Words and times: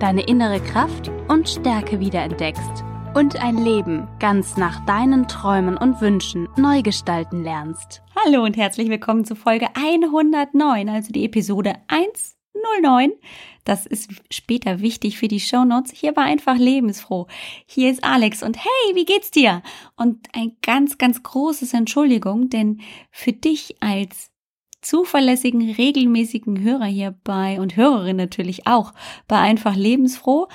deine 0.00 0.22
innere 0.22 0.60
Kraft 0.60 1.10
und 1.28 1.46
Stärke 1.48 2.00
wiederentdeckst 2.00 2.84
und 3.14 3.36
ein 3.36 3.58
Leben 3.58 4.08
ganz 4.18 4.56
nach 4.56 4.84
deinen 4.86 5.28
Träumen 5.28 5.76
und 5.76 6.00
Wünschen 6.00 6.48
neu 6.56 6.80
gestalten 6.80 7.44
lernst. 7.44 8.02
Hallo 8.16 8.42
und 8.42 8.56
herzlich 8.56 8.88
willkommen 8.88 9.26
zu 9.26 9.34
Folge 9.34 9.68
109, 9.74 10.88
also 10.88 11.12
die 11.12 11.26
Episode 11.26 11.74
109. 11.88 13.12
Das 13.64 13.84
ist 13.84 14.10
später 14.30 14.80
wichtig 14.80 15.18
für 15.18 15.28
die 15.28 15.38
Shownotes. 15.38 15.92
Hier 15.92 16.16
war 16.16 16.24
einfach 16.24 16.56
lebensfroh. 16.56 17.26
Hier 17.66 17.90
ist 17.90 18.02
Alex 18.02 18.42
und 18.42 18.56
hey, 18.56 18.94
wie 18.94 19.04
geht's 19.04 19.30
dir? 19.30 19.62
Und 19.96 20.28
ein 20.32 20.56
ganz, 20.62 20.96
ganz 20.96 21.22
großes 21.22 21.74
Entschuldigung, 21.74 22.48
denn 22.48 22.80
für 23.10 23.32
dich 23.32 23.76
als 23.80 24.30
zuverlässigen, 24.82 25.70
regelmäßigen 25.70 26.62
Hörer 26.62 26.86
hierbei 26.86 27.60
und 27.60 27.76
Hörerin 27.76 28.16
natürlich 28.16 28.66
auch 28.66 28.92
bei 29.28 29.38
einfach 29.38 29.76
lebensfroh 29.76 30.48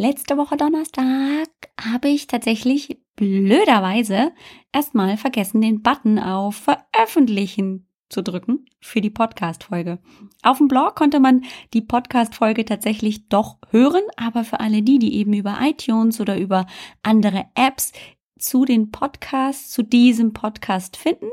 Letzte 0.00 0.36
Woche 0.36 0.56
Donnerstag 0.56 1.48
habe 1.76 2.08
ich 2.08 2.28
tatsächlich 2.28 3.00
blöderweise 3.16 4.30
erstmal 4.72 5.16
vergessen, 5.16 5.60
den 5.60 5.82
Button 5.82 6.20
auf 6.20 6.54
Veröffentlichen 6.54 7.88
zu 8.08 8.22
drücken 8.22 8.66
für 8.80 9.00
die 9.00 9.10
Podcast-Folge. 9.10 9.98
Auf 10.44 10.58
dem 10.58 10.68
Blog 10.68 10.94
konnte 10.94 11.18
man 11.18 11.42
die 11.74 11.80
Podcast-Folge 11.80 12.64
tatsächlich 12.64 13.28
doch 13.28 13.58
hören, 13.70 14.04
aber 14.16 14.44
für 14.44 14.60
alle 14.60 14.82
die, 14.82 15.00
die 15.00 15.16
eben 15.16 15.32
über 15.32 15.58
iTunes 15.60 16.20
oder 16.20 16.38
über 16.38 16.66
andere 17.02 17.46
Apps 17.56 17.90
zu 18.38 18.64
den 18.64 18.92
Podcasts, 18.92 19.72
zu 19.72 19.82
diesem 19.82 20.32
Podcast 20.32 20.96
finden, 20.96 21.26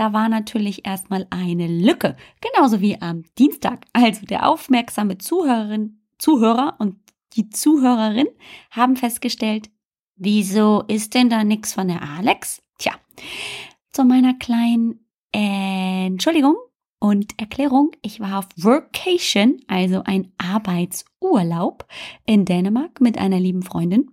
da 0.00 0.14
war 0.14 0.30
natürlich 0.30 0.86
erstmal 0.86 1.26
eine 1.28 1.66
Lücke. 1.66 2.16
Genauso 2.40 2.80
wie 2.80 2.98
am 3.02 3.22
Dienstag. 3.36 3.84
Also 3.92 4.24
der 4.24 4.48
aufmerksame 4.48 5.18
Zuhörerin, 5.18 6.00
Zuhörer 6.16 6.76
und 6.78 6.96
die 7.34 7.50
Zuhörerin 7.50 8.26
haben 8.70 8.96
festgestellt, 8.96 9.68
wieso 10.16 10.84
ist 10.88 11.12
denn 11.12 11.28
da 11.28 11.44
nichts 11.44 11.74
von 11.74 11.88
der 11.88 12.00
Alex? 12.00 12.62
Tja, 12.78 12.94
zu 13.92 14.04
meiner 14.04 14.32
kleinen 14.32 15.04
Entschuldigung 15.32 16.56
und 16.98 17.38
Erklärung, 17.38 17.90
ich 18.00 18.20
war 18.20 18.38
auf 18.38 18.46
Workation, 18.56 19.60
also 19.66 20.02
ein 20.06 20.32
Arbeitsurlaub 20.38 21.86
in 22.24 22.46
Dänemark 22.46 23.02
mit 23.02 23.18
einer 23.18 23.38
lieben 23.38 23.62
Freundin, 23.62 24.10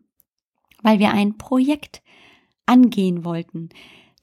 weil 0.84 1.00
wir 1.00 1.12
ein 1.12 1.38
Projekt 1.38 2.04
angehen 2.66 3.24
wollten. 3.24 3.70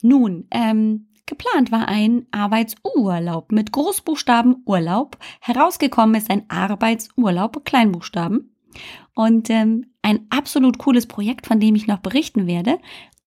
Nun, 0.03 0.47
ähm, 0.51 1.07
geplant 1.27 1.73
war 1.73 1.89
ein 1.89 2.27
Arbeitsurlaub 2.31 3.53
mit 3.53 3.73
Großbuchstaben 3.73 4.63
Urlaub. 4.67 5.19
Herausgekommen 5.41 6.15
ist 6.15 6.31
ein 6.31 6.49
Arbeitsurlaub, 6.49 7.65
Kleinbuchstaben. 7.65 8.55
Und 9.15 9.51
ähm, 9.51 9.87
ein 10.03 10.27
absolut 10.31 10.79
cooles 10.79 11.07
Projekt, 11.07 11.47
von 11.47 11.61
dem 11.61 11.75
ich 11.75 11.87
noch 11.87 11.99
berichten 11.99 12.47
werde. 12.47 12.79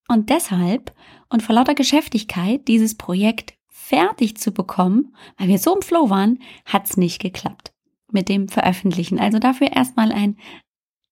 Und 0.08 0.30
deshalb 0.30 0.94
und 1.30 1.44
vor 1.44 1.56
lauter 1.56 1.76
Geschäftigkeit 1.76 2.68
dieses 2.68 2.96
Projekt 2.96 3.54
fertig 3.70 4.38
zu 4.38 4.52
bekommen, 4.52 5.16
weil 5.38 5.48
wir 5.48 5.60
so 5.60 5.76
im 5.76 5.82
Flow 5.82 6.10
waren, 6.10 6.40
hat's 6.66 6.98
nicht 6.98 7.20
geklappt 7.22 7.72
mit 8.12 8.30
dem 8.30 8.48
Veröffentlichen. 8.48 9.20
Also 9.20 9.40
dafür 9.40 9.72
erstmal 9.72 10.12
ein 10.12 10.38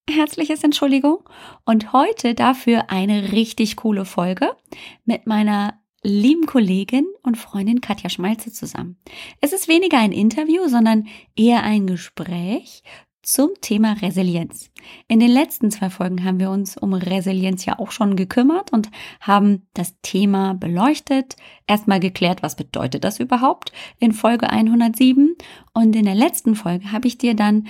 herzliches 0.10 0.64
Entschuldigung 0.64 1.28
und 1.66 1.94
heute 1.94 2.36
dafür 2.36 2.90
eine 2.90 3.32
richtig 3.32 3.76
coole 3.76 4.06
Folge 4.06 4.56
mit 5.04 5.26
meiner 5.26 5.80
lieben 6.06 6.46
Kollegin 6.46 7.08
und 7.24 7.38
Freundin 7.38 7.82
Katja 7.82 8.10
Schmalze 8.10 8.52
zusammen. 8.52 8.98
Es 9.42 9.54
ist 9.54 9.68
weniger 9.68 9.98
ein 9.98 10.12
Interview, 10.12 10.68
sondern 10.68 11.08
eher 11.36 11.64
ein 11.64 11.88
Gespräch 11.88 12.84
zum 13.24 13.50
Thema 13.60 13.94
Resilienz. 13.94 14.70
In 15.08 15.20
den 15.20 15.32
letzten 15.32 15.72
zwei 15.72 15.90
Folgen 15.90 16.24
haben 16.24 16.40
wir 16.40 16.52
uns 16.52 16.78
um 16.78 16.94
Resilienz 16.94 17.66
ja 17.66 17.80
auch 17.80 17.90
schon 17.90 18.16
gekümmert 18.16 18.72
und 18.72 18.92
haben 19.20 19.68
das 19.74 19.96
Thema 20.04 20.54
beleuchtet, 20.54 21.36
erstmal 21.66 22.00
geklärt, 22.00 22.44
was 22.44 22.56
bedeutet 22.56 23.04
das 23.04 23.20
überhaupt 23.20 23.72
in 23.98 24.14
Folge 24.14 24.52
107 24.52 25.36
und 25.74 25.96
in 25.96 26.06
der 26.06 26.14
letzten 26.14 26.56
Folge 26.56 26.92
habe 26.92 27.08
ich 27.08 27.18
dir 27.18 27.36
dann 27.36 27.66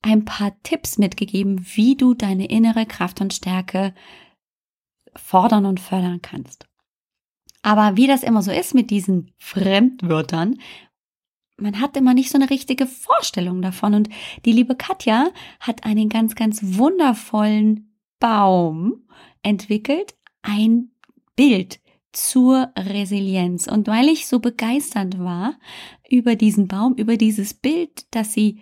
ein 0.00 0.24
paar 0.24 0.52
Tipps 0.62 0.96
mitgegeben, 0.96 1.66
wie 1.74 1.96
du 1.96 2.14
deine 2.14 2.46
innere 2.46 2.86
Kraft 2.86 3.20
und 3.20 3.34
Stärke 3.34 3.94
fordern 5.14 5.66
und 5.66 5.80
fördern 5.80 6.20
kannst. 6.22 6.66
Aber 7.64 7.96
wie 7.96 8.06
das 8.06 8.22
immer 8.22 8.42
so 8.42 8.52
ist 8.52 8.74
mit 8.74 8.90
diesen 8.90 9.32
Fremdwörtern, 9.38 10.58
man 11.56 11.80
hat 11.80 11.96
immer 11.96 12.12
nicht 12.12 12.28
so 12.28 12.36
eine 12.36 12.50
richtige 12.50 12.86
Vorstellung 12.86 13.62
davon. 13.62 13.94
Und 13.94 14.10
die 14.44 14.52
liebe 14.52 14.76
Katja 14.76 15.30
hat 15.60 15.86
einen 15.86 16.10
ganz, 16.10 16.34
ganz 16.34 16.60
wundervollen 16.62 17.96
Baum 18.20 19.06
entwickelt, 19.42 20.14
ein 20.42 20.90
Bild 21.36 21.80
zur 22.12 22.70
Resilienz. 22.76 23.66
Und 23.66 23.88
weil 23.88 24.08
ich 24.08 24.26
so 24.26 24.40
begeistert 24.40 25.18
war 25.18 25.58
über 26.06 26.36
diesen 26.36 26.68
Baum, 26.68 26.94
über 26.96 27.16
dieses 27.16 27.54
Bild, 27.54 28.06
das 28.10 28.34
sie 28.34 28.60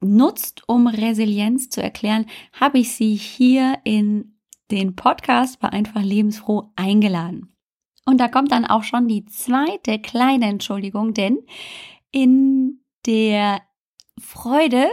nutzt, 0.00 0.68
um 0.68 0.86
Resilienz 0.86 1.70
zu 1.70 1.82
erklären, 1.82 2.26
habe 2.52 2.78
ich 2.78 2.92
sie 2.92 3.14
hier 3.14 3.78
in 3.84 4.36
den 4.70 4.96
Podcast 4.96 5.60
bei 5.60 5.70
Einfach 5.70 6.02
Lebensfroh 6.02 6.72
eingeladen. 6.76 7.53
Und 8.04 8.18
da 8.18 8.28
kommt 8.28 8.52
dann 8.52 8.66
auch 8.66 8.82
schon 8.82 9.08
die 9.08 9.24
zweite 9.24 9.98
kleine 9.98 10.46
Entschuldigung, 10.46 11.14
denn 11.14 11.38
in 12.10 12.80
der 13.06 13.62
Freude, 14.18 14.88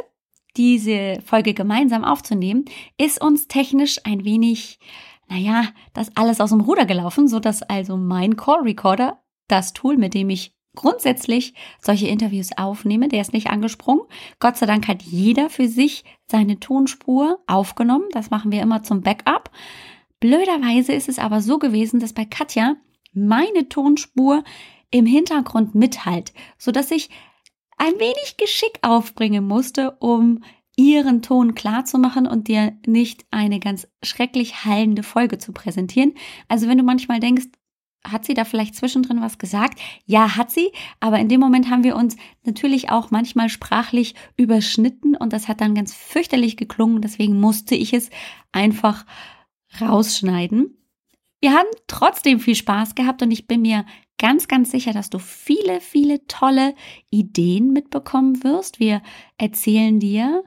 diese 0.58 1.20
Folge 1.24 1.54
gemeinsam 1.54 2.04
aufzunehmen, 2.04 2.66
ist 2.98 3.22
uns 3.22 3.48
technisch 3.48 4.00
ein 4.06 4.26
wenig, 4.26 4.80
naja, 5.28 5.66
das 5.94 6.16
alles 6.16 6.42
aus 6.42 6.50
dem 6.50 6.62
Ruder 6.62 6.86
gelaufen, 6.86 7.28
so 7.28 7.40
dass 7.40 7.62
also 7.64 7.98
mein 7.98 8.36
Call 8.36 8.62
Recorder, 8.62 9.22
das 9.48 9.74
Tool, 9.74 9.98
mit 9.98 10.14
dem 10.14 10.30
ich 10.30 10.56
grundsätzlich 10.76 11.54
solche 11.82 12.08
Interviews 12.08 12.52
aufnehme, 12.58 13.10
der 13.10 13.22
ist 13.22 13.34
nicht 13.34 13.50
angesprungen. 13.50 14.04
Gott 14.40 14.58
sei 14.58 14.66
Dank 14.66 14.88
hat 14.88 15.02
jeder 15.04 15.50
für 15.50 15.68
sich 15.68 16.06
seine 16.28 16.60
Tonspur 16.60 17.40
aufgenommen. 17.48 18.06
Das 18.14 18.30
machen 18.30 18.52
wir 18.52 18.62
immer 18.62 18.84
zum 18.84 19.02
Backup. 19.02 19.52
Blöderweise 20.22 20.94
ist 20.94 21.10
es 21.10 21.20
aber 21.20 21.42
so 21.42 21.60
gewesen, 21.60 22.00
dass 22.00 22.14
bei 22.14 22.26
Katja 22.26 22.76
meine 23.14 23.70
Tonspur 23.70 24.44
im 24.90 25.06
Hintergrund 25.06 25.76
mithalt, 25.76 26.34
so 26.58 26.72
dass 26.72 26.92
ich 26.92 27.10
ein 27.78 27.94
wenig 28.00 28.38
Geschick 28.38 28.80
aufbringen 28.82 29.48
musste, 29.48 29.92
um 30.00 30.44
ihren 30.78 31.22
Ton 31.22 31.56
klar 31.56 31.86
zu 31.86 31.98
machen 31.98 32.28
und 32.28 32.48
dir 32.48 32.78
nicht 32.86 33.26
eine 33.32 33.60
ganz 33.60 33.88
schrecklich 34.04 34.66
hallende 34.66 35.04
Folge 35.04 35.38
zu 35.38 35.52
präsentieren. 35.52 36.14
Also 36.48 36.68
wenn 36.68 36.78
du 36.78 36.84
manchmal 36.84 37.20
denkst, 37.20 37.48
hat 38.04 38.26
sie 38.26 38.34
da 38.34 38.46
vielleicht 38.46 38.76
zwischendrin 38.76 39.22
was 39.22 39.38
gesagt? 39.38 39.80
Ja, 40.06 40.36
hat 40.36 40.50
sie, 40.52 40.72
aber 41.00 41.20
in 41.20 41.30
dem 41.30 41.40
Moment 41.40 41.70
haben 41.70 41.84
wir 41.84 41.96
uns 41.96 42.16
natürlich 42.44 42.90
auch 42.90 43.12
manchmal 43.12 43.50
sprachlich 43.50 44.16
überschnitten 44.38 45.16
und 45.16 45.34
das 45.34 45.48
hat 45.48 45.62
dann 45.62 45.76
ganz 45.76 45.94
fürchterlich 45.94 46.58
geklungen, 46.58 47.02
deswegen 47.02 47.40
musste 47.40 47.76
ich 47.76 47.94
es 47.94 48.10
einfach 48.52 49.06
rausschneiden. 49.80 50.81
Wir 51.42 51.54
haben 51.54 51.70
trotzdem 51.88 52.40
viel 52.40 52.54
Spaß 52.54 52.94
gehabt 52.94 53.24
und 53.24 53.32
ich 53.32 53.48
bin 53.48 53.64
mir 53.64 53.86
ganz, 54.20 54.48
ganz 54.48 54.70
sicher, 54.70 54.94
dass 54.94 55.10
du 55.10 55.18
viele, 55.18 55.82
viele 55.82 56.28
tolle 56.28 56.76
Ideen 57.10 57.74
mitbekommen 57.74 58.44
wirst. 58.44 58.80
Wir 58.80 59.02
erzählen 59.40 60.00
dir, 60.00 60.44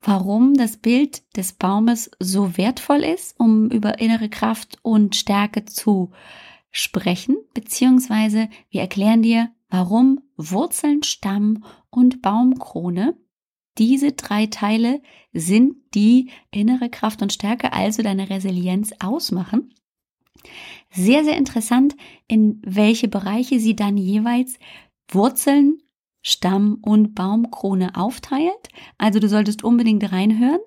warum 0.00 0.54
das 0.54 0.76
Bild 0.76 1.36
des 1.36 1.52
Baumes 1.54 2.12
so 2.20 2.56
wertvoll 2.56 3.02
ist, 3.02 3.38
um 3.40 3.68
über 3.70 3.98
innere 3.98 4.28
Kraft 4.28 4.78
und 4.82 5.16
Stärke 5.16 5.64
zu 5.64 6.12
sprechen, 6.70 7.36
beziehungsweise 7.52 8.48
wir 8.70 8.82
erklären 8.82 9.22
dir, 9.22 9.50
warum 9.68 10.20
Wurzeln, 10.36 11.02
Stamm 11.02 11.64
und 11.90 12.22
Baumkrone 12.22 13.16
diese 13.78 14.12
drei 14.12 14.46
Teile 14.46 15.02
sind, 15.32 15.74
die 15.94 16.30
innere 16.52 16.88
Kraft 16.88 17.20
und 17.20 17.32
Stärke, 17.32 17.72
also 17.72 18.04
deine 18.04 18.30
Resilienz 18.30 18.92
ausmachen. 19.00 19.74
Sehr, 20.90 21.24
sehr 21.24 21.36
interessant, 21.36 21.96
in 22.28 22.60
welche 22.64 23.08
Bereiche 23.08 23.60
sie 23.60 23.76
dann 23.76 23.96
jeweils 23.96 24.58
Wurzeln, 25.08 25.78
Stamm 26.22 26.78
und 26.82 27.14
Baumkrone 27.14 27.96
aufteilt. 27.96 28.68
Also 28.98 29.20
du 29.20 29.28
solltest 29.28 29.62
unbedingt 29.64 30.10
reinhören. 30.12 30.60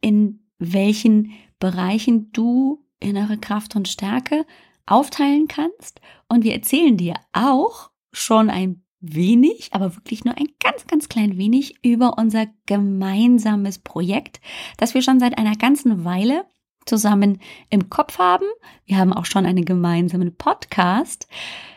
in 0.00 0.40
welchen 0.58 1.32
Bereichen 1.58 2.30
du 2.32 2.84
innere 3.00 3.38
Kraft 3.38 3.74
und 3.76 3.88
Stärke 3.88 4.44
aufteilen 4.86 5.48
kannst. 5.48 6.00
Und 6.28 6.44
wir 6.44 6.52
erzählen 6.52 6.96
dir 6.96 7.14
auch 7.32 7.90
schon 8.12 8.50
ein 8.50 8.84
wenig, 9.00 9.70
aber 9.72 9.94
wirklich 9.96 10.24
nur 10.24 10.36
ein 10.36 10.48
ganz, 10.60 10.86
ganz 10.86 11.08
klein 11.08 11.36
wenig 11.36 11.84
über 11.84 12.18
unser 12.18 12.46
gemeinsames 12.66 13.78
Projekt, 13.78 14.40
das 14.76 14.94
wir 14.94 15.02
schon 15.02 15.20
seit 15.20 15.38
einer 15.38 15.56
ganzen 15.56 16.04
Weile 16.04 16.46
zusammen 16.86 17.40
im 17.70 17.90
Kopf 17.90 18.18
haben. 18.18 18.46
Wir 18.86 18.98
haben 18.98 19.12
auch 19.12 19.24
schon 19.24 19.46
einen 19.46 19.64
gemeinsamen 19.64 20.36
Podcast 20.36 21.26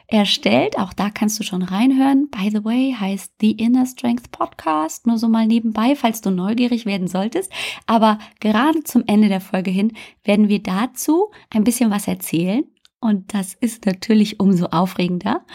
erstellt. 0.08 0.78
Auch 0.80 0.94
da 0.94 1.10
kannst 1.10 1.40
du 1.40 1.44
schon 1.44 1.62
reinhören. 1.62 2.30
By 2.30 2.50
the 2.50 2.64
way, 2.64 2.96
heißt 2.98 3.34
The 3.42 3.52
Inner 3.52 3.86
Strength 3.86 4.32
Podcast. 4.32 5.06
Nur 5.06 5.18
so 5.18 5.28
mal 5.28 5.46
nebenbei, 5.46 5.96
falls 5.96 6.22
du 6.22 6.32
neugierig 6.32 6.86
werden 6.86 7.08
solltest. 7.08 7.52
Aber 7.86 8.18
gerade 8.40 8.84
zum 8.84 9.04
Ende 9.06 9.28
der 9.28 9.42
Folge 9.42 9.72
hin 9.72 9.94
werden 10.24 10.50
wir 10.50 10.64
dazu 10.64 11.32
ein 11.50 11.64
bisschen 11.64 11.92
was 11.92 12.08
erzählen. 12.08 12.64
Und 13.00 13.34
das 13.34 13.54
ist 13.54 13.86
natürlich 13.86 14.40
umso 14.40 14.68
aufregender, 14.68 15.46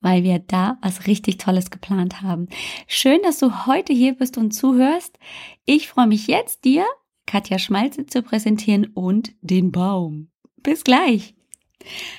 weil 0.00 0.22
wir 0.22 0.38
da 0.38 0.78
was 0.82 1.06
richtig 1.08 1.38
Tolles 1.38 1.70
geplant 1.70 2.22
haben. 2.22 2.48
Schön, 2.86 3.20
dass 3.24 3.38
du 3.38 3.66
heute 3.66 3.92
hier 3.92 4.14
bist 4.14 4.38
und 4.38 4.52
zuhörst. 4.52 5.18
Ich 5.64 5.88
freue 5.88 6.06
mich 6.06 6.28
jetzt, 6.28 6.64
dir 6.64 6.84
Katja 7.26 7.58
Schmalze 7.58 8.06
zu 8.06 8.22
präsentieren 8.22 8.86
und 8.94 9.32
den 9.40 9.72
Baum. 9.72 10.30
Bis 10.62 10.84
gleich. 10.84 11.34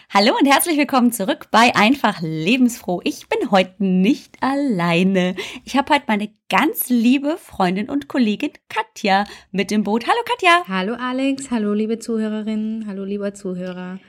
Hallo 0.09 0.33
und 0.39 0.45
herzlich 0.45 0.77
willkommen 0.77 1.11
zurück 1.11 1.47
bei 1.51 1.75
Einfach 1.75 2.21
Lebensfroh. 2.21 3.01
Ich 3.03 3.27
bin 3.29 3.51
heute 3.51 3.83
nicht 3.83 4.41
alleine. 4.41 5.35
Ich 5.63 5.77
habe 5.77 5.94
heute 5.94 6.05
meine 6.07 6.33
ganz 6.50 6.89
liebe 6.89 7.38
Freundin 7.38 7.89
und 7.89 8.07
Kollegin 8.07 8.51
Katja 8.69 9.25
mit 9.51 9.71
im 9.71 9.83
Boot. 9.83 10.05
Hallo 10.05 10.19
Katja. 10.25 10.63
Hallo 10.67 10.95
Alex, 10.95 11.50
hallo 11.51 11.73
liebe 11.73 12.00
Zuhörerinnen, 12.00 12.88
hallo 12.88 13.03
lieber 13.03 13.33
Zuhörer. 13.33 14.00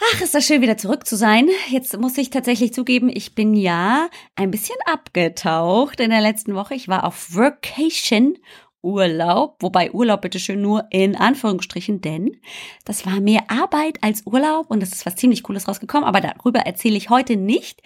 Ach, 0.00 0.20
ist 0.20 0.34
das 0.34 0.46
schön, 0.46 0.62
wieder 0.62 0.76
zurück 0.76 1.06
zu 1.06 1.16
sein. 1.16 1.48
Jetzt 1.70 1.98
muss 1.98 2.16
ich 2.18 2.30
tatsächlich 2.30 2.72
zugeben, 2.72 3.10
ich 3.12 3.34
bin 3.34 3.54
ja 3.54 4.08
ein 4.36 4.52
bisschen 4.52 4.76
abgetaucht 4.86 5.98
in 5.98 6.10
der 6.10 6.20
letzten 6.20 6.54
Woche. 6.54 6.74
Ich 6.74 6.86
war 6.86 7.04
auf 7.04 7.34
Workation 7.34 8.38
Urlaub, 8.82 9.56
wobei 9.60 9.92
Urlaub 9.92 10.22
bitteschön 10.22 10.60
nur 10.60 10.86
in 10.90 11.16
Anführungsstrichen, 11.16 12.00
denn 12.00 12.36
das 12.84 13.06
war 13.06 13.20
mehr 13.20 13.50
Arbeit 13.50 13.98
als 14.02 14.24
Urlaub 14.26 14.70
und 14.70 14.80
das 14.80 14.92
ist 14.92 15.04
was 15.04 15.16
ziemlich 15.16 15.42
Cooles 15.42 15.66
rausgekommen, 15.66 16.06
aber 16.06 16.20
darüber 16.20 16.60
erzähle 16.60 16.96
ich 16.96 17.10
heute 17.10 17.36
nicht. 17.36 17.82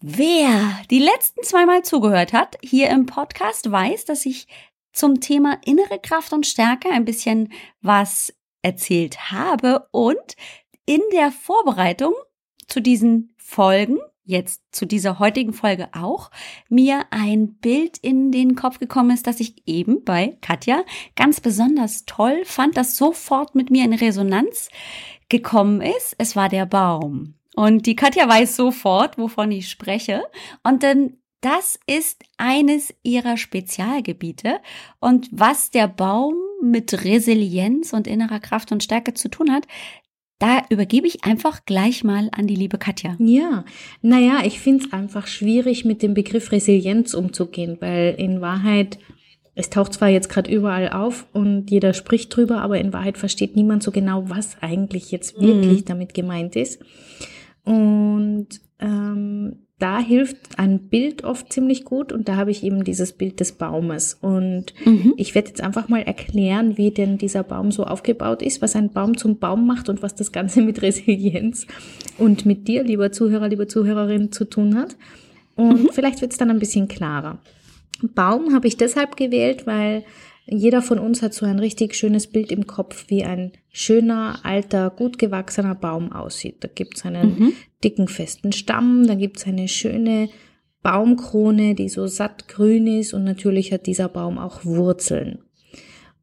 Wer 0.00 0.80
die 0.90 0.98
letzten 0.98 1.42
zweimal 1.42 1.82
zugehört 1.82 2.32
hat, 2.32 2.56
hier 2.62 2.88
im 2.88 3.04
Podcast, 3.04 3.70
weiß, 3.70 4.06
dass 4.06 4.24
ich 4.24 4.46
zum 4.92 5.20
Thema 5.20 5.58
innere 5.64 5.98
Kraft 5.98 6.32
und 6.32 6.46
Stärke 6.46 6.88
ein 6.90 7.04
bisschen 7.04 7.52
was 7.82 8.32
erzählt 8.62 9.30
habe 9.30 9.86
und 9.90 10.36
in 10.86 11.00
der 11.12 11.30
Vorbereitung 11.30 12.14
zu 12.66 12.80
diesen 12.80 13.34
Folgen, 13.36 13.98
jetzt 14.24 14.62
zu 14.70 14.86
dieser 14.86 15.18
heutigen 15.18 15.52
Folge 15.52 15.88
auch, 15.92 16.30
mir 16.68 17.04
ein 17.10 17.54
Bild 17.54 17.98
in 17.98 18.30
den 18.32 18.54
Kopf 18.54 18.78
gekommen 18.78 19.10
ist, 19.10 19.26
das 19.26 19.40
ich 19.40 19.62
eben 19.66 20.04
bei 20.04 20.38
Katja 20.40 20.84
ganz 21.16 21.40
besonders 21.40 22.04
toll 22.04 22.42
fand, 22.44 22.76
das 22.76 22.96
sofort 22.96 23.54
mit 23.54 23.70
mir 23.70 23.84
in 23.84 23.94
Resonanz 23.94 24.68
gekommen 25.28 25.80
ist. 25.80 26.14
Es 26.18 26.36
war 26.36 26.48
der 26.48 26.66
Baum. 26.66 27.34
Und 27.56 27.86
die 27.86 27.96
Katja 27.96 28.28
weiß 28.28 28.56
sofort, 28.56 29.18
wovon 29.18 29.50
ich 29.50 29.68
spreche. 29.68 30.22
Und 30.62 30.82
dann 30.82 31.16
das 31.40 31.80
ist 31.86 32.22
eines 32.36 32.94
ihrer 33.02 33.38
Spezialgebiete. 33.38 34.60
Und 34.98 35.28
was 35.32 35.70
der 35.70 35.88
Baum 35.88 36.34
mit 36.62 37.04
Resilienz 37.04 37.94
und 37.94 38.06
innerer 38.06 38.40
Kraft 38.40 38.72
und 38.72 38.82
Stärke 38.82 39.14
zu 39.14 39.30
tun 39.30 39.50
hat, 39.50 39.66
da 40.40 40.62
übergebe 40.70 41.06
ich 41.06 41.22
einfach 41.24 41.64
gleich 41.66 42.02
mal 42.02 42.30
an 42.32 42.46
die 42.46 42.56
liebe 42.56 42.78
Katja. 42.78 43.14
Ja, 43.18 43.64
naja, 44.00 44.40
ich 44.44 44.58
finde 44.58 44.84
es 44.84 44.92
einfach 44.92 45.26
schwierig, 45.26 45.84
mit 45.84 46.02
dem 46.02 46.14
Begriff 46.14 46.50
Resilienz 46.50 47.14
umzugehen, 47.14 47.76
weil 47.80 48.14
in 48.18 48.40
Wahrheit, 48.40 48.98
es 49.54 49.68
taucht 49.68 49.92
zwar 49.92 50.08
jetzt 50.08 50.30
gerade 50.30 50.50
überall 50.50 50.88
auf 50.88 51.26
und 51.34 51.70
jeder 51.70 51.92
spricht 51.92 52.34
drüber, 52.34 52.62
aber 52.62 52.80
in 52.80 52.94
Wahrheit 52.94 53.18
versteht 53.18 53.54
niemand 53.54 53.82
so 53.82 53.90
genau, 53.90 54.30
was 54.30 54.56
eigentlich 54.62 55.10
jetzt 55.10 55.38
wirklich 55.40 55.82
mhm. 55.82 55.84
damit 55.84 56.14
gemeint 56.14 56.56
ist. 56.56 56.82
Und 57.64 58.48
ähm, 58.78 59.66
da 59.80 59.98
hilft 59.98 60.58
ein 60.58 60.78
Bild 60.78 61.24
oft 61.24 61.52
ziemlich 61.52 61.84
gut 61.84 62.12
und 62.12 62.28
da 62.28 62.36
habe 62.36 62.50
ich 62.50 62.62
eben 62.62 62.84
dieses 62.84 63.12
Bild 63.12 63.40
des 63.40 63.52
Baumes. 63.52 64.14
Und 64.20 64.74
mhm. 64.84 65.14
ich 65.16 65.34
werde 65.34 65.48
jetzt 65.48 65.62
einfach 65.62 65.88
mal 65.88 66.02
erklären, 66.02 66.76
wie 66.76 66.90
denn 66.90 67.16
dieser 67.16 67.42
Baum 67.42 67.72
so 67.72 67.84
aufgebaut 67.84 68.42
ist, 68.42 68.60
was 68.60 68.76
ein 68.76 68.90
Baum 68.90 69.16
zum 69.16 69.38
Baum 69.38 69.66
macht 69.66 69.88
und 69.88 70.02
was 70.02 70.14
das 70.14 70.32
Ganze 70.32 70.60
mit 70.62 70.82
Resilienz 70.82 71.66
und 72.18 72.44
mit 72.44 72.68
dir, 72.68 72.84
lieber 72.84 73.10
Zuhörer, 73.10 73.48
liebe 73.48 73.66
Zuhörerin, 73.66 74.30
zu 74.32 74.44
tun 74.44 74.76
hat. 74.76 74.96
Und 75.56 75.84
mhm. 75.84 75.88
vielleicht 75.92 76.20
wird 76.20 76.32
es 76.32 76.38
dann 76.38 76.50
ein 76.50 76.58
bisschen 76.58 76.86
klarer. 76.86 77.38
Baum 78.02 78.54
habe 78.54 78.68
ich 78.68 78.76
deshalb 78.76 79.16
gewählt, 79.16 79.66
weil 79.66 80.04
jeder 80.50 80.82
von 80.82 80.98
uns 80.98 81.22
hat 81.22 81.34
so 81.34 81.46
ein 81.46 81.58
richtig 81.58 81.94
schönes 81.94 82.26
Bild 82.26 82.52
im 82.52 82.66
Kopf, 82.66 83.06
wie 83.08 83.24
ein 83.24 83.52
schöner, 83.70 84.40
alter, 84.44 84.90
gut 84.90 85.18
gewachsener 85.18 85.74
Baum 85.74 86.12
aussieht. 86.12 86.56
Da 86.60 86.68
gibt's 86.68 87.04
einen 87.04 87.38
mhm. 87.38 87.52
dicken, 87.82 88.08
festen 88.08 88.52
Stamm, 88.52 89.06
da 89.06 89.14
gibt's 89.14 89.46
eine 89.46 89.68
schöne 89.68 90.28
Baumkrone, 90.82 91.74
die 91.74 91.88
so 91.88 92.06
satt 92.06 92.48
grün 92.48 92.86
ist 92.86 93.12
und 93.12 93.24
natürlich 93.24 93.72
hat 93.72 93.86
dieser 93.86 94.08
Baum 94.08 94.38
auch 94.38 94.64
Wurzeln. 94.64 95.40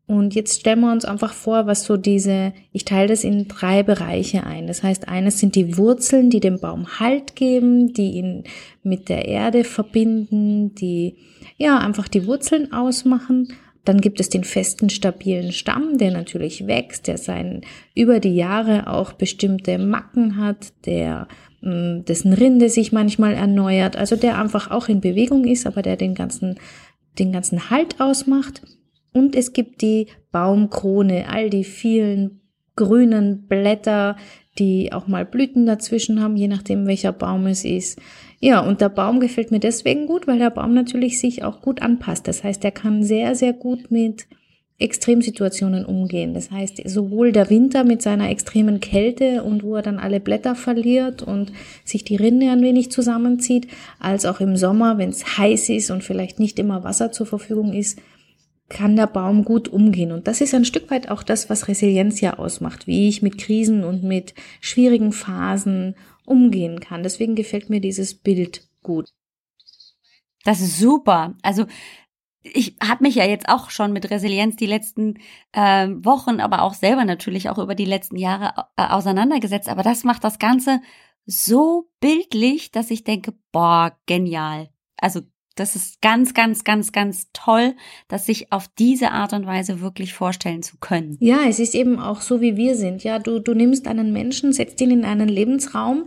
Und 0.08 0.36
jetzt 0.36 0.62
stellen 0.62 0.80
wir 0.80 0.92
uns 0.92 1.04
einfach 1.04 1.34
vor, 1.34 1.68
was 1.68 1.84
so 1.84 1.98
diese, 1.98 2.54
ich 2.72 2.86
teile 2.86 3.10
das 3.10 3.26
in 3.26 3.50
drei 3.50 3.84
Bereiche 3.84 4.46
ein. 4.46 4.66
Das 4.66 4.82
heißt, 4.82 5.10
eines 5.10 5.38
sind 5.40 5.56
die 5.56 5.78
Wurzeln, 5.78 6.30
die 6.30 6.40
dem 6.40 6.62
Baum 6.62 7.00
Halt 7.00 7.36
geben, 7.36 7.92
die 7.92 8.12
ihn 8.12 8.46
mit 8.84 9.10
der 9.10 9.26
Erde 9.26 9.66
verbinden, 9.66 10.74
die 10.76 11.18
ja 11.58 11.78
einfach 11.78 12.08
die 12.08 12.26
Wurzeln 12.26 12.72
ausmachen. 12.72 13.50
Dann 13.88 14.02
gibt 14.02 14.20
es 14.20 14.28
den 14.28 14.44
festen, 14.44 14.90
stabilen 14.90 15.54
Stamm, 15.54 15.98
der 15.98 16.12
natürlich 16.12 16.68
wächst, 16.68 17.08
der 17.08 17.18
sein, 17.18 17.62
über 17.96 18.20
die 18.20 18.36
Jahre 18.36 18.88
auch 18.88 19.14
bestimmte 19.14 19.78
Macken 19.78 20.36
hat, 20.36 20.74
der, 20.86 21.30
mm, 21.62 22.04
dessen 22.04 22.34
Rinde 22.34 22.68
sich 22.68 22.92
manchmal 22.92 23.34
erneuert, 23.34 23.96
also 23.96 24.18
der 24.18 24.42
einfach 24.42 24.72
auch 24.72 24.90
in 24.90 25.00
Bewegung 25.00 25.46
ist, 25.46 25.66
aber 25.66 25.84
der 25.84 25.96
den 25.96 26.16
ganzen, 26.16 26.56
den 27.18 27.32
ganzen 27.32 27.70
Halt 27.70 28.02
ausmacht. 28.02 28.62
Und 29.14 29.38
es 29.38 29.54
gibt 29.54 29.82
die 29.82 30.08
Baumkrone, 30.34 31.30
all 31.30 31.50
die 31.50 31.64
vielen 31.64 32.42
grünen 32.76 33.48
Blätter, 33.48 34.18
die 34.60 34.92
auch 34.92 35.08
mal 35.08 35.26
Blüten 35.26 35.66
dazwischen 35.66 36.22
haben, 36.22 36.36
je 36.36 36.50
nachdem 36.50 36.88
welcher 36.88 37.14
Baum 37.14 37.48
es 37.48 37.64
ist. 37.64 38.02
Ja, 38.40 38.60
und 38.60 38.82
der 38.82 38.90
Baum 38.90 39.20
gefällt 39.20 39.52
mir 39.52 39.60
deswegen 39.60 40.06
gut, 40.06 40.28
weil 40.28 40.38
der 40.38 40.52
Baum 40.52 40.74
natürlich 40.74 41.20
sich 41.20 41.44
auch 41.44 41.62
gut 41.62 41.82
anpasst. 41.82 42.28
Das 42.28 42.44
heißt, 42.44 42.64
er 42.64 42.72
kann 42.72 43.04
sehr, 43.04 43.34
sehr 43.36 43.54
gut 43.54 43.90
mit 43.90 44.28
Extremsituationen 44.80 45.86
umgehen. 45.86 46.36
Das 46.36 46.52
heißt, 46.52 46.88
sowohl 46.88 47.32
der 47.32 47.50
Winter 47.50 47.84
mit 47.84 48.04
seiner 48.04 48.30
extremen 48.30 48.80
Kälte 48.80 49.42
und 49.42 49.64
wo 49.64 49.76
er 49.76 49.82
dann 49.82 49.98
alle 49.98 50.20
Blätter 50.20 50.54
verliert 50.54 51.24
und 51.24 51.52
sich 51.84 52.04
die 52.04 52.16
Rinde 52.16 52.52
ein 52.52 52.62
wenig 52.62 52.92
zusammenzieht, 52.92 53.68
als 54.00 54.26
auch 54.26 54.40
im 54.40 54.56
Sommer, 54.56 55.00
wenn 55.00 55.10
es 55.10 55.40
heiß 55.40 55.70
ist 55.70 55.90
und 55.90 56.04
vielleicht 56.04 56.40
nicht 56.40 56.60
immer 56.60 56.84
Wasser 56.84 57.12
zur 57.12 57.26
Verfügung 57.26 57.74
ist, 57.74 58.00
kann 58.70 58.96
der 58.96 59.08
Baum 59.08 59.46
gut 59.46 59.68
umgehen. 59.68 60.12
Und 60.12 60.28
das 60.28 60.42
ist 60.42 60.54
ein 60.54 60.66
Stück 60.66 60.92
weit 60.92 61.10
auch 61.10 61.24
das, 61.24 61.50
was 61.50 61.68
Resilienz 61.68 62.22
ja 62.22 62.38
ausmacht, 62.38 62.86
wie 62.86 63.08
ich 63.08 63.24
mit 63.24 63.40
Krisen 63.40 63.84
und 63.84 64.04
mit 64.04 64.36
schwierigen 64.62 65.12
Phasen 65.12 65.96
umgehen 66.28 66.80
kann. 66.80 67.04
Deswegen 67.04 67.36
gefällt 67.36 67.70
mir 67.70 67.82
dieses 67.82 68.14
Bild 68.16 68.68
gut. 68.84 69.10
Das 70.44 70.62
ist 70.62 70.78
super. 70.78 71.36
Also 71.42 71.66
ich 72.44 72.78
habe 72.82 73.04
mich 73.04 73.16
ja 73.16 73.26
jetzt 73.26 73.50
auch 73.50 73.70
schon 73.70 73.94
mit 73.94 74.10
Resilienz 74.10 74.56
die 74.56 74.66
letzten 74.66 75.20
äh, 75.52 75.88
Wochen, 75.90 76.40
aber 76.40 76.62
auch 76.62 76.74
selber 76.74 77.06
natürlich 77.06 77.50
auch 77.50 77.58
über 77.58 77.76
die 77.76 77.86
letzten 77.86 78.18
Jahre 78.18 78.68
äh, 78.78 78.88
auseinandergesetzt. 78.88 79.70
Aber 79.70 79.84
das 79.84 80.04
macht 80.04 80.24
das 80.24 80.40
Ganze 80.40 80.82
so 81.26 81.90
bildlich, 82.00 82.72
dass 82.72 82.92
ich 82.92 83.04
denke, 83.04 83.34
boah, 83.52 83.98
genial. 84.06 84.70
Also 84.98 85.22
das 85.60 85.76
ist 85.76 86.02
ganz, 86.02 86.34
ganz, 86.34 86.64
ganz, 86.64 86.92
ganz 86.92 87.28
toll, 87.34 87.76
das 88.08 88.26
sich 88.26 88.52
auf 88.52 88.68
diese 88.80 89.12
Art 89.12 89.34
und 89.34 89.46
Weise 89.46 89.82
wirklich 89.82 90.14
vorstellen 90.14 90.64
zu 90.64 90.78
können. 90.80 91.18
Ja, 91.20 91.40
es 91.48 91.60
ist 91.60 91.76
eben 91.76 92.00
auch 92.00 92.22
so, 92.22 92.42
wie 92.42 92.58
wir 92.58 92.76
sind. 92.76 93.04
Ja, 93.04 93.20
du, 93.20 93.40
du 93.40 93.54
nimmst 93.54 93.88
einen 93.88 94.14
Menschen, 94.14 94.54
setzt 94.54 94.80
ihn 94.82 94.92
in 94.92 95.06
einen 95.06 95.30
Lebensraum, 95.30 96.06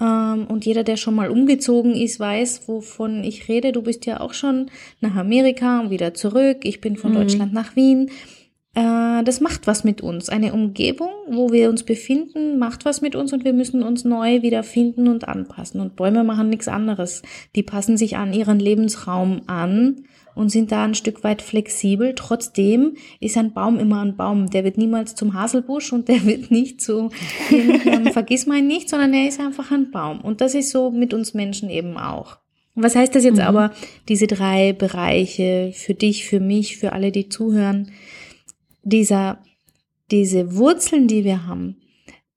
ähm, 0.00 0.46
und 0.48 0.64
jeder, 0.64 0.84
der 0.84 0.96
schon 0.96 1.14
mal 1.14 1.30
umgezogen 1.30 1.94
ist, 1.94 2.20
weiß, 2.20 2.68
wovon 2.68 3.24
ich 3.24 3.48
rede. 3.48 3.72
Du 3.72 3.82
bist 3.82 4.06
ja 4.06 4.20
auch 4.20 4.32
schon 4.32 4.70
nach 5.00 5.16
Amerika 5.16 5.80
und 5.80 5.90
wieder 5.90 6.14
zurück. 6.14 6.58
Ich 6.62 6.80
bin 6.80 6.96
von 6.96 7.12
mhm. 7.12 7.16
Deutschland 7.16 7.52
nach 7.52 7.74
Wien. 7.76 8.10
Äh, 8.74 9.24
das 9.24 9.40
macht 9.40 9.66
was 9.66 9.84
mit 9.84 10.00
uns. 10.00 10.28
Eine 10.28 10.52
Umgebung, 10.52 11.10
wo 11.28 11.50
wir 11.50 11.68
uns 11.68 11.82
befinden, 11.82 12.58
macht 12.58 12.84
was 12.84 13.00
mit 13.00 13.16
uns 13.16 13.32
und 13.32 13.44
wir 13.44 13.52
müssen 13.52 13.82
uns 13.82 14.04
neu 14.04 14.42
wiederfinden 14.42 15.08
und 15.08 15.26
anpassen. 15.26 15.80
Und 15.80 15.96
Bäume 15.96 16.24
machen 16.24 16.48
nichts 16.48 16.68
anderes. 16.68 17.22
Die 17.56 17.62
passen 17.62 17.96
sich 17.96 18.16
an 18.16 18.32
ihren 18.32 18.60
Lebensraum 18.60 19.42
an 19.46 20.04
und 20.34 20.50
sind 20.50 20.70
da 20.70 20.84
ein 20.84 20.94
Stück 20.94 21.24
weit 21.24 21.42
flexibel. 21.42 22.14
Trotzdem 22.14 22.96
ist 23.18 23.36
ein 23.36 23.52
Baum 23.52 23.78
immer 23.80 24.02
ein 24.02 24.16
Baum. 24.16 24.50
Der 24.50 24.62
wird 24.62 24.78
niemals 24.78 25.16
zum 25.16 25.34
Haselbusch 25.34 25.92
und 25.92 26.08
der 26.08 26.24
wird 26.24 26.50
nicht 26.50 26.80
zu 26.80 27.10
vergiss 28.12 28.46
mein 28.46 28.66
nicht, 28.66 28.88
sondern 28.88 29.14
er 29.14 29.26
ist 29.26 29.40
einfach 29.40 29.72
ein 29.72 29.90
Baum. 29.90 30.20
Und 30.20 30.40
das 30.40 30.54
ist 30.54 30.70
so 30.70 30.90
mit 30.90 31.12
uns 31.12 31.34
Menschen 31.34 31.70
eben 31.70 31.96
auch. 31.96 32.38
Was 32.76 32.94
heißt 32.94 33.14
das 33.16 33.24
jetzt 33.24 33.38
mhm. 33.38 33.42
aber, 33.42 33.72
diese 34.08 34.28
drei 34.28 34.72
Bereiche 34.72 35.72
für 35.74 35.94
dich, 35.94 36.24
für 36.26 36.38
mich, 36.38 36.76
für 36.76 36.92
alle, 36.92 37.10
die 37.10 37.28
zuhören? 37.28 37.90
Dieser, 38.88 39.42
diese 40.10 40.56
Wurzeln, 40.56 41.08
die 41.08 41.24
wir 41.24 41.46
haben, 41.46 41.76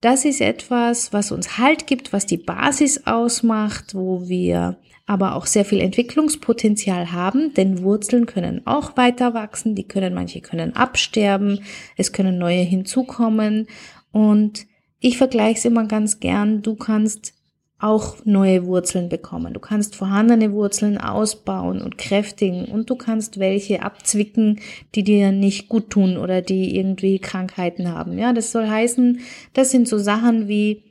das 0.01 0.25
ist 0.25 0.41
etwas, 0.41 1.13
was 1.13 1.31
uns 1.31 1.58
Halt 1.58 1.86
gibt, 1.86 2.12
was 2.12 2.25
die 2.25 2.38
Basis 2.38 3.05
ausmacht, 3.05 3.93
wo 3.93 4.27
wir 4.27 4.77
aber 5.05 5.36
auch 5.36 5.46
sehr 5.46 5.65
viel 5.65 5.79
Entwicklungspotenzial 5.79 7.12
haben, 7.12 7.53
denn 7.53 7.84
Wurzeln 7.84 8.25
können 8.25 8.65
auch 8.65 8.98
weiter 8.98 9.34
wachsen, 9.34 9.75
die 9.75 9.84
können, 9.84 10.13
manche 10.13 10.41
können 10.41 10.75
absterben, 10.75 11.60
es 11.98 12.13
können 12.13 12.38
neue 12.38 12.62
hinzukommen. 12.62 13.67
Und 14.12 14.65
ich 15.00 15.17
vergleiche 15.17 15.60
es 15.60 15.65
immer 15.65 15.86
ganz 15.86 16.20
gern, 16.20 16.62
du 16.62 16.75
kannst 16.75 17.34
auch 17.81 18.17
neue 18.25 18.65
Wurzeln 18.65 19.09
bekommen. 19.09 19.53
Du 19.53 19.59
kannst 19.59 19.95
vorhandene 19.95 20.53
Wurzeln 20.53 20.97
ausbauen 20.97 21.81
und 21.81 21.97
kräftigen 21.97 22.65
und 22.65 22.89
du 22.89 22.95
kannst 22.95 23.39
welche 23.39 23.81
abzwicken, 23.81 24.59
die 24.93 25.03
dir 25.03 25.31
nicht 25.31 25.67
gut 25.67 25.89
tun 25.89 26.17
oder 26.17 26.41
die 26.41 26.77
irgendwie 26.77 27.19
Krankheiten 27.19 27.91
haben. 27.91 28.17
Ja, 28.17 28.33
das 28.33 28.51
soll 28.51 28.67
heißen, 28.67 29.19
das 29.53 29.71
sind 29.71 29.88
so 29.88 29.97
Sachen 29.97 30.47
wie 30.47 30.83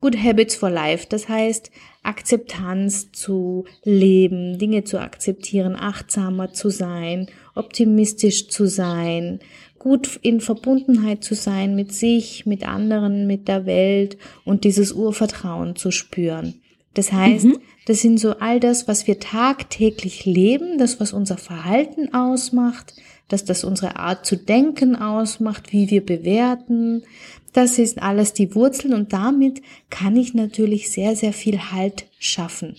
Good 0.00 0.22
Habits 0.22 0.54
for 0.54 0.70
Life. 0.70 1.06
Das 1.08 1.28
heißt, 1.28 1.70
Akzeptanz 2.02 3.10
zu 3.12 3.64
leben, 3.82 4.58
Dinge 4.58 4.84
zu 4.84 5.00
akzeptieren, 5.00 5.74
achtsamer 5.74 6.52
zu 6.52 6.68
sein, 6.68 7.28
optimistisch 7.54 8.48
zu 8.48 8.66
sein, 8.66 9.40
gut 9.86 10.18
in 10.22 10.40
Verbundenheit 10.40 11.22
zu 11.22 11.36
sein 11.36 11.76
mit 11.76 11.92
sich, 11.92 12.44
mit 12.44 12.66
anderen, 12.66 13.28
mit 13.28 13.46
der 13.46 13.66
Welt 13.66 14.18
und 14.44 14.64
dieses 14.64 14.90
Urvertrauen 14.90 15.76
zu 15.76 15.92
spüren. 15.92 16.54
Das 16.94 17.12
heißt, 17.12 17.44
mhm. 17.44 17.58
das 17.86 18.00
sind 18.00 18.18
so 18.18 18.32
all 18.40 18.58
das, 18.58 18.88
was 18.88 19.06
wir 19.06 19.20
tagtäglich 19.20 20.24
leben, 20.24 20.76
das, 20.78 20.98
was 20.98 21.12
unser 21.12 21.38
Verhalten 21.38 22.12
ausmacht, 22.12 22.94
dass 23.28 23.44
das 23.44 23.62
unsere 23.62 23.94
Art 23.94 24.26
zu 24.26 24.34
denken 24.34 24.96
ausmacht, 24.96 25.72
wie 25.72 25.88
wir 25.88 26.04
bewerten. 26.04 27.04
Das 27.52 27.78
ist 27.78 28.02
alles 28.02 28.32
die 28.32 28.56
Wurzeln 28.56 28.92
und 28.92 29.12
damit 29.12 29.62
kann 29.88 30.16
ich 30.16 30.34
natürlich 30.34 30.90
sehr, 30.90 31.14
sehr 31.14 31.32
viel 31.32 31.70
Halt 31.70 32.06
schaffen. 32.18 32.74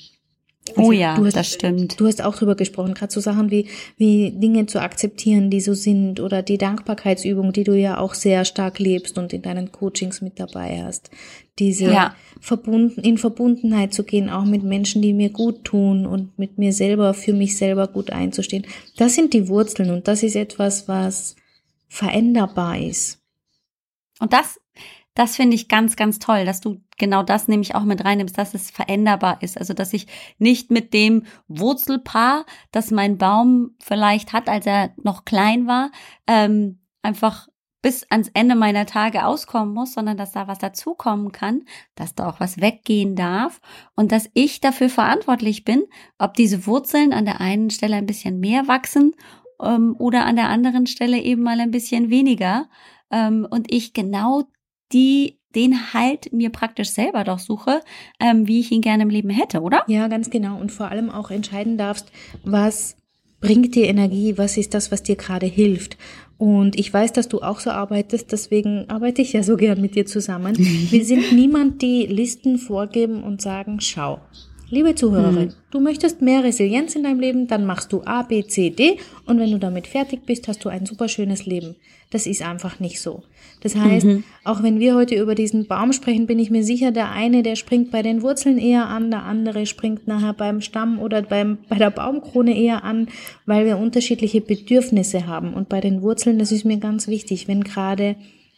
Also 0.75 0.89
oh 0.89 0.91
ja, 0.91 1.17
hast, 1.17 1.35
das 1.35 1.51
stimmt. 1.51 1.99
Du 1.99 2.07
hast 2.07 2.23
auch 2.23 2.35
drüber 2.35 2.55
gesprochen, 2.55 2.93
gerade 2.93 3.13
so 3.13 3.19
Sachen 3.19 3.51
wie, 3.51 3.67
wie 3.97 4.31
Dinge 4.31 4.65
zu 4.65 4.81
akzeptieren, 4.81 5.49
die 5.49 5.61
so 5.61 5.73
sind 5.73 6.19
oder 6.19 6.41
die 6.41 6.57
Dankbarkeitsübung, 6.57 7.53
die 7.53 7.63
du 7.63 7.73
ja 7.73 7.97
auch 7.99 8.13
sehr 8.13 8.45
stark 8.45 8.79
lebst 8.79 9.17
und 9.17 9.33
in 9.33 9.41
deinen 9.41 9.71
Coachings 9.71 10.21
mit 10.21 10.39
dabei 10.39 10.83
hast. 10.83 11.09
Diese 11.59 11.85
ja. 11.85 12.15
verbunden, 12.39 13.01
in 13.01 13.17
Verbundenheit 13.17 13.93
zu 13.93 14.03
gehen, 14.03 14.29
auch 14.29 14.45
mit 14.45 14.63
Menschen, 14.63 15.01
die 15.01 15.13
mir 15.13 15.29
gut 15.29 15.63
tun 15.63 16.05
und 16.05 16.37
mit 16.37 16.57
mir 16.57 16.73
selber, 16.73 17.13
für 17.13 17.33
mich 17.33 17.57
selber 17.57 17.87
gut 17.87 18.11
einzustehen. 18.11 18.65
Das 18.97 19.15
sind 19.15 19.33
die 19.33 19.47
Wurzeln 19.47 19.91
und 19.91 20.07
das 20.07 20.23
ist 20.23 20.35
etwas, 20.35 20.87
was 20.87 21.35
veränderbar 21.87 22.79
ist. 22.79 23.19
Und 24.19 24.33
das 24.33 24.59
das 25.17 25.35
finde 25.35 25.55
ich 25.55 25.67
ganz, 25.67 25.95
ganz 25.95 26.19
toll, 26.19 26.45
dass 26.45 26.61
du 26.61 26.79
genau 26.97 27.23
das 27.23 27.47
nämlich 27.47 27.75
auch 27.75 27.83
mit 27.83 28.03
reinnimmst, 28.03 28.37
dass 28.37 28.53
es 28.53 28.71
veränderbar 28.71 29.41
ist. 29.41 29.57
Also, 29.57 29.73
dass 29.73 29.93
ich 29.93 30.07
nicht 30.37 30.71
mit 30.71 30.93
dem 30.93 31.23
Wurzelpaar, 31.47 32.45
das 32.71 32.91
mein 32.91 33.17
Baum 33.17 33.75
vielleicht 33.79 34.33
hat, 34.33 34.49
als 34.49 34.65
er 34.65 34.91
noch 35.01 35.25
klein 35.25 35.67
war, 35.67 35.91
ähm, 36.27 36.79
einfach 37.01 37.47
bis 37.81 38.05
ans 38.09 38.29
Ende 38.33 38.55
meiner 38.55 38.85
Tage 38.85 39.25
auskommen 39.25 39.73
muss, 39.73 39.93
sondern 39.93 40.17
dass 40.17 40.31
da 40.31 40.47
was 40.47 40.57
dazukommen 40.57 41.31
kann, 41.31 41.63
dass 41.95 42.15
da 42.15 42.27
auch 42.27 42.39
was 42.39 42.59
weggehen 42.59 43.15
darf 43.15 43.61
und 43.95 44.11
dass 44.11 44.29
ich 44.33 44.59
dafür 44.59 44.89
verantwortlich 44.89 45.63
bin, 45.63 45.85
ob 46.17 46.33
diese 46.33 46.65
Wurzeln 46.65 47.13
an 47.13 47.25
der 47.25 47.39
einen 47.39 47.69
Stelle 47.69 47.95
ein 47.95 48.07
bisschen 48.07 48.39
mehr 48.39 48.67
wachsen 48.67 49.13
ähm, 49.61 49.95
oder 49.99 50.25
an 50.25 50.35
der 50.35 50.49
anderen 50.49 50.87
Stelle 50.87 51.19
eben 51.19 51.43
mal 51.43 51.59
ein 51.59 51.71
bisschen 51.71 52.09
weniger. 52.09 52.67
Ähm, 53.11 53.47
und 53.49 53.71
ich 53.71 53.93
genau 53.93 54.43
die 54.91 55.39
den 55.57 55.93
Halt 55.93 56.31
mir 56.31 56.51
praktisch 56.51 56.91
selber 56.91 57.23
doch 57.23 57.39
suche, 57.39 57.81
ähm, 58.19 58.47
wie 58.47 58.59
ich 58.61 58.71
ihn 58.71 58.81
gerne 58.81 59.03
im 59.03 59.09
Leben 59.09 59.29
hätte, 59.29 59.61
oder? 59.61 59.83
Ja, 59.87 60.07
ganz 60.07 60.29
genau. 60.29 60.57
Und 60.57 60.71
vor 60.71 60.89
allem 60.89 61.09
auch 61.09 61.31
entscheiden 61.31 61.77
darfst, 61.77 62.11
was 62.45 62.95
bringt 63.41 63.75
dir 63.75 63.87
Energie, 63.87 64.37
was 64.37 64.57
ist 64.57 64.73
das, 64.73 64.91
was 64.91 65.03
dir 65.03 65.15
gerade 65.15 65.47
hilft. 65.47 65.97
Und 66.37 66.77
ich 66.77 66.93
weiß, 66.93 67.13
dass 67.13 67.27
du 67.27 67.41
auch 67.41 67.59
so 67.59 67.71
arbeitest, 67.71 68.31
deswegen 68.31 68.87
arbeite 68.89 69.23
ich 69.23 69.33
ja 69.33 69.41
so 69.41 69.57
gern 69.57 69.81
mit 69.81 69.95
dir 69.95 70.05
zusammen. 70.05 70.55
Wir 70.91 71.03
sind 71.03 71.33
niemand, 71.33 71.81
die 71.81 72.05
Listen 72.05 72.59
vorgeben 72.59 73.23
und 73.23 73.41
sagen, 73.41 73.79
schau, 73.79 74.21
Liebe 74.69 74.95
Zuhörerin, 74.95 75.49
hm. 75.49 75.53
du 75.71 75.79
möchtest 75.79 76.21
mehr 76.21 76.43
Resilienz 76.43 76.93
in 76.95 77.03
deinem 77.03 77.21
Leben, 77.21 77.47
dann 77.47 77.65
machst 77.65 77.93
du 77.93 78.01
A, 78.03 78.23
B, 78.23 78.43
C, 78.43 78.69
D 78.69 78.97
und 79.25 79.39
wenn 79.39 79.51
du 79.51 79.59
damit 79.59 79.87
fertig 79.87 80.25
bist, 80.25 80.49
hast 80.49 80.65
du 80.65 80.69
ein 80.69 80.85
super 80.85 81.07
schönes 81.07 81.45
Leben. 81.45 81.77
Das 82.09 82.27
ist 82.27 82.41
einfach 82.41 82.81
nicht 82.81 82.99
so. 82.99 83.23
Das 83.61 83.75
heißt, 83.75 84.05
mhm. 84.05 84.23
auch 84.43 84.63
wenn 84.63 84.79
wir 84.79 84.95
heute 84.95 85.15
über 85.15 85.35
diesen 85.35 85.67
Baum 85.67 85.93
sprechen, 85.93 86.27
bin 86.27 86.37
ich 86.37 86.51
mir 86.51 86.63
sicher, 86.63 86.91
der 86.91 87.11
eine, 87.11 87.43
der 87.43 87.55
springt 87.55 87.91
bei 87.91 88.01
den 88.01 88.21
Wurzeln 88.21 88.57
eher 88.57 88.87
an, 88.87 89.09
der 89.09 89.23
andere 89.23 89.65
springt 89.65 90.05
nachher 90.05 90.33
beim 90.33 90.59
Stamm 90.59 90.99
oder 90.99 91.21
beim, 91.21 91.59
bei 91.69 91.77
der 91.77 91.89
Baumkrone 91.89 92.57
eher 92.57 92.83
an, 92.83 93.07
weil 93.45 93.65
wir 93.65 93.77
unterschiedliche 93.77 94.41
Bedürfnisse 94.41 95.27
haben. 95.27 95.53
Und 95.53 95.69
bei 95.69 95.79
den 95.79 96.01
Wurzeln, 96.01 96.39
das 96.39 96.51
ist 96.51 96.65
mir 96.65 96.77
ganz 96.77 97.07
wichtig, 97.07 97.47
wenn 97.47 97.63
gerade 97.63 98.15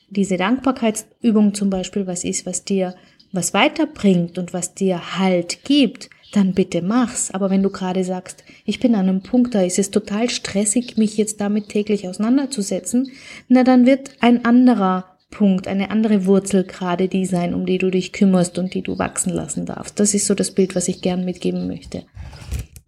diese 0.09 0.37
Dankbarkeitsübung 0.37 1.53
zum 1.53 1.69
Beispiel 1.69 2.07
was 2.07 2.23
ist, 2.23 2.47
was 2.47 2.65
dir 2.65 2.95
was 3.31 3.53
weiterbringt 3.53 4.37
und 4.37 4.53
was 4.53 4.73
dir 4.73 5.17
Halt 5.17 5.63
gibt, 5.63 6.09
dann 6.31 6.53
bitte 6.53 6.81
mach's. 6.81 7.31
Aber 7.31 7.49
wenn 7.49 7.63
du 7.63 7.69
gerade 7.69 8.03
sagst, 8.03 8.43
ich 8.65 8.79
bin 8.79 8.95
an 8.95 9.09
einem 9.09 9.21
Punkt, 9.21 9.55
da 9.55 9.61
ist 9.61 9.79
es 9.79 9.91
total 9.91 10.29
stressig, 10.29 10.97
mich 10.97 11.17
jetzt 11.17 11.41
damit 11.41 11.69
täglich 11.69 12.07
auseinanderzusetzen, 12.07 13.11
na 13.47 13.63
dann 13.63 13.85
wird 13.85 14.11
ein 14.19 14.45
anderer 14.45 15.17
Punkt, 15.31 15.67
eine 15.67 15.91
andere 15.91 16.25
Wurzel 16.25 16.63
gerade 16.63 17.07
die 17.07 17.25
sein, 17.25 17.53
um 17.53 17.65
die 17.65 17.77
du 17.77 17.91
dich 17.91 18.13
kümmerst 18.13 18.57
und 18.57 18.73
die 18.73 18.81
du 18.81 18.97
wachsen 18.97 19.31
lassen 19.31 19.65
darfst. 19.65 19.99
Das 19.99 20.13
ist 20.13 20.25
so 20.25 20.33
das 20.33 20.51
Bild, 20.51 20.75
was 20.75 20.87
ich 20.87 21.01
gern 21.01 21.23
mitgeben 21.23 21.67
möchte. 21.67 22.05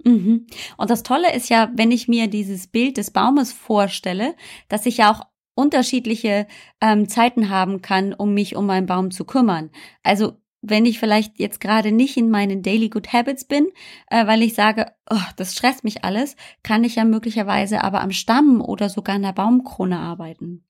Mhm. 0.04 0.48
Und 0.78 0.90
das 0.90 1.04
Tolle 1.04 1.34
ist 1.36 1.50
ja, 1.50 1.72
wenn 1.76 1.92
ich 1.92 2.08
mir 2.08 2.28
dieses 2.28 2.68
Bild 2.68 2.98
des 2.98 3.12
Baumes 3.12 3.54
vorstelle, 3.54 4.34
dass 4.68 4.88
ich 4.88 4.98
ja 4.98 5.12
auch 5.12 5.26
unterschiedliche 5.53 6.48
ähm, 6.79 7.10
Zeiten 7.10 7.50
haben 7.50 7.81
kann, 7.81 8.13
um 8.13 8.34
mich 8.34 8.55
um 8.55 8.65
meinen 8.65 8.88
Baum 8.88 9.12
zu 9.12 9.25
kümmern. 9.25 9.70
Also 10.03 10.34
wenn 10.62 10.86
ich 10.86 11.00
vielleicht 11.00 11.39
jetzt 11.39 11.60
gerade 11.60 11.91
nicht 11.91 12.17
in 12.17 12.29
meinen 12.29 12.62
Daily 12.62 12.89
Good 12.89 13.12
Habits 13.13 13.46
bin, 13.46 13.67
äh, 14.10 14.27
weil 14.27 14.43
ich 14.43 14.53
sage, 14.53 14.88
oh, 15.10 15.17
das 15.36 15.53
stresst 15.53 15.84
mich 15.84 16.03
alles, 16.03 16.36
kann 16.63 16.84
ich 16.84 16.96
ja 16.96 17.05
möglicherweise 17.05 17.84
aber 17.84 18.01
am 18.01 18.12
Stamm 18.12 18.62
oder 18.62 18.89
sogar 18.89 19.15
an 19.15 19.24
der 19.24 19.34
Baumkrone 19.34 19.98
arbeiten. 19.98 20.63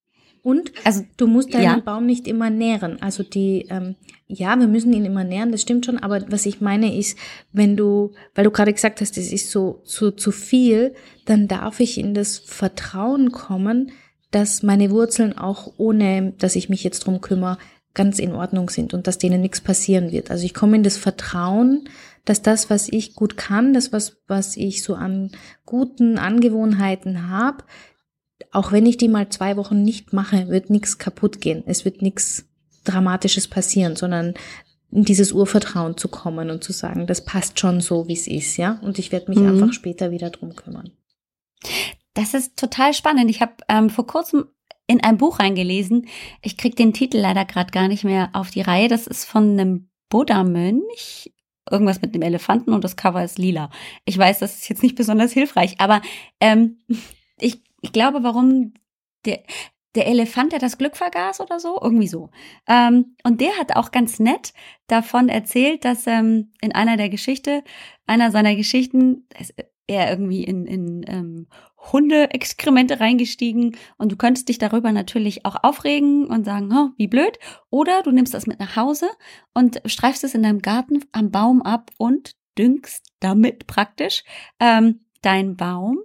Und 0.44 0.72
also 0.86 1.04
du 1.18 1.28
musst 1.28 1.54
deinen 1.54 1.64
ja. 1.64 1.80
Baum 1.80 2.06
nicht 2.08 2.28
immer 2.28 2.50
nähren. 2.50 3.00
Also 3.02 3.22
die, 3.22 3.68
ähm, 3.70 3.96
ja, 4.28 4.58
wir 4.58 4.68
müssen 4.68 4.92
ihn 4.92 5.06
immer 5.06 5.24
nähren, 5.24 5.52
das 5.52 5.62
stimmt 5.62 5.86
schon. 5.86 6.00
Aber 6.00 6.24
was 6.32 6.48
ich 6.48 6.62
meine 6.62 6.98
ist, 6.98 7.18
wenn 7.52 7.78
du, 7.78 8.14
weil 8.34 8.46
du 8.46 8.52
gerade 8.52 8.74
gesagt 8.74 9.02
hast, 9.02 9.18
das 9.18 9.32
ist 9.32 9.52
so, 9.52 9.82
so 9.84 10.10
zu 10.10 10.32
viel, 10.32 10.96
dann 11.26 11.48
darf 11.48 11.80
ich 11.80 12.00
in 12.00 12.16
das 12.16 12.40
Vertrauen 12.40 13.32
kommen, 13.32 13.92
dass 14.32 14.64
meine 14.64 14.92
Wurzeln 14.92 15.38
auch 15.38 15.74
ohne, 15.78 16.34
dass 16.38 16.56
ich 16.56 16.70
mich 16.70 16.84
jetzt 16.84 17.06
drum 17.06 17.22
kümmere, 17.22 17.58
ganz 17.94 18.20
in 18.20 18.34
Ordnung 18.34 18.70
sind 18.70 18.94
und 18.94 19.08
dass 19.08 19.18
denen 19.18 19.42
nichts 19.42 19.60
passieren 19.60 20.12
wird. 20.12 20.32
Also 20.32 20.46
ich 20.46 20.54
komme 20.54 20.78
in 20.78 20.84
das 20.84 20.98
Vertrauen, 20.98 21.90
dass 22.24 22.42
das, 22.42 22.70
was 22.70 22.88
ich 22.88 23.16
gut 23.16 23.36
kann, 23.36 23.74
das, 23.74 23.92
was, 23.92 24.22
was 24.28 24.56
ich 24.56 24.84
so 24.84 24.96
an 24.96 25.32
guten 25.66 26.18
Angewohnheiten 26.18 27.30
habe, 27.30 27.64
auch 28.52 28.72
wenn 28.72 28.86
ich 28.86 28.98
die 28.98 29.10
mal 29.10 29.30
zwei 29.30 29.58
Wochen 29.58 29.84
nicht 29.84 30.14
mache, 30.14 30.50
wird 30.50 30.70
nichts 30.70 30.98
kaputt 30.98 31.42
gehen. 31.42 31.64
Es 31.66 31.86
wird 31.86 32.02
nichts 32.02 32.46
Dramatisches 32.84 33.48
passieren, 33.48 33.96
sondern 33.96 34.34
in 34.92 35.06
dieses 35.06 35.32
Urvertrauen 35.32 35.98
zu 35.98 36.08
kommen 36.08 36.50
und 36.50 36.64
zu 36.64 36.74
sagen, 36.74 37.08
das 37.08 37.24
passt 37.24 37.60
schon 37.60 37.80
so, 37.80 38.08
wie 38.08 38.14
es 38.14 38.28
ist, 38.28 38.58
ja. 38.58 38.80
Und 38.82 39.00
ich 39.00 39.12
werde 39.12 39.30
mich 39.30 39.40
mhm. 39.40 39.48
einfach 39.48 39.74
später 39.74 40.12
wieder 40.12 40.30
drum 40.32 40.56
kümmern. 40.56 40.92
Das 42.14 42.34
ist 42.34 42.58
total 42.58 42.94
spannend. 42.94 43.30
Ich 43.30 43.42
habe 43.42 43.54
ähm, 43.70 43.90
vor 43.90 44.06
kurzem 44.06 44.46
in 44.88 45.04
ein 45.04 45.18
Buch 45.18 45.40
reingelesen. 45.40 46.08
Ich 46.42 46.58
krieg 46.58 46.76
den 46.76 46.94
Titel 46.94 47.18
leider 47.18 47.46
gerade 47.46 47.72
gar 47.72 47.88
nicht 47.88 48.04
mehr 48.04 48.30
auf 48.34 48.52
die 48.52 48.62
Reihe. 48.62 48.90
Das 48.90 49.08
ist 49.08 49.26
von 49.26 49.52
einem 49.52 49.90
Buddha-Mönch. 50.10 51.34
Irgendwas 51.70 52.02
mit 52.02 52.14
einem 52.14 52.24
Elefanten 52.24 52.74
und 52.74 52.84
das 52.84 52.98
Cover 52.98 53.24
ist 53.24 53.38
lila. 53.38 53.70
Ich 54.04 54.18
weiß, 54.18 54.40
das 54.40 54.56
ist 54.56 54.70
jetzt 54.70 54.84
nicht 54.84 54.96
besonders 54.96 55.32
hilfreich, 55.32 55.76
aber 55.80 56.02
ähm, 56.42 56.80
ich, 57.40 57.64
ich 57.82 57.94
glaube, 57.94 58.24
warum 58.24 58.74
der, 59.26 59.44
der 59.96 60.08
Elefant, 60.08 60.52
der 60.52 60.60
das 60.60 60.78
Glück 60.78 60.98
vergaß 60.98 61.40
oder 61.40 61.60
so, 61.60 61.80
irgendwie 61.82 62.08
so. 62.08 62.30
Ähm, 62.68 63.16
und 63.24 63.40
der 63.40 63.58
hat 63.58 63.76
auch 63.76 63.92
ganz 63.92 64.20
nett 64.20 64.54
davon 64.88 65.30
erzählt, 65.30 65.86
dass 65.86 66.08
ähm, 66.08 66.52
in 66.62 66.74
einer 66.74 66.98
der 66.98 67.10
Geschichte, 67.10 67.64
einer 68.08 68.32
seiner 68.32 68.56
Geschichten, 68.56 69.28
eher 69.88 70.10
irgendwie 70.10 70.44
in, 70.44 70.66
in 70.66 71.06
ähm, 71.08 71.48
Hundeexkremente 71.92 73.00
reingestiegen 73.00 73.76
und 73.98 74.12
du 74.12 74.16
könntest 74.16 74.50
dich 74.50 74.58
darüber 74.58 74.92
natürlich 74.92 75.46
auch 75.46 75.64
aufregen 75.64 76.26
und 76.28 76.46
sagen, 76.46 76.70
oh, 76.74 76.90
wie 76.98 77.08
blöd. 77.08 77.40
Oder 77.70 78.04
du 78.04 78.12
nimmst 78.12 78.34
das 78.34 78.48
mit 78.48 78.60
nach 78.60 78.76
Hause 78.76 79.10
und 79.54 79.82
streifst 79.86 80.24
es 80.24 80.36
in 80.36 80.44
deinem 80.44 80.62
Garten 80.62 81.04
am 81.12 81.32
Baum 81.32 81.62
ab 81.62 81.92
und 81.98 82.36
düngst 82.58 83.12
damit 83.20 83.68
praktisch 83.68 84.24
ähm, 84.60 85.02
deinen 85.22 85.56
Baum 85.56 86.00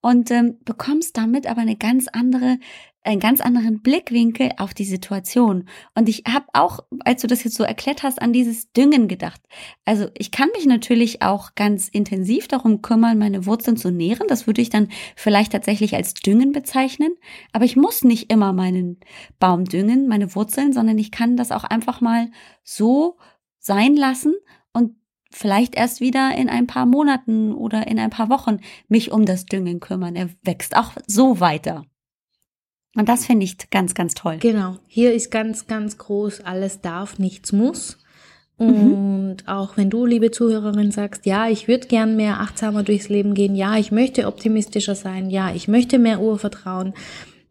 und 0.00 0.30
ähm, 0.30 0.58
bekommst 0.64 1.16
damit 1.16 1.46
aber 1.46 1.60
eine 1.60 1.76
ganz 1.76 2.08
andere 2.08 2.58
einen 3.04 3.20
ganz 3.20 3.40
anderen 3.40 3.82
Blickwinkel 3.82 4.52
auf 4.58 4.74
die 4.74 4.84
Situation. 4.84 5.68
Und 5.94 6.08
ich 6.08 6.22
habe 6.28 6.46
auch, 6.52 6.80
als 7.00 7.22
du 7.22 7.26
das 7.26 7.42
jetzt 7.42 7.56
so 7.56 7.64
erklärt 7.64 8.02
hast, 8.02 8.22
an 8.22 8.32
dieses 8.32 8.72
Düngen 8.72 9.08
gedacht. 9.08 9.40
Also 9.84 10.08
ich 10.16 10.30
kann 10.30 10.48
mich 10.54 10.66
natürlich 10.66 11.22
auch 11.22 11.54
ganz 11.54 11.88
intensiv 11.88 12.46
darum 12.46 12.80
kümmern, 12.80 13.18
meine 13.18 13.44
Wurzeln 13.44 13.76
zu 13.76 13.90
nähren. 13.90 14.28
Das 14.28 14.46
würde 14.46 14.62
ich 14.62 14.70
dann 14.70 14.88
vielleicht 15.16 15.52
tatsächlich 15.52 15.96
als 15.96 16.14
Düngen 16.14 16.52
bezeichnen. 16.52 17.14
Aber 17.52 17.64
ich 17.64 17.76
muss 17.76 18.04
nicht 18.04 18.32
immer 18.32 18.52
meinen 18.52 19.00
Baum 19.40 19.64
düngen, 19.64 20.06
meine 20.06 20.34
Wurzeln, 20.36 20.72
sondern 20.72 20.98
ich 20.98 21.10
kann 21.10 21.36
das 21.36 21.50
auch 21.50 21.64
einfach 21.64 22.00
mal 22.00 22.30
so 22.62 23.18
sein 23.58 23.96
lassen 23.96 24.34
und 24.72 24.96
vielleicht 25.30 25.74
erst 25.74 26.00
wieder 26.00 26.36
in 26.36 26.48
ein 26.48 26.66
paar 26.66 26.86
Monaten 26.86 27.52
oder 27.52 27.86
in 27.88 27.98
ein 27.98 28.10
paar 28.10 28.28
Wochen 28.28 28.58
mich 28.88 29.10
um 29.10 29.24
das 29.24 29.46
Düngen 29.46 29.80
kümmern. 29.80 30.14
Er 30.14 30.28
wächst 30.42 30.76
auch 30.76 30.92
so 31.06 31.40
weiter. 31.40 31.84
Und 32.94 33.08
das 33.08 33.26
finde 33.26 33.44
ich 33.44 33.70
ganz, 33.70 33.94
ganz 33.94 34.14
toll. 34.14 34.36
Genau. 34.38 34.76
Hier 34.86 35.14
ist 35.14 35.30
ganz, 35.30 35.66
ganz 35.66 35.96
groß, 35.98 36.42
alles 36.42 36.80
darf, 36.80 37.18
nichts 37.18 37.52
muss. 37.52 37.98
Mhm. 38.58 38.66
Und 38.66 39.36
mhm. 39.42 39.48
auch 39.48 39.76
wenn 39.76 39.90
du, 39.90 40.04
liebe 40.04 40.30
Zuhörerin, 40.30 40.90
sagst, 40.90 41.26
ja, 41.26 41.48
ich 41.48 41.68
würde 41.68 41.88
gern 41.88 42.16
mehr 42.16 42.40
achtsamer 42.40 42.82
durchs 42.82 43.08
Leben 43.08 43.34
gehen, 43.34 43.54
ja, 43.54 43.76
ich 43.76 43.92
möchte 43.92 44.26
optimistischer 44.26 44.94
sein, 44.94 45.30
ja, 45.30 45.54
ich 45.54 45.68
möchte 45.68 45.98
mehr 45.98 46.20
Urvertrauen, 46.20 46.92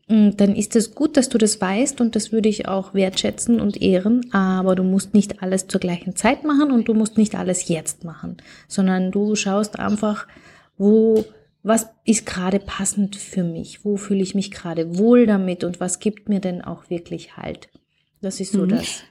mm, 0.08 0.32
dann 0.38 0.56
ist 0.56 0.76
es 0.76 0.94
gut, 0.94 1.18
dass 1.18 1.30
du 1.30 1.40
das 1.40 1.60
weißt 1.60 2.02
und 2.02 2.16
das 2.16 2.32
würde 2.32 2.50
ich 2.50 2.68
auch 2.68 2.94
wertschätzen 2.94 3.60
und 3.60 3.82
ehren, 3.82 4.32
aber 4.32 4.76
du 4.76 4.84
musst 4.84 5.16
nicht 5.16 5.42
alles 5.42 5.68
zur 5.68 5.82
gleichen 5.82 6.16
Zeit 6.16 6.44
machen 6.44 6.72
und 6.72 6.88
du 6.88 6.94
musst 6.94 7.18
nicht 7.18 7.34
alles 7.34 7.68
jetzt 7.68 8.04
machen, 8.04 8.38
sondern 8.68 9.12
du 9.12 9.36
schaust 9.36 9.80
einfach, 9.80 10.28
wo 10.78 11.26
was 11.64 11.90
ist 12.06 12.26
gerade 12.26 12.60
passend 12.60 13.16
für 13.16 13.44
mich? 13.44 13.86
Wo 13.86 13.98
fühle 13.98 14.24
ich 14.24 14.36
mich 14.36 14.52
gerade 14.52 14.98
wohl 14.98 15.26
damit 15.26 15.64
und 15.64 15.80
was 15.80 16.00
gibt 16.00 16.30
mir 16.30 16.40
denn 16.40 16.62
auch 16.62 16.90
wirklich 16.90 17.38
Halt? 17.38 17.70
Das 18.22 18.40
ist 18.40 18.54
so 18.54 18.64
mhm. 18.64 18.70
das. 18.70 19.04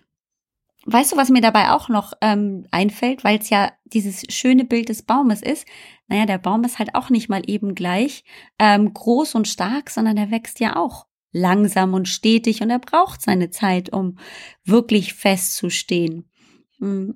Weißt 0.86 1.12
du, 1.12 1.16
was 1.16 1.28
mir 1.28 1.42
dabei 1.42 1.70
auch 1.70 1.88
noch 1.88 2.14
ähm, 2.22 2.66
einfällt, 2.70 3.22
weil 3.22 3.38
es 3.38 3.50
ja 3.50 3.70
dieses 3.84 4.22
schöne 4.30 4.64
Bild 4.64 4.88
des 4.88 5.02
Baumes 5.02 5.42
ist? 5.42 5.66
Naja, 6.08 6.24
der 6.24 6.38
Baum 6.38 6.64
ist 6.64 6.78
halt 6.78 6.94
auch 6.94 7.10
nicht 7.10 7.28
mal 7.28 7.42
eben 7.46 7.74
gleich 7.74 8.24
ähm, 8.58 8.92
groß 8.92 9.34
und 9.34 9.46
stark, 9.46 9.90
sondern 9.90 10.16
er 10.16 10.30
wächst 10.30 10.58
ja 10.58 10.76
auch 10.76 11.06
langsam 11.32 11.94
und 11.94 12.08
stetig 12.08 12.62
und 12.62 12.70
er 12.70 12.78
braucht 12.78 13.20
seine 13.20 13.50
Zeit, 13.50 13.92
um 13.92 14.18
wirklich 14.64 15.14
festzustehen. 15.14 16.30
Mm. 16.78 17.10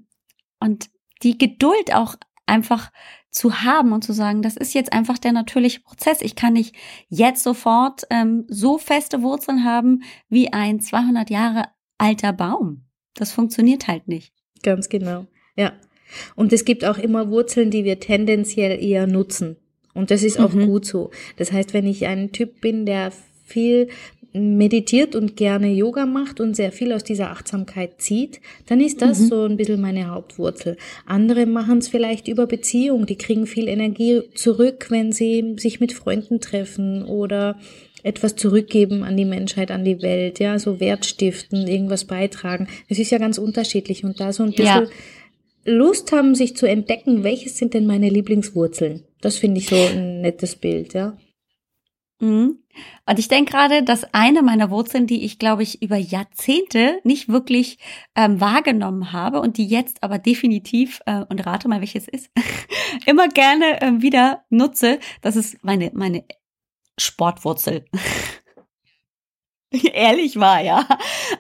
Und 0.61 0.91
die 1.23 1.39
Geduld 1.39 1.95
auch 1.95 2.17
einfach 2.47 2.93
zu 3.35 3.63
haben 3.63 3.93
und 3.93 4.05
zu 4.05 4.13
sagen, 4.13 4.43
das 4.43 4.57
ist 4.57 4.75
jetzt 4.75 4.93
einfach 4.93 5.19
der 5.19 5.33
natürliche 5.33 5.81
Prozess. 5.81 6.23
Ich 6.23 6.37
kann 6.37 6.53
nicht 6.53 6.75
jetzt 7.09 7.43
sofort 7.43 8.03
ähm, 8.11 8.45
so 8.49 8.79
feste 8.79 9.23
Wurzeln 9.23 9.65
haben 9.65 10.05
wie 10.29 10.53
ein 10.53 10.79
200 10.79 11.29
Jahre 11.31 11.65
alter 11.99 12.33
Baum. 12.33 12.85
Das 13.15 13.33
funktioniert 13.33 13.89
halt 13.89 14.07
nicht. 14.07 14.33
Ganz 14.63 14.89
genau, 14.89 15.27
ja. 15.57 15.73
Und 16.37 16.53
es 16.53 16.65
gibt 16.65 16.85
auch 16.85 16.97
immer 16.97 17.29
Wurzeln, 17.29 17.73
die 17.73 17.85
wir 17.85 17.99
tendenziell 17.99 18.81
eher 18.81 19.09
nutzen. 19.09 19.57
Und 19.95 20.13
das 20.13 20.23
ist 20.23 20.39
auch 20.39 20.53
mhm. 20.53 20.67
gut 20.67 20.87
so. 20.87 21.11
Das 21.37 21.51
heißt, 21.51 21.75
wenn 21.75 21.87
ich 21.87 22.07
ein 22.07 22.31
Typ 22.31 22.61
bin, 22.61 22.87
der 22.87 23.13
viel 23.45 23.89
meditiert 24.35 25.15
und 25.15 25.37
gerne 25.37 25.73
Yoga 25.73 26.07
macht 26.07 26.41
und 26.41 26.57
sehr 26.57 26.73
viel 26.73 26.93
aus 26.93 27.05
dieser 27.05 27.31
Achtsamkeit 27.31 28.03
zieht, 28.03 28.41
dann 28.67 28.81
ist 28.81 29.01
das 29.01 29.21
mhm. 29.21 29.27
so 29.29 29.45
ein 29.45 29.57
bisschen 29.57 29.81
meine 29.81 30.11
Hauptwurzel. 30.11 30.77
Andere 31.07 31.47
machen 31.47 31.79
es 31.79 31.89
vielleicht 31.89 32.27
über 32.27 32.47
Beziehung, 32.47 33.07
die 33.07 33.17
kriegen 33.17 33.47
viel 33.47 33.69
Energie 33.69 34.23
zurück, 34.35 34.87
wenn 34.91 35.13
sie 35.13 35.55
sich 35.59 35.79
mit 35.79 35.93
Freunden 35.93 36.41
treffen 36.41 37.05
oder 37.05 37.57
etwas 38.03 38.35
zurückgeben 38.35 39.05
an 39.05 39.17
die 39.17 39.25
Menschheit, 39.25 39.71
an 39.71 39.85
die 39.85 40.03
Welt, 40.03 40.41
ja, 40.41 40.59
so 40.59 40.81
Wert 40.81 41.07
stiften, 41.07 41.69
irgendwas 41.69 42.05
beitragen. 42.05 42.67
Es 42.89 42.99
ist 42.99 43.11
ja 43.11 43.19
ganz 43.19 43.39
unterschiedlich 43.39 44.05
und 44.05 44.19
da 44.19 44.33
so 44.33 44.43
ein 44.43 44.51
bisschen 44.51 44.67
ja. 44.67 44.91
Lust 45.65 46.11
haben, 46.11 46.35
sich 46.35 46.57
zu 46.57 46.67
entdecken, 46.67 47.23
welches 47.23 47.57
sind 47.57 47.73
denn 47.73 47.87
meine 47.87 48.11
Lieblingswurzeln. 48.11 49.05
Das 49.21 49.39
finde 49.39 49.61
ich 49.61 49.69
so 49.69 49.77
ein 49.77 50.21
nettes 50.21 50.57
Bild, 50.57 50.93
ja. 50.93 51.17
Mhm. 52.21 52.61
Und 53.07 53.19
ich 53.19 53.29
denke 53.29 53.53
gerade, 53.53 53.83
dass 53.83 54.15
eine 54.15 54.43
meiner 54.43 54.71
Wurzeln, 54.71 55.07
die 55.07 55.25
ich, 55.25 55.39
glaube 55.39 55.63
ich, 55.63 55.83
über 55.83 55.97
Jahrzehnte 55.97 57.01
nicht 57.05 57.29
wirklich 57.29 57.79
ähm, 58.15 58.41
wahrgenommen 58.41 59.13
habe 59.13 59.41
und 59.41 59.59
die 59.59 59.67
jetzt 59.67 60.03
aber 60.03 60.19
definitiv, 60.19 61.01
äh, 61.07 61.25
und 61.29 61.45
rate 61.45 61.69
mal, 61.69 61.81
welches 61.81 62.09
ist, 62.09 62.31
immer 63.07 63.29
gerne 63.29 63.81
äh, 63.81 64.03
wieder 64.03 64.45
nutze, 64.51 64.99
das 65.23 65.37
ist 65.37 65.63
meine, 65.63 65.91
meine 65.95 66.25
Sportwurzel. 66.99 67.85
Ehrlich 69.93 70.39
war, 70.39 70.61
ja. 70.61 70.87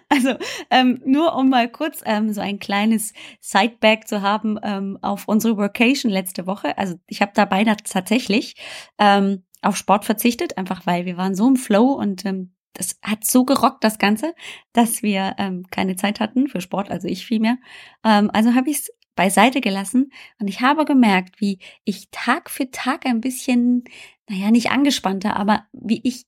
Also 0.09 0.35
ähm, 0.71 1.01
nur 1.05 1.37
um 1.37 1.49
mal 1.49 1.69
kurz 1.69 2.03
ähm, 2.05 2.33
so 2.33 2.41
ein 2.41 2.59
kleines 2.59 3.13
Sideback 3.41 4.09
zu 4.09 4.23
haben 4.23 4.59
ähm, 4.63 4.99
auf 5.03 5.29
unsere 5.29 5.57
Workation 5.57 6.11
letzte 6.11 6.47
Woche. 6.47 6.77
Also 6.77 6.97
ich 7.07 7.23
habe 7.23 7.33
dabei 7.35 7.65
tatsächlich 7.65 8.57
ähm, 8.99 9.45
auf 9.65 9.77
Sport 9.77 10.05
verzichtet, 10.05 10.59
einfach 10.59 10.87
weil 10.87 11.07
wir 11.07 11.17
waren 11.17 11.35
so 11.35 11.49
im 11.49 11.57
Flow 11.57 11.93
und 11.93 12.25
ähm, 12.25 12.55
das 12.75 12.99
hat 13.03 13.25
so 13.25 13.45
gerockt, 13.45 13.85
das 13.85 13.99
Ganze, 13.99 14.35
dass 14.73 15.03
wir 15.03 15.37
ähm, 15.39 15.65
keine 15.71 15.97
Zeit 15.97 16.21
hatten 16.21 16.49
für 16.49 16.61
Sport, 16.61 16.91
also 16.91 17.07
ich 17.07 17.25
vielmehr. 17.25 17.59
Ähm, 18.05 18.31
also 18.33 18.55
habe 18.55 18.71
ich 18.71 18.79
es 18.79 18.91
beiseite 19.15 19.61
gelassen 19.61 20.11
und 20.41 20.49
ich 20.49 20.61
habe 20.61 20.85
gemerkt, 20.85 21.41
wie 21.41 21.61
ich 21.85 22.09
Tag 22.11 22.51
für 22.51 22.71
Tag 22.71 23.07
ein 23.07 23.21
bisschen, 23.21 23.85
naja, 24.29 24.51
nicht 24.51 24.71
angespannter, 24.71 25.37
aber 25.37 25.67
wie 25.73 26.01
ich 26.03 26.27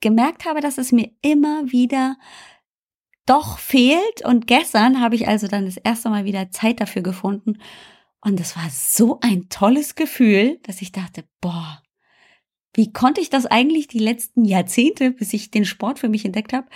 gemerkt 0.00 0.44
habe, 0.44 0.60
dass 0.60 0.76
es 0.76 0.92
mir 0.92 1.10
immer 1.22 1.72
wieder 1.72 2.16
doch 3.26 3.58
fehlt. 3.58 4.22
Und 4.24 4.46
gestern 4.46 5.00
habe 5.00 5.14
ich 5.14 5.26
also 5.26 5.48
dann 5.48 5.64
das 5.64 5.78
erste 5.78 6.10
Mal 6.10 6.26
wieder 6.26 6.50
Zeit 6.50 6.80
dafür 6.80 7.02
gefunden. 7.02 7.58
Und 8.20 8.38
es 8.38 8.56
war 8.56 8.68
so 8.70 9.18
ein 9.22 9.48
tolles 9.48 9.94
Gefühl, 9.94 10.58
dass 10.62 10.82
ich 10.82 10.92
dachte, 10.92 11.24
boah, 11.40 11.82
wie 12.74 12.92
konnte 12.92 13.20
ich 13.20 13.30
das 13.30 13.46
eigentlich 13.46 13.88
die 13.88 13.98
letzten 13.98 14.44
Jahrzehnte, 14.44 15.12
bis 15.12 15.32
ich 15.32 15.50
den 15.50 15.64
Sport 15.64 15.98
für 15.98 16.08
mich 16.08 16.24
entdeckt 16.24 16.52
habe, 16.52 16.66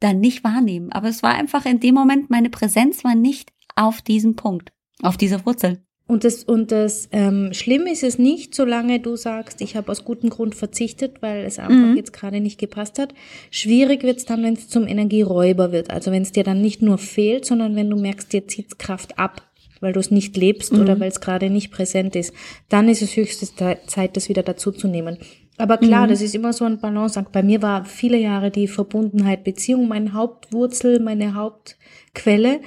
dann 0.00 0.20
nicht 0.20 0.44
wahrnehmen? 0.44 0.92
Aber 0.92 1.08
es 1.08 1.22
war 1.22 1.34
einfach 1.34 1.64
in 1.64 1.80
dem 1.80 1.94
Moment, 1.94 2.30
meine 2.30 2.50
Präsenz 2.50 3.02
war 3.04 3.14
nicht 3.14 3.52
auf 3.74 4.02
diesem 4.02 4.36
Punkt, 4.36 4.72
auf 5.02 5.16
dieser 5.16 5.44
Wurzel. 5.44 5.82
Und 6.08 6.22
das, 6.22 6.44
und 6.44 6.70
das 6.70 7.08
ähm, 7.10 7.52
Schlimm 7.52 7.86
ist 7.86 8.04
es 8.04 8.16
nicht, 8.16 8.54
solange 8.54 9.00
du 9.00 9.16
sagst, 9.16 9.60
ich 9.60 9.74
habe 9.74 9.90
aus 9.90 10.04
gutem 10.04 10.30
Grund 10.30 10.54
verzichtet, 10.54 11.20
weil 11.20 11.44
es 11.44 11.58
einfach 11.58 11.74
mhm. 11.74 11.96
jetzt 11.96 12.12
gerade 12.12 12.40
nicht 12.40 12.60
gepasst 12.60 13.00
hat. 13.00 13.12
Schwierig 13.50 14.04
wird 14.04 14.18
es 14.18 14.24
dann, 14.24 14.44
wenn 14.44 14.54
es 14.54 14.68
zum 14.68 14.86
Energieräuber 14.86 15.72
wird. 15.72 15.90
Also 15.90 16.12
wenn 16.12 16.22
es 16.22 16.30
dir 16.30 16.44
dann 16.44 16.60
nicht 16.60 16.80
nur 16.80 16.98
fehlt, 16.98 17.44
sondern 17.44 17.74
wenn 17.74 17.90
du 17.90 17.96
merkst, 17.96 18.32
dir 18.32 18.46
zieht 18.46 18.78
Kraft 18.78 19.18
ab, 19.18 19.50
weil 19.80 19.92
du 19.92 19.98
es 19.98 20.12
nicht 20.12 20.36
lebst 20.36 20.72
mhm. 20.72 20.82
oder 20.82 21.00
weil 21.00 21.08
es 21.08 21.20
gerade 21.20 21.50
nicht 21.50 21.72
präsent 21.72 22.14
ist. 22.14 22.32
Dann 22.68 22.88
ist 22.88 23.02
es 23.02 23.16
höchste 23.16 23.46
Zeit, 23.86 24.16
das 24.16 24.28
wieder 24.28 24.44
dazu 24.44 24.70
zu 24.70 24.86
nehmen. 24.86 25.18
Aber 25.58 25.78
klar, 25.78 26.06
mhm. 26.06 26.10
das 26.10 26.20
ist 26.20 26.34
immer 26.34 26.52
so 26.52 26.64
ein 26.64 26.78
Balanceakt. 26.78 27.32
Bei 27.32 27.42
mir 27.42 27.62
war 27.62 27.84
viele 27.84 28.18
Jahre 28.18 28.50
die 28.50 28.68
Verbundenheit, 28.68 29.44
Beziehung 29.44 29.88
meine 29.88 30.12
Hauptwurzel, 30.12 31.00
meine 31.00 31.34
Hauptquelle 31.34 32.60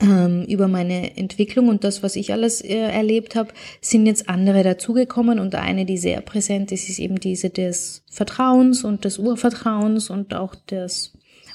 ähm, 0.00 0.44
über 0.44 0.68
meine 0.68 1.16
Entwicklung 1.16 1.68
und 1.68 1.84
das, 1.84 2.02
was 2.02 2.16
ich 2.16 2.32
alles 2.32 2.60
äh, 2.62 2.76
erlebt 2.76 3.34
habe, 3.34 3.52
sind 3.80 4.06
jetzt 4.06 4.28
andere 4.28 4.62
dazugekommen 4.62 5.38
und 5.38 5.54
eine, 5.54 5.84
die 5.84 5.98
sehr 5.98 6.20
präsent 6.20 6.72
ist, 6.72 6.88
ist 6.88 6.98
eben 6.98 7.20
diese 7.20 7.50
des 7.50 8.04
Vertrauens 8.10 8.84
und 8.84 9.04
des 9.04 9.18
Urvertrauens 9.18 10.10
und 10.10 10.32
auch 10.32 10.54
des 10.54 11.12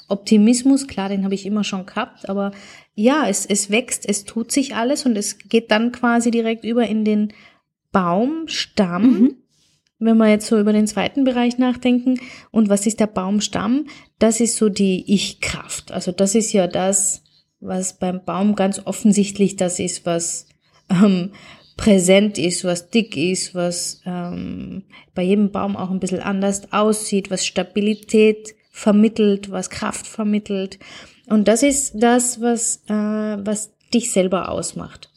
Optimismus. 0.08 0.86
Klar, 0.86 1.08
den 1.08 1.24
habe 1.24 1.34
ich 1.34 1.46
immer 1.46 1.64
schon 1.64 1.86
gehabt, 1.86 2.28
aber 2.28 2.52
ja, 2.94 3.26
es, 3.28 3.46
es 3.46 3.70
wächst, 3.70 4.08
es 4.08 4.24
tut 4.24 4.52
sich 4.52 4.76
alles 4.76 5.06
und 5.06 5.16
es 5.16 5.38
geht 5.38 5.70
dann 5.70 5.92
quasi 5.92 6.30
direkt 6.30 6.64
über 6.64 6.86
in 6.86 7.04
den 7.04 7.32
Baumstamm. 7.90 9.02
Mhm 9.02 9.36
wenn 9.98 10.16
wir 10.18 10.28
jetzt 10.28 10.46
so 10.46 10.58
über 10.58 10.72
den 10.72 10.86
zweiten 10.86 11.24
Bereich 11.24 11.58
nachdenken, 11.58 12.20
und 12.50 12.68
was 12.68 12.86
ist 12.86 13.00
der 13.00 13.06
Baumstamm? 13.06 13.86
Das 14.18 14.40
ist 14.40 14.56
so 14.56 14.68
die 14.68 15.12
Ich-Kraft. 15.12 15.92
Also 15.92 16.12
das 16.12 16.34
ist 16.34 16.52
ja 16.52 16.66
das, 16.66 17.22
was 17.60 17.98
beim 17.98 18.24
Baum 18.24 18.54
ganz 18.54 18.80
offensichtlich 18.84 19.56
das 19.56 19.78
ist, 19.78 20.04
was 20.04 20.46
ähm, 20.90 21.32
präsent 21.76 22.38
ist, 22.38 22.64
was 22.64 22.90
dick 22.90 23.16
ist, 23.16 23.54
was 23.54 24.00
ähm, 24.06 24.84
bei 25.14 25.22
jedem 25.22 25.50
Baum 25.50 25.76
auch 25.76 25.90
ein 25.90 26.00
bisschen 26.00 26.20
anders 26.20 26.72
aussieht, 26.72 27.30
was 27.30 27.46
Stabilität 27.46 28.54
vermittelt, 28.70 29.50
was 29.50 29.70
Kraft 29.70 30.06
vermittelt. 30.06 30.78
Und 31.26 31.48
das 31.48 31.62
ist 31.62 31.94
das, 31.94 32.40
was, 32.40 32.82
äh, 32.88 32.92
was 32.92 33.72
dich 33.92 34.12
selber 34.12 34.50
ausmacht. 34.50 35.10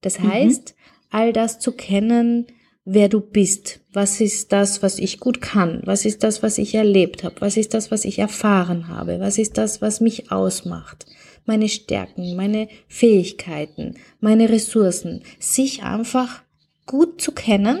Das 0.00 0.18
mhm. 0.18 0.32
heißt, 0.32 0.74
mhm. 0.76 1.08
all 1.10 1.32
das 1.32 1.58
zu 1.58 1.72
kennen, 1.72 2.46
wer 2.90 3.10
du 3.10 3.20
bist. 3.20 3.80
Was 3.92 4.20
ist 4.20 4.50
das, 4.50 4.82
was 4.82 4.98
ich 4.98 5.20
gut 5.20 5.42
kann? 5.42 5.82
Was 5.84 6.06
ist 6.06 6.22
das, 6.24 6.42
was 6.42 6.56
ich 6.56 6.74
erlebt 6.74 7.22
habe? 7.22 7.40
Was 7.40 7.58
ist 7.58 7.74
das, 7.74 7.90
was 7.90 8.06
ich 8.06 8.18
erfahren 8.18 8.88
habe? 8.88 9.20
Was 9.20 9.36
ist 9.36 9.58
das, 9.58 9.82
was 9.82 10.00
mich 10.00 10.32
ausmacht? 10.32 11.04
Meine 11.44 11.68
Stärken, 11.68 12.34
meine 12.34 12.68
Fähigkeiten, 12.88 13.96
meine 14.20 14.48
Ressourcen. 14.48 15.22
Sich 15.38 15.82
einfach 15.82 16.42
gut 16.86 17.20
zu 17.20 17.32
kennen, 17.32 17.80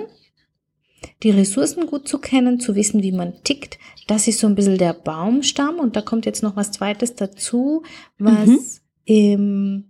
die 1.22 1.30
Ressourcen 1.30 1.86
gut 1.86 2.06
zu 2.06 2.18
kennen, 2.18 2.60
zu 2.60 2.74
wissen, 2.74 3.02
wie 3.02 3.12
man 3.12 3.42
tickt. 3.44 3.78
Das 4.08 4.28
ist 4.28 4.40
so 4.40 4.46
ein 4.46 4.54
bisschen 4.54 4.78
der 4.78 4.92
Baumstamm 4.92 5.78
und 5.78 5.96
da 5.96 6.02
kommt 6.02 6.26
jetzt 6.26 6.42
noch 6.42 6.54
was 6.54 6.70
zweites 6.70 7.14
dazu, 7.14 7.82
was 8.18 8.46
mhm. 8.46 8.58
im 9.06 9.84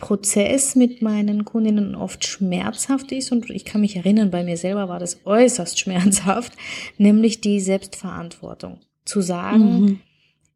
Prozess 0.00 0.76
mit 0.76 1.02
meinen 1.02 1.44
Kundinnen 1.44 1.94
oft 1.94 2.24
schmerzhaft 2.24 3.12
ist 3.12 3.32
und 3.32 3.50
ich 3.50 3.66
kann 3.66 3.82
mich 3.82 3.96
erinnern, 3.96 4.30
bei 4.30 4.42
mir 4.42 4.56
selber 4.56 4.88
war 4.88 4.98
das 4.98 5.20
äußerst 5.24 5.78
schmerzhaft, 5.78 6.54
nämlich 6.96 7.40
die 7.40 7.60
Selbstverantwortung. 7.60 8.80
Zu 9.04 9.20
sagen, 9.20 9.80
mhm. 9.80 10.00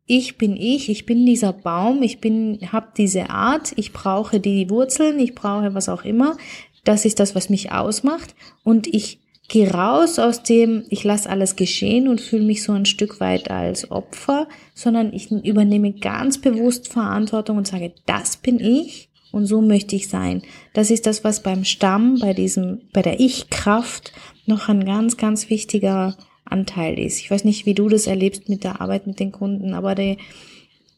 ich 0.07 0.39
bin 0.39 0.57
ich, 0.57 0.89
ich 0.89 1.07
bin 1.07 1.27
dieser 1.27 1.53
Baum, 1.53 2.03
ich 2.03 2.21
bin, 2.21 2.59
habe 2.73 2.89
diese 2.97 3.31
Art, 3.31 3.73
ich 3.77 3.93
brauche 3.93 4.41
die 4.41 4.71
Wurzeln, 4.71 5.19
ich 5.19 5.35
brauche 5.35 5.75
was 5.75 5.89
auch 5.89 6.05
immer. 6.05 6.37
Das 6.85 7.05
ist 7.05 7.21
das, 7.21 7.35
was 7.35 7.51
mich 7.51 7.73
ausmacht 7.73 8.35
und 8.63 8.87
ich 8.87 9.21
gehe 9.49 9.71
raus 9.71 10.19
aus 10.19 10.43
dem, 10.43 10.85
ich 10.89 11.05
lasse 11.05 11.29
alles 11.29 11.57
geschehen 11.57 12.09
und 12.09 12.21
fühle 12.21 12.45
mich 12.45 12.63
so 12.63 12.73
ein 12.73 12.87
Stück 12.87 13.21
weit 13.21 13.51
als 13.51 13.91
Opfer, 13.91 14.49
sondern 14.75 15.13
ich 15.13 15.31
übernehme 15.31 15.93
ganz 15.93 16.41
bewusst 16.41 16.89
Verantwortung 16.89 17.59
und 17.59 17.67
sage, 17.67 17.93
das 18.07 18.39
bin 18.39 18.59
ich 18.59 19.11
und 19.35 19.47
so 19.47 19.61
möchte 19.61 19.97
ich 19.97 20.09
sein. 20.09 20.43
Das 20.73 20.91
ist 20.91 21.07
das, 21.07 21.25
was 21.25 21.43
beim 21.43 21.65
Stamm, 21.65 22.19
bei 22.21 22.33
diesem, 22.33 22.83
bei 22.93 23.03
der 23.03 23.19
Ich-Kraft 23.19 24.13
noch 24.47 24.69
ein 24.69 24.85
ganz, 24.85 25.17
ganz 25.17 25.51
wichtiger 25.51 26.17
Anteil 26.45 26.99
ist. 26.99 27.19
Ich 27.19 27.31
weiß 27.31 27.45
nicht, 27.45 27.67
wie 27.67 27.75
du 27.75 27.89
das 27.89 28.07
erlebst 28.07 28.49
mit 28.49 28.63
der 28.63 28.81
Arbeit 28.81 29.07
mit 29.07 29.19
den 29.19 29.33
Kunden, 29.33 29.75
aber 29.75 29.95
die, 29.97 30.19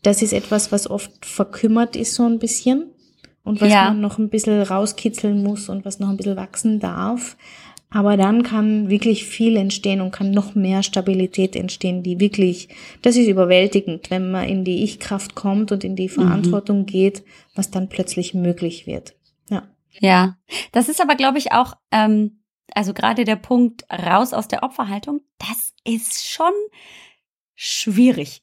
das 0.02 0.20
ist 0.20 0.34
etwas, 0.34 0.70
was 0.70 0.88
oft 0.88 1.24
verkümmert 1.24 1.96
ist 1.96 2.14
so 2.14 2.24
ein 2.24 2.38
bisschen 2.38 2.90
und 3.42 3.60
was 3.60 3.72
ja. 3.72 3.84
man 3.84 4.00
noch 4.00 4.18
ein 4.18 4.28
bisschen 4.28 4.60
rauskitzeln 4.60 5.42
muss 5.42 5.68
und 5.68 5.84
was 5.84 5.98
noch 5.98 6.10
ein 6.10 6.16
bisschen 6.16 6.36
wachsen 6.36 6.78
darf. 6.78 7.36
Aber 7.96 8.18
dann 8.18 8.42
kann 8.42 8.90
wirklich 8.90 9.24
viel 9.24 9.56
entstehen 9.56 10.02
und 10.02 10.10
kann 10.10 10.30
noch 10.30 10.54
mehr 10.54 10.82
Stabilität 10.82 11.56
entstehen, 11.56 12.02
die 12.02 12.20
wirklich, 12.20 12.68
das 13.00 13.16
ist 13.16 13.26
überwältigend, 13.26 14.10
wenn 14.10 14.30
man 14.30 14.46
in 14.46 14.64
die 14.64 14.84
Ich-Kraft 14.84 15.34
kommt 15.34 15.72
und 15.72 15.82
in 15.82 15.96
die 15.96 16.08
mhm. 16.08 16.12
Verantwortung 16.12 16.80
mhm. 16.80 16.86
geht, 16.86 17.24
was 17.54 17.70
dann 17.70 17.88
plötzlich 17.88 18.34
möglich 18.34 18.86
wird. 18.86 19.16
Ja. 19.48 19.62
Ja, 19.98 20.36
das 20.72 20.90
ist 20.90 21.00
aber, 21.00 21.14
glaube 21.14 21.38
ich, 21.38 21.52
auch, 21.52 21.72
ähm, 21.90 22.42
also 22.74 22.92
gerade 22.92 23.24
der 23.24 23.36
Punkt 23.36 23.86
raus 23.90 24.34
aus 24.34 24.46
der 24.46 24.62
Opferhaltung, 24.62 25.22
das 25.38 25.72
ist 25.84 26.28
schon 26.28 26.52
schwierig. 27.54 28.42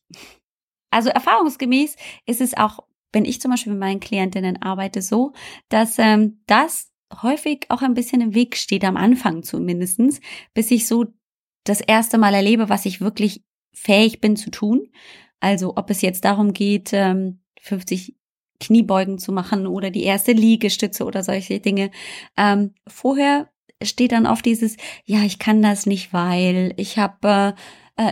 Also 0.90 1.10
erfahrungsgemäß 1.10 1.96
ist 2.26 2.42
es 2.42 2.58
auch, 2.58 2.80
wenn 3.12 3.24
ich 3.24 3.40
zum 3.40 3.52
Beispiel 3.52 3.74
mit 3.74 3.82
meinen 3.82 4.00
Klientinnen 4.00 4.64
arbeite, 4.64 5.04
so, 5.04 5.34
dass 5.70 6.00
ähm, 6.00 6.42
das 6.48 6.93
häufig 7.22 7.66
auch 7.70 7.82
ein 7.82 7.94
bisschen 7.94 8.22
im 8.22 8.34
Weg 8.34 8.56
steht, 8.58 8.84
am 8.84 8.98
Anfang 8.98 9.44
zumindestens, 9.44 10.20
bis 10.54 10.72
ich 10.72 10.88
so 10.88 11.06
das 11.64 11.82
erste 11.82 12.18
Mal 12.18 12.34
erlebe, 12.34 12.70
was 12.70 12.86
ich 12.86 13.02
wirklich 13.02 13.44
fähig 13.74 14.22
bin 14.22 14.36
zu 14.36 14.50
tun. 14.52 14.90
Also 15.40 15.74
ob 15.76 15.90
es 15.90 16.02
jetzt 16.02 16.26
darum 16.26 16.54
geht, 16.54 16.90
50 16.90 18.10
ähm, 18.10 18.16
Kniebeugen 18.60 19.18
zu 19.20 19.32
machen 19.32 19.68
oder 19.68 19.90
die 19.92 20.04
erste 20.04 20.32
Liegestütze 20.32 21.06
oder 21.06 21.24
solche 21.24 21.60
Dinge. 21.60 21.92
Ähm, 22.38 22.74
vorher 22.88 23.50
steht 23.82 24.14
dann 24.14 24.26
oft 24.26 24.46
dieses, 24.46 24.78
ja, 25.06 25.24
ich 25.24 25.40
kann 25.40 25.62
das 25.62 25.86
nicht, 25.86 26.14
weil 26.14 26.74
ich 26.78 26.98
habe 26.98 27.28
äh, 27.28 27.54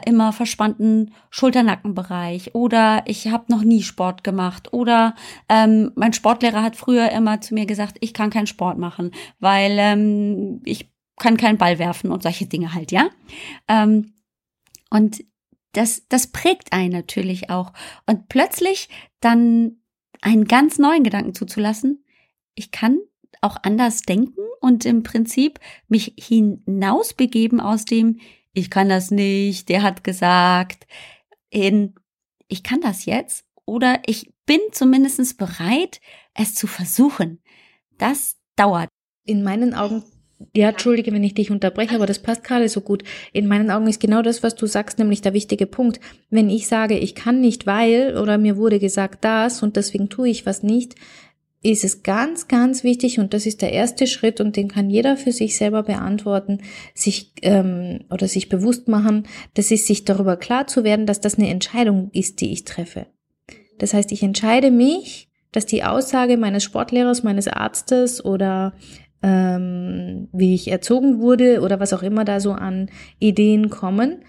immer 0.05 0.31
verspannten 0.31 1.13
Schulternackenbereich 1.31 2.53
oder 2.53 3.03
ich 3.07 3.27
habe 3.29 3.45
noch 3.49 3.63
nie 3.63 3.81
Sport 3.81 4.23
gemacht 4.23 4.73
oder 4.73 5.15
ähm, 5.49 5.91
mein 5.95 6.13
Sportlehrer 6.13 6.61
hat 6.61 6.75
früher 6.75 7.11
immer 7.11 7.41
zu 7.41 7.55
mir 7.55 7.65
gesagt, 7.65 7.97
ich 7.99 8.13
kann 8.13 8.29
keinen 8.29 8.47
Sport 8.47 8.77
machen, 8.77 9.11
weil 9.39 9.77
ähm, 9.79 10.61
ich 10.65 10.91
kann 11.17 11.37
keinen 11.37 11.57
Ball 11.57 11.79
werfen 11.79 12.11
und 12.11 12.23
solche 12.23 12.45
Dinge 12.45 12.73
halt, 12.73 12.91
ja. 12.91 13.09
Ähm, 13.67 14.13
und 14.89 15.23
das, 15.73 16.07
das 16.09 16.27
prägt 16.27 16.73
einen 16.73 16.91
natürlich 16.91 17.49
auch. 17.49 17.73
Und 18.05 18.27
plötzlich 18.27 18.89
dann 19.19 19.77
einen 20.21 20.45
ganz 20.45 20.77
neuen 20.77 21.03
Gedanken 21.03 21.33
zuzulassen, 21.33 22.03
ich 22.55 22.71
kann 22.71 22.99
auch 23.41 23.57
anders 23.63 24.01
denken 24.01 24.41
und 24.59 24.85
im 24.85 25.03
Prinzip 25.03 25.59
mich 25.87 26.13
hinausbegeben 26.17 27.59
aus 27.59 27.85
dem, 27.85 28.19
ich 28.53 28.69
kann 28.69 28.89
das 28.89 29.11
nicht, 29.11 29.69
der 29.69 29.83
hat 29.83 30.03
gesagt, 30.03 30.85
in, 31.49 31.95
ich 32.47 32.63
kann 32.63 32.81
das 32.81 33.05
jetzt 33.05 33.45
oder 33.65 33.99
ich 34.05 34.31
bin 34.45 34.59
zumindest 34.71 35.37
bereit, 35.37 36.01
es 36.33 36.55
zu 36.55 36.67
versuchen. 36.67 37.41
Das 37.97 38.37
dauert. 38.55 38.89
In 39.25 39.43
meinen 39.43 39.73
Augen 39.73 40.03
ja, 40.55 40.69
entschuldige, 40.69 41.11
wenn 41.13 41.23
ich 41.23 41.33
dich 41.33 41.51
unterbreche, 41.51 41.95
aber 41.95 42.05
das 42.05 42.19
passt 42.19 42.43
gerade 42.43 42.67
so 42.67 42.81
gut. 42.81 43.03
In 43.31 43.47
meinen 43.47 43.69
Augen 43.69 43.87
ist 43.87 43.99
genau 43.99 44.21
das, 44.21 44.43
was 44.43 44.55
du 44.55 44.65
sagst, 44.65 44.97
nämlich 44.97 45.21
der 45.21 45.33
wichtige 45.33 45.67
Punkt. 45.67 45.99
Wenn 46.29 46.49
ich 46.49 46.67
sage, 46.67 46.97
ich 46.97 47.15
kann 47.15 47.41
nicht, 47.41 47.67
weil 47.67 48.17
oder 48.17 48.37
mir 48.37 48.57
wurde 48.57 48.79
gesagt 48.79 49.23
das 49.23 49.61
und 49.61 49.75
deswegen 49.75 50.09
tue 50.09 50.29
ich 50.29 50.45
was 50.45 50.63
nicht, 50.63 50.95
ist 51.63 51.83
es 51.83 52.01
ganz, 52.01 52.47
ganz 52.47 52.83
wichtig 52.83 53.19
und 53.19 53.33
das 53.33 53.45
ist 53.45 53.61
der 53.61 53.71
erste 53.71 54.07
Schritt 54.07 54.41
und 54.41 54.55
den 54.55 54.67
kann 54.67 54.89
jeder 54.89 55.15
für 55.15 55.31
sich 55.31 55.57
selber 55.57 55.83
beantworten, 55.83 56.61
sich 56.95 57.33
ähm, 57.43 57.99
oder 58.09 58.27
sich 58.27 58.49
bewusst 58.49 58.87
machen, 58.87 59.27
das 59.53 59.69
ist 59.69 59.85
sich 59.85 60.03
darüber 60.03 60.37
klar 60.37 60.65
zu 60.67 60.83
werden, 60.83 61.05
dass 61.05 61.21
das 61.21 61.37
eine 61.37 61.49
Entscheidung 61.49 62.09
ist, 62.13 62.41
die 62.41 62.51
ich 62.51 62.65
treffe. 62.65 63.07
Das 63.77 63.93
heißt, 63.93 64.11
ich 64.11 64.23
entscheide 64.23 64.71
mich, 64.71 65.29
dass 65.51 65.65
die 65.65 65.83
Aussage 65.83 66.37
meines 66.37 66.63
Sportlehrers, 66.63 67.23
meines 67.23 67.47
Arztes 67.47 68.23
oder 68.23 68.73
ähm, 69.21 70.29
wie 70.31 70.55
ich 70.55 70.69
erzogen 70.69 71.19
wurde 71.19 71.61
oder 71.61 71.79
was 71.79 71.93
auch 71.93 72.03
immer 72.03 72.25
da 72.25 72.39
so 72.39 72.53
an 72.53 72.89
Ideen 73.19 73.69
kommen, 73.69 74.23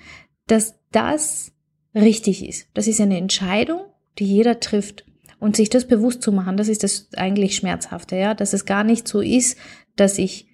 dass 0.47 0.75
das 0.91 1.53
richtig 1.95 2.47
ist. 2.47 2.69
Das 2.75 2.87
ist 2.87 3.01
eine 3.01 3.17
Entscheidung, 3.17 3.81
die 4.19 4.27
jeder 4.27 4.61
trifft. 4.61 5.07
Und 5.43 5.57
sich 5.57 5.71
das 5.71 5.89
bewusst 5.89 6.23
zu 6.23 6.31
machen, 6.31 6.57
das 6.57 6.69
ist 6.69 6.85
das 6.85 7.09
eigentlich 7.17 7.57
Schmerzhafte, 7.57 8.15
ja, 8.15 8.33
dass 8.33 8.53
es 8.53 8.65
gar 8.65 8.85
nicht 8.85 9.09
so 9.09 9.21
ist, 9.21 9.59
dass 9.97 10.19
ich 10.19 10.47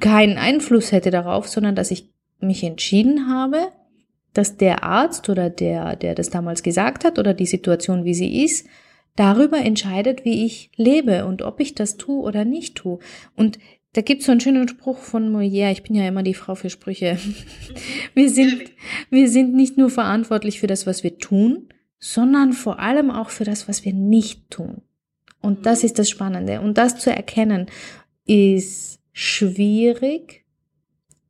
keinen 0.00 0.38
Einfluss 0.38 0.92
hätte 0.92 1.10
darauf, 1.10 1.46
sondern 1.46 1.74
dass 1.74 1.90
ich 1.90 2.10
mich 2.40 2.64
entschieden 2.64 3.28
habe, 3.28 3.68
dass 4.32 4.56
der 4.56 4.82
Arzt 4.82 5.28
oder 5.28 5.50
der, 5.50 5.96
der 5.96 6.14
das 6.14 6.30
damals 6.30 6.62
gesagt 6.62 7.04
hat 7.04 7.18
oder 7.18 7.34
die 7.34 7.44
Situation, 7.44 8.04
wie 8.06 8.14
sie 8.14 8.42
ist, 8.42 8.66
darüber 9.14 9.58
entscheidet, 9.58 10.24
wie 10.24 10.46
ich 10.46 10.70
lebe 10.76 11.26
und 11.26 11.42
ob 11.42 11.60
ich 11.60 11.74
das 11.74 11.98
tue 11.98 12.22
oder 12.22 12.46
nicht 12.46 12.76
tue. 12.76 12.98
Und 13.36 13.58
da 13.92 14.00
gibt's 14.00 14.24
so 14.24 14.32
einen 14.32 14.40
schönen 14.40 14.68
Spruch 14.68 14.96
von 15.00 15.30
Molière, 15.30 15.70
ich 15.70 15.82
bin 15.82 15.94
ja 15.94 16.08
immer 16.08 16.22
die 16.22 16.32
Frau 16.32 16.54
für 16.54 16.70
Sprüche. 16.70 17.18
Wir 18.14 18.30
sind, 18.30 18.72
wir 19.10 19.28
sind 19.28 19.54
nicht 19.54 19.76
nur 19.76 19.90
verantwortlich 19.90 20.60
für 20.60 20.66
das, 20.66 20.86
was 20.86 21.02
wir 21.02 21.18
tun, 21.18 21.68
sondern 22.04 22.52
vor 22.52 22.80
allem 22.80 23.12
auch 23.12 23.30
für 23.30 23.44
das, 23.44 23.68
was 23.68 23.84
wir 23.84 23.94
nicht 23.94 24.50
tun. 24.50 24.82
Und 25.40 25.66
das 25.66 25.84
ist 25.84 26.00
das 26.00 26.10
Spannende. 26.10 26.60
Und 26.60 26.76
das 26.76 26.98
zu 26.98 27.14
erkennen 27.14 27.66
ist 28.26 28.98
schwierig 29.12 30.44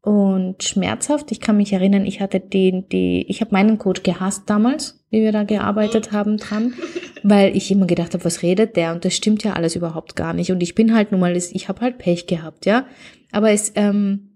und 0.01 0.63
schmerzhaft. 0.63 1.31
Ich 1.31 1.41
kann 1.41 1.59
mich 1.59 1.75
erinnern, 1.75 2.07
ich 2.07 2.23
hatte 2.23 2.41
den, 2.41 2.89
die, 2.89 3.27
ich 3.29 3.43
habe 3.43 3.53
meinen 3.53 3.77
Coach 3.77 4.03
gehasst 4.03 4.49
damals, 4.49 5.05
wie 5.11 5.21
wir 5.21 5.31
da 5.31 5.43
gearbeitet 5.45 6.11
haben 6.11 6.39
dran, 6.39 6.73
weil 7.23 7.55
ich 7.55 7.71
immer 7.71 7.87
gedacht 7.87 8.15
habe, 8.15 8.25
was 8.25 8.43
redet 8.43 8.75
der? 8.75 8.93
Und 8.93 9.05
das 9.05 9.15
stimmt 9.15 9.45
ja 9.45 9.53
alles 9.53 9.77
überhaupt 9.77 10.17
gar 10.17 10.33
nicht. 10.33 10.53
Und 10.53 10.63
ich 10.63 10.75
bin 10.75 10.95
halt 10.95 11.13
nun 11.13 11.21
mal, 11.21 11.37
ich 11.37 11.69
habe 11.69 11.83
halt 11.83 11.99
Pech 11.99 12.27
gehabt, 12.27 12.65
ja. 12.65 12.87
Aber 13.31 13.51
es 13.51 13.73
ähm, 13.75 14.31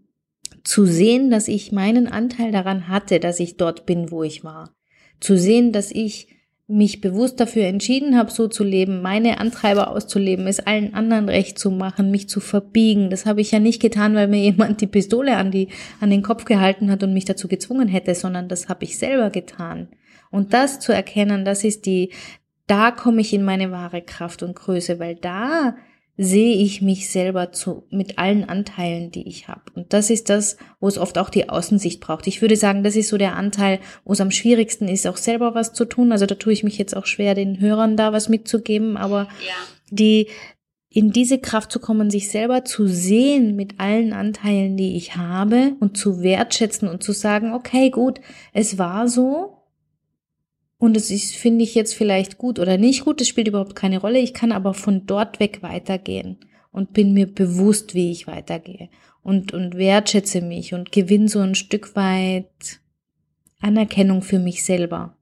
zu 0.65 0.85
sehen, 0.85 1.31
dass 1.31 1.49
ich 1.49 1.73
meinen 1.73 2.09
Anteil 2.09 2.53
daran 2.53 2.89
hatte, 2.89 3.21
dass 3.21 3.41
ich 3.41 3.57
dort 3.57 3.87
bin, 3.87 4.11
wo 4.11 4.23
ich 4.23 4.45
war 4.45 4.76
zu 5.21 5.37
sehen, 5.37 5.73
dass 5.73 5.91
ich 5.91 6.29
mich 6.69 7.01
bewusst 7.01 7.39
dafür 7.39 7.65
entschieden 7.65 8.17
habe, 8.19 8.31
so 8.31 8.49
zu 8.49 8.65
leben, 8.65 9.01
meine 9.01 9.39
Antreiber 9.39 9.91
auszuleben, 9.91 10.49
es 10.49 10.59
allen 10.59 10.95
anderen 10.95 11.29
recht 11.29 11.59
zu 11.59 11.71
machen, 11.71 12.11
mich 12.11 12.29
zu 12.29 12.41
verbiegen. 12.41 13.09
Das 13.09 13.25
habe 13.25 13.41
ich 13.41 13.53
ja 13.53 13.61
nicht 13.61 13.81
getan, 13.81 14.15
weil 14.17 14.27
mir 14.27 14.43
jemand 14.43 14.81
die 14.81 14.89
Pistole 14.89 15.37
an, 15.37 15.51
die, 15.51 15.69
an 16.01 16.11
den 16.11 16.23
Kopf 16.23 16.45
gehalten 16.45 16.91
hat 16.91 17.03
und 17.03 17.15
mich 17.15 17.25
dazu 17.25 17.47
gezwungen 17.47 17.89
hätte, 17.89 18.15
sondern 18.15 18.49
das 18.49 18.69
habe 18.69 18.85
ich 18.85 18.99
selber 18.99 19.31
getan. 19.31 19.89
Und 20.31 20.55
das 20.55 20.81
zu 20.81 20.93
erkennen, 20.93 21.45
das 21.45 21.63
ist 21.63 21.87
die, 21.87 22.11
da 22.67 22.91
komme 22.91 23.21
ich 23.21 23.33
in 23.33 23.45
meine 23.45 23.71
wahre 23.71 24.03
Kraft 24.03 24.43
und 24.43 24.57
Größe, 24.57 24.99
weil 24.99 25.15
da 25.15 25.77
sehe 26.17 26.57
ich 26.57 26.81
mich 26.81 27.11
selber 27.11 27.53
zu, 27.53 27.85
mit 27.91 28.19
allen 28.19 28.49
Anteilen, 28.49 29.11
die 29.11 29.29
ich 29.29 29.49
habe. 29.49 29.63
Und 29.75 29.93
das 29.93 30.09
ist 30.09 30.31
das, 30.31 30.57
wo 30.81 30.89
es 30.89 30.97
oft 30.97 31.19
auch 31.19 31.29
die 31.29 31.49
Außensicht 31.49 32.01
braucht. 32.01 32.27
Ich 32.27 32.41
würde 32.41 32.57
sagen, 32.57 32.83
das 32.83 32.97
ist 32.97 33.09
so 33.09 33.19
der 33.19 33.37
Anteil, 33.37 33.81
wo 34.05 34.13
es 34.13 34.21
am 34.21 34.31
schwierigsten 34.31 34.89
ist, 34.89 35.07
auch 35.07 35.19
selber 35.19 35.55
was 35.55 35.75
zu 35.75 35.85
tun. 35.85 36.13
Also 36.13 36.25
da 36.25 36.35
tue 36.35 36.55
ich 36.55 36.65
mich 36.65 36.79
jetzt 36.79 36.97
auch 36.97 37.07
schwer, 37.07 37.35
den 37.35 37.61
Hörern 37.61 37.97
da 37.97 38.13
was 38.13 38.29
mitzugeben, 38.29 38.97
aber 38.97 39.29
ja. 39.47 39.55
die, 39.91 40.29
in 40.89 41.11
diese 41.11 41.39
Kraft 41.39 41.71
zu 41.71 41.81
kommen, 41.81 42.11
sich 42.11 42.31
selber 42.31 42.65
zu 42.65 42.87
sehen 42.87 43.55
mit 43.55 43.79
allen 43.79 44.15
Anteilen, 44.15 44.79
die 44.79 44.97
ich 44.97 45.17
habe 45.17 45.77
und 45.81 45.99
zu 45.99 46.23
wertschätzen 46.23 46.89
und 46.89 47.03
zu 47.03 47.13
sagen, 47.13 47.53
okay, 47.53 47.91
gut, 47.91 48.21
es 48.55 48.79
war 48.79 49.07
so 49.07 49.56
und 50.79 50.97
es 50.97 51.11
ist, 51.11 51.35
finde 51.35 51.65
ich 51.65 51.75
jetzt 51.75 51.95
vielleicht 51.95 52.39
gut 52.39 52.59
oder 52.59 52.77
nicht 52.79 53.05
gut, 53.05 53.21
das 53.21 53.29
spielt 53.29 53.49
überhaupt 53.49 53.75
keine 53.75 53.99
Rolle. 53.99 54.19
Ich 54.19 54.35
kann 54.35 54.53
aber 54.53 54.75
von 54.75 55.07
dort 55.07 55.41
weg 55.41 55.63
weitergehen 55.63 56.39
und 56.71 56.93
bin 56.93 57.13
mir 57.13 57.27
bewusst, 57.27 57.95
wie 57.95 58.11
ich 58.11 58.27
weitergehe 58.27 58.91
und, 59.23 59.53
und 59.53 59.77
wertschätze 59.77 60.41
mich 60.41 60.75
und 60.75 60.93
gewinne 60.93 61.29
so 61.29 61.41
ein 61.41 61.55
Stück 61.55 61.97
weit 61.97 62.81
Anerkennung 63.61 64.23
für 64.23 64.39
mich 64.39 64.65
selber 64.65 65.17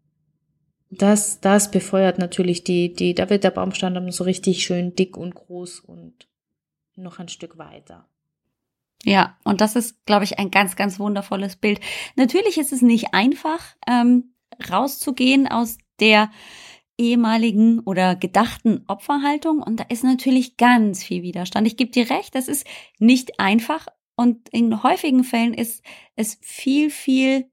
das, 0.99 1.40
das 1.40 1.71
befeuert 1.71 2.19
natürlich 2.19 2.64
die, 2.64 2.93
die, 2.93 3.14
da 3.14 3.31
wird 3.31 3.45
der 3.45 3.51
Baumstamm 3.51 3.95
dann 3.95 4.11
so 4.11 4.25
richtig 4.25 4.64
schön 4.64 4.95
dick 4.95 5.17
und 5.17 5.35
groß 5.35 5.81
und 5.81 6.29
noch 6.97 7.19
ein 7.19 7.29
Stück 7.29 7.59
weiter. 7.59 8.09
Ja, 9.05 9.37
und 9.45 9.61
das 9.61 9.77
ist, 9.77 10.07
glaube 10.07 10.25
ich, 10.25 10.38
ein 10.38 10.51
ganz, 10.51 10.77
ganz 10.77 10.99
wundervolles 10.99 11.57
Bild. 11.57 11.81
Natürlich 12.17 12.59
ist 12.59 12.73
es 12.73 12.81
nicht 12.81 13.12
einfach, 13.12 13.61
ähm, 13.87 14.34
rauszugehen 14.71 15.49
aus 15.49 15.79
der 16.01 16.31
ehemaligen 16.97 17.81
oder 17.81 18.17
gedachten 18.17 18.85
Opferhaltung. 18.87 19.62
Und 19.62 19.81
da 19.81 19.85
ist 19.88 20.05
natürlich 20.05 20.57
ganz 20.57 21.03
viel 21.03 21.23
Widerstand. 21.23 21.67
Ich 21.67 21.77
gebe 21.77 21.90
dir 21.90 22.11
recht, 22.11 22.35
das 22.35 22.49
ist 22.49 22.67
nicht 22.99 23.40
einfach. 23.40 23.87
Und 24.17 24.49
in 24.51 24.83
häufigen 24.83 25.25
Fällen 25.25 25.55
ist 25.55 25.83
es 26.14 26.38
viel, 26.40 26.90
viel 26.90 27.51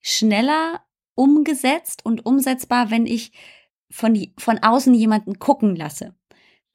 schneller 0.00 0.80
umgesetzt 1.14 2.04
und 2.04 2.24
umsetzbar, 2.24 2.90
wenn 2.90 3.06
ich 3.06 3.32
von, 3.90 4.32
von 4.38 4.58
außen 4.58 4.94
jemanden 4.94 5.38
gucken 5.38 5.76
lasse. 5.76 6.14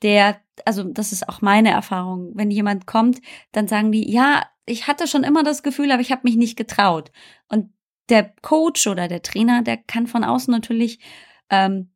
Der, 0.01 0.39
also 0.65 0.84
das 0.84 1.12
ist 1.12 1.28
auch 1.28 1.41
meine 1.41 1.71
Erfahrung. 1.71 2.32
Wenn 2.36 2.51
jemand 2.51 2.86
kommt, 2.86 3.21
dann 3.51 3.67
sagen 3.67 3.91
die, 3.91 4.12
ja, 4.12 4.43
ich 4.67 4.88
hatte 4.88 5.08
schon 5.08 5.23
immer 5.23 5.43
das 5.43 5.63
Gefühl, 5.63 5.91
aber 5.91 6.01
ich 6.01 6.12
habe 6.12 6.21
mich 6.23 6.36
nicht 6.36 6.58
getraut. 6.58 7.12
Und 7.47 7.69
der 8.10 8.34
Coach 8.41 8.88
oder 8.88 9.08
der 9.08 9.22
Trainer, 9.22 9.62
der 9.62 9.78
kann 9.78 10.08
von 10.08 10.24
außen 10.24 10.52
natürlich 10.52 11.00
ähm, 11.50 11.91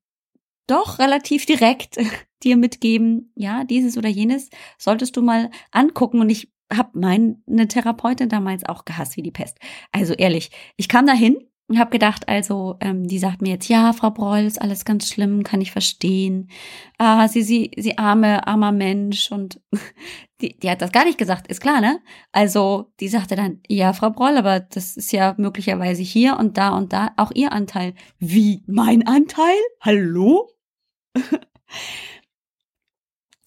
doch 0.67 0.99
relativ 0.99 1.45
direkt 1.45 1.97
dir 2.43 2.57
mitgeben, 2.57 3.31
ja, 3.35 3.63
dieses 3.63 3.97
oder 3.97 4.09
jenes 4.09 4.49
solltest 4.77 5.17
du 5.17 5.21
mal 5.21 5.49
angucken. 5.71 6.21
Und 6.21 6.29
ich 6.29 6.51
habe 6.71 6.97
meine 6.99 7.67
Therapeutin 7.67 8.29
damals 8.29 8.63
auch 8.65 8.85
gehasst 8.85 9.17
wie 9.17 9.23
die 9.23 9.31
Pest. 9.31 9.57
Also 9.91 10.13
ehrlich, 10.13 10.51
ich 10.77 10.87
kam 10.87 11.05
dahin 11.07 11.48
und 11.69 11.77
habe 11.77 11.91
gedacht, 11.91 12.27
also, 12.27 12.77
ähm, 12.79 13.07
die 13.07 13.19
sagt 13.19 13.43
mir 13.43 13.49
jetzt, 13.49 13.69
ja, 13.69 13.93
Frau 13.93 14.09
Breul, 14.09 14.43
ist 14.43 14.59
alles 14.59 14.85
ganz 14.85 15.07
schlimm, 15.07 15.43
kann 15.43 15.61
ich 15.61 15.71
verstehen. 15.71 16.49
Ah, 16.97 17.27
sie, 17.27 17.43
sie, 17.43 17.69
sie 17.77 17.99
arme, 17.99 18.47
armer 18.47 18.71
Mensch. 18.71 19.31
Und 19.31 19.61
die, 20.41 20.57
die 20.57 20.69
hat 20.69 20.81
das 20.81 20.91
gar 20.91 21.05
nicht 21.05 21.19
gesagt, 21.19 21.47
ist 21.47 21.61
klar, 21.61 21.79
ne? 21.79 22.01
Also, 22.31 22.91
die 22.99 23.07
sagte 23.07 23.35
dann, 23.35 23.61
ja, 23.67 23.93
Frau 23.93 24.09
Breul, 24.09 24.35
aber 24.37 24.61
das 24.61 24.97
ist 24.97 25.11
ja 25.11 25.35
möglicherweise 25.37 26.01
hier 26.01 26.37
und 26.39 26.57
da 26.57 26.75
und 26.75 26.91
da 26.91 27.11
auch 27.17 27.31
ihr 27.35 27.51
Anteil. 27.51 27.93
Wie, 28.17 28.63
mein 28.65 29.05
Anteil? 29.05 29.55
Hallo? 29.79 30.49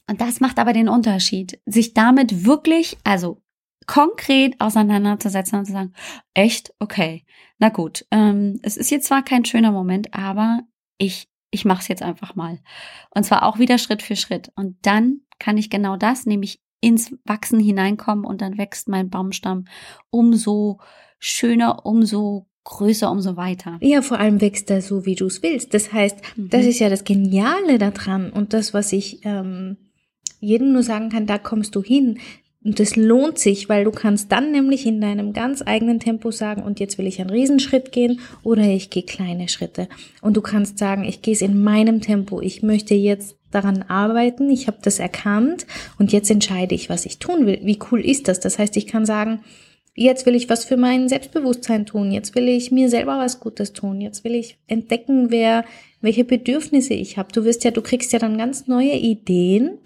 und 0.09 0.21
das 0.21 0.39
macht 0.39 0.61
aber 0.61 0.73
den 0.73 0.89
Unterschied, 0.89 1.61
sich 1.67 1.93
damit 1.93 2.47
wirklich, 2.47 2.97
also 3.03 3.43
konkret 3.87 4.61
auseinanderzusetzen 4.61 5.59
und 5.59 5.65
zu 5.67 5.73
sagen, 5.73 5.93
echt, 6.35 6.73
okay, 6.79 7.25
na 7.63 7.69
gut, 7.69 8.05
ähm, 8.11 8.59
es 8.65 8.77
ist 8.77 8.91
jetzt 8.91 9.07
zwar 9.07 9.23
kein 9.23 9.45
schöner 9.45 9.71
Moment, 9.71 10.13
aber 10.15 10.63
ich, 10.99 11.29
ich 11.53 11.65
mache 11.65 11.83
es 11.83 11.87
jetzt 11.87 12.03
einfach 12.03 12.35
mal. 12.35 12.59
Und 13.15 13.23
zwar 13.23 13.45
auch 13.45 13.61
wieder 13.61 13.79
Schritt 13.79 14.03
für 14.03 14.17
Schritt. 14.17 14.51
Und 14.57 14.79
dann 14.83 15.21
kann 15.39 15.57
ich 15.57 15.71
genau 15.71 15.97
das, 15.97 16.27
nämlich 16.27 16.61
ins 16.81 17.17
Wachsen 17.25 17.61
hineinkommen 17.61 18.25
und 18.25 18.43
dann 18.43 18.59
wächst 18.59 18.89
mein 18.89 19.11
Baumstamm 19.11 19.67
umso 20.11 20.81
schöner, 21.21 21.87
umso 21.87 22.49
größer, 22.65 23.09
umso 23.09 23.37
weiter. 23.37 23.79
Ja, 23.81 24.03
vor 24.03 24.19
allem 24.19 24.41
wächst 24.41 24.69
er 24.69 24.83
so, 24.83 25.07
wie 25.07 25.15
du 25.15 25.27
es 25.27 25.45
willst. 25.45 25.73
Das 25.73 25.93
heißt, 25.93 26.19
mhm. 26.37 26.51
das 26.51 26.67
ist 26.67 26.81
ja 26.81 26.89
das 26.89 27.05
Geniale 27.05 27.79
daran 27.79 28.31
und 28.31 28.55
das, 28.55 28.75
was 28.75 28.93
ich 28.93 29.21
ähm, 29.23 29.77
jedem 30.41 30.73
nur 30.73 30.83
sagen 30.83 31.11
kann, 31.11 31.27
da 31.27 31.39
kommst 31.39 31.77
du 31.77 31.83
hin. 31.85 32.19
Und 32.65 32.79
das 32.79 32.95
lohnt 32.95 33.39
sich, 33.39 33.69
weil 33.69 33.85
du 33.85 33.91
kannst 33.91 34.31
dann 34.31 34.53
nämlich 34.53 34.87
in 34.87 35.01
deinem 35.01 35.33
ganz 35.33 35.63
eigenen 35.67 35.99
Tempo 35.99 36.31
sagen, 36.31 36.63
und 36.63 36.79
jetzt 36.79 36.97
will 36.97 37.09
ich 37.09 37.21
einen 37.21 37.31
Riesenschritt 37.31 37.91
gehen 37.91 38.21
oder 38.45 38.63
ich 38.63 38.91
gehe 38.91 39.03
kleine 39.03 39.49
Schritte. 39.49 39.89
Und 40.21 40.37
du 40.37 40.43
kannst 40.43 40.79
sagen, 40.79 41.05
ich 41.05 41.23
gehe 41.23 41.35
es 41.35 41.43
in 41.43 41.63
meinem 41.63 42.01
Tempo. 42.01 42.41
Ich 42.41 42.63
möchte 42.63 42.95
jetzt 42.95 43.37
daran 43.51 43.83
arbeiten, 43.83 44.49
ich 44.49 44.67
habe 44.67 44.79
das 44.83 44.99
erkannt 44.99 45.67
und 45.99 46.13
jetzt 46.13 46.31
entscheide 46.31 46.75
ich, 46.75 46.89
was 46.89 47.05
ich 47.05 47.19
tun 47.19 47.47
will. 47.47 47.61
Wie 47.63 47.79
cool 47.91 48.01
ist 48.01 48.29
das? 48.29 48.41
Das 48.41 48.59
heißt, 48.59 48.77
ich 48.77 48.87
kann 48.87 49.05
sagen, 49.05 49.41
jetzt 49.95 50.25
will 50.25 50.35
ich 50.35 50.49
was 50.49 50.65
für 50.65 50.77
mein 50.77 51.09
Selbstbewusstsein 51.09 51.85
tun, 51.85 52.13
jetzt 52.13 52.35
will 52.35 52.49
ich 52.49 52.71
mir 52.71 52.89
selber 52.89 53.19
was 53.19 53.41
Gutes 53.41 53.73
tun, 53.73 54.01
jetzt 54.01 54.25
will 54.25 54.35
ich 54.35 54.59
entdecken, 54.67 55.31
wer, 55.31 55.65
welche 56.01 56.25
Bedürfnisse 56.25 56.95
ich 56.95 57.19
habe. 57.19 57.33
Du 57.33 57.45
wirst 57.45 57.65
ja, 57.65 57.71
du 57.71 57.83
kriegst 57.83 58.13
ja 58.13 58.19
dann 58.19 58.39
ganz 58.39 58.67
neue 58.67 58.95
Ideen 58.95 59.79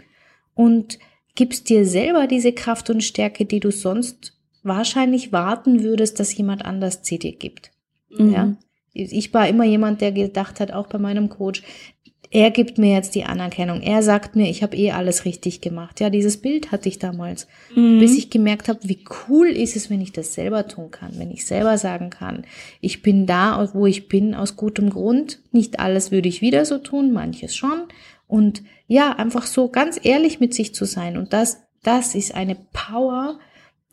und 0.54 0.98
gibst 1.36 1.68
dir 1.68 1.86
selber 1.86 2.26
diese 2.26 2.52
Kraft 2.52 2.90
und 2.90 3.04
Stärke, 3.04 3.44
die 3.44 3.60
du 3.60 3.70
sonst 3.70 4.32
wahrscheinlich 4.64 5.32
warten 5.32 5.84
würdest, 5.84 6.18
dass 6.18 6.36
jemand 6.36 6.64
anders 6.64 7.00
sie 7.02 7.18
dir 7.18 7.36
gibt. 7.36 7.70
Mhm. 8.10 8.32
Ja? 8.32 8.56
Ich 8.92 9.32
war 9.32 9.46
immer 9.46 9.64
jemand, 9.64 10.00
der 10.00 10.10
gedacht 10.10 10.58
hat, 10.58 10.72
auch 10.72 10.86
bei 10.86 10.98
meinem 10.98 11.28
Coach, 11.28 11.62
er 12.30 12.50
gibt 12.50 12.78
mir 12.78 12.92
jetzt 12.92 13.14
die 13.14 13.24
Anerkennung. 13.24 13.82
Er 13.82 14.02
sagt 14.02 14.34
mir, 14.36 14.50
ich 14.50 14.62
habe 14.62 14.76
eh 14.76 14.90
alles 14.90 15.24
richtig 15.24 15.60
gemacht. 15.60 16.00
Ja, 16.00 16.10
dieses 16.10 16.38
Bild 16.38 16.72
hatte 16.72 16.88
ich 16.88 16.98
damals, 16.98 17.46
mhm. 17.74 18.00
bis 18.00 18.16
ich 18.16 18.30
gemerkt 18.30 18.68
habe, 18.68 18.80
wie 18.82 19.04
cool 19.28 19.48
ist 19.48 19.76
es, 19.76 19.90
wenn 19.90 20.00
ich 20.00 20.12
das 20.12 20.34
selber 20.34 20.66
tun 20.66 20.90
kann, 20.90 21.12
wenn 21.18 21.30
ich 21.30 21.46
selber 21.46 21.78
sagen 21.78 22.10
kann, 22.10 22.44
ich 22.80 23.02
bin 23.02 23.26
da, 23.26 23.70
wo 23.74 23.86
ich 23.86 24.08
bin, 24.08 24.34
aus 24.34 24.56
gutem 24.56 24.90
Grund. 24.90 25.40
Nicht 25.52 25.78
alles 25.78 26.10
würde 26.10 26.28
ich 26.28 26.40
wieder 26.40 26.64
so 26.64 26.78
tun, 26.78 27.12
manches 27.12 27.54
schon. 27.54 27.84
Und 28.26 28.62
ja, 28.86 29.12
einfach 29.12 29.46
so 29.46 29.68
ganz 29.68 29.98
ehrlich 30.02 30.40
mit 30.40 30.54
sich 30.54 30.74
zu 30.74 30.84
sein. 30.84 31.16
Und 31.16 31.32
das, 31.32 31.62
das 31.82 32.14
ist 32.14 32.34
eine 32.34 32.56
Power, 32.72 33.38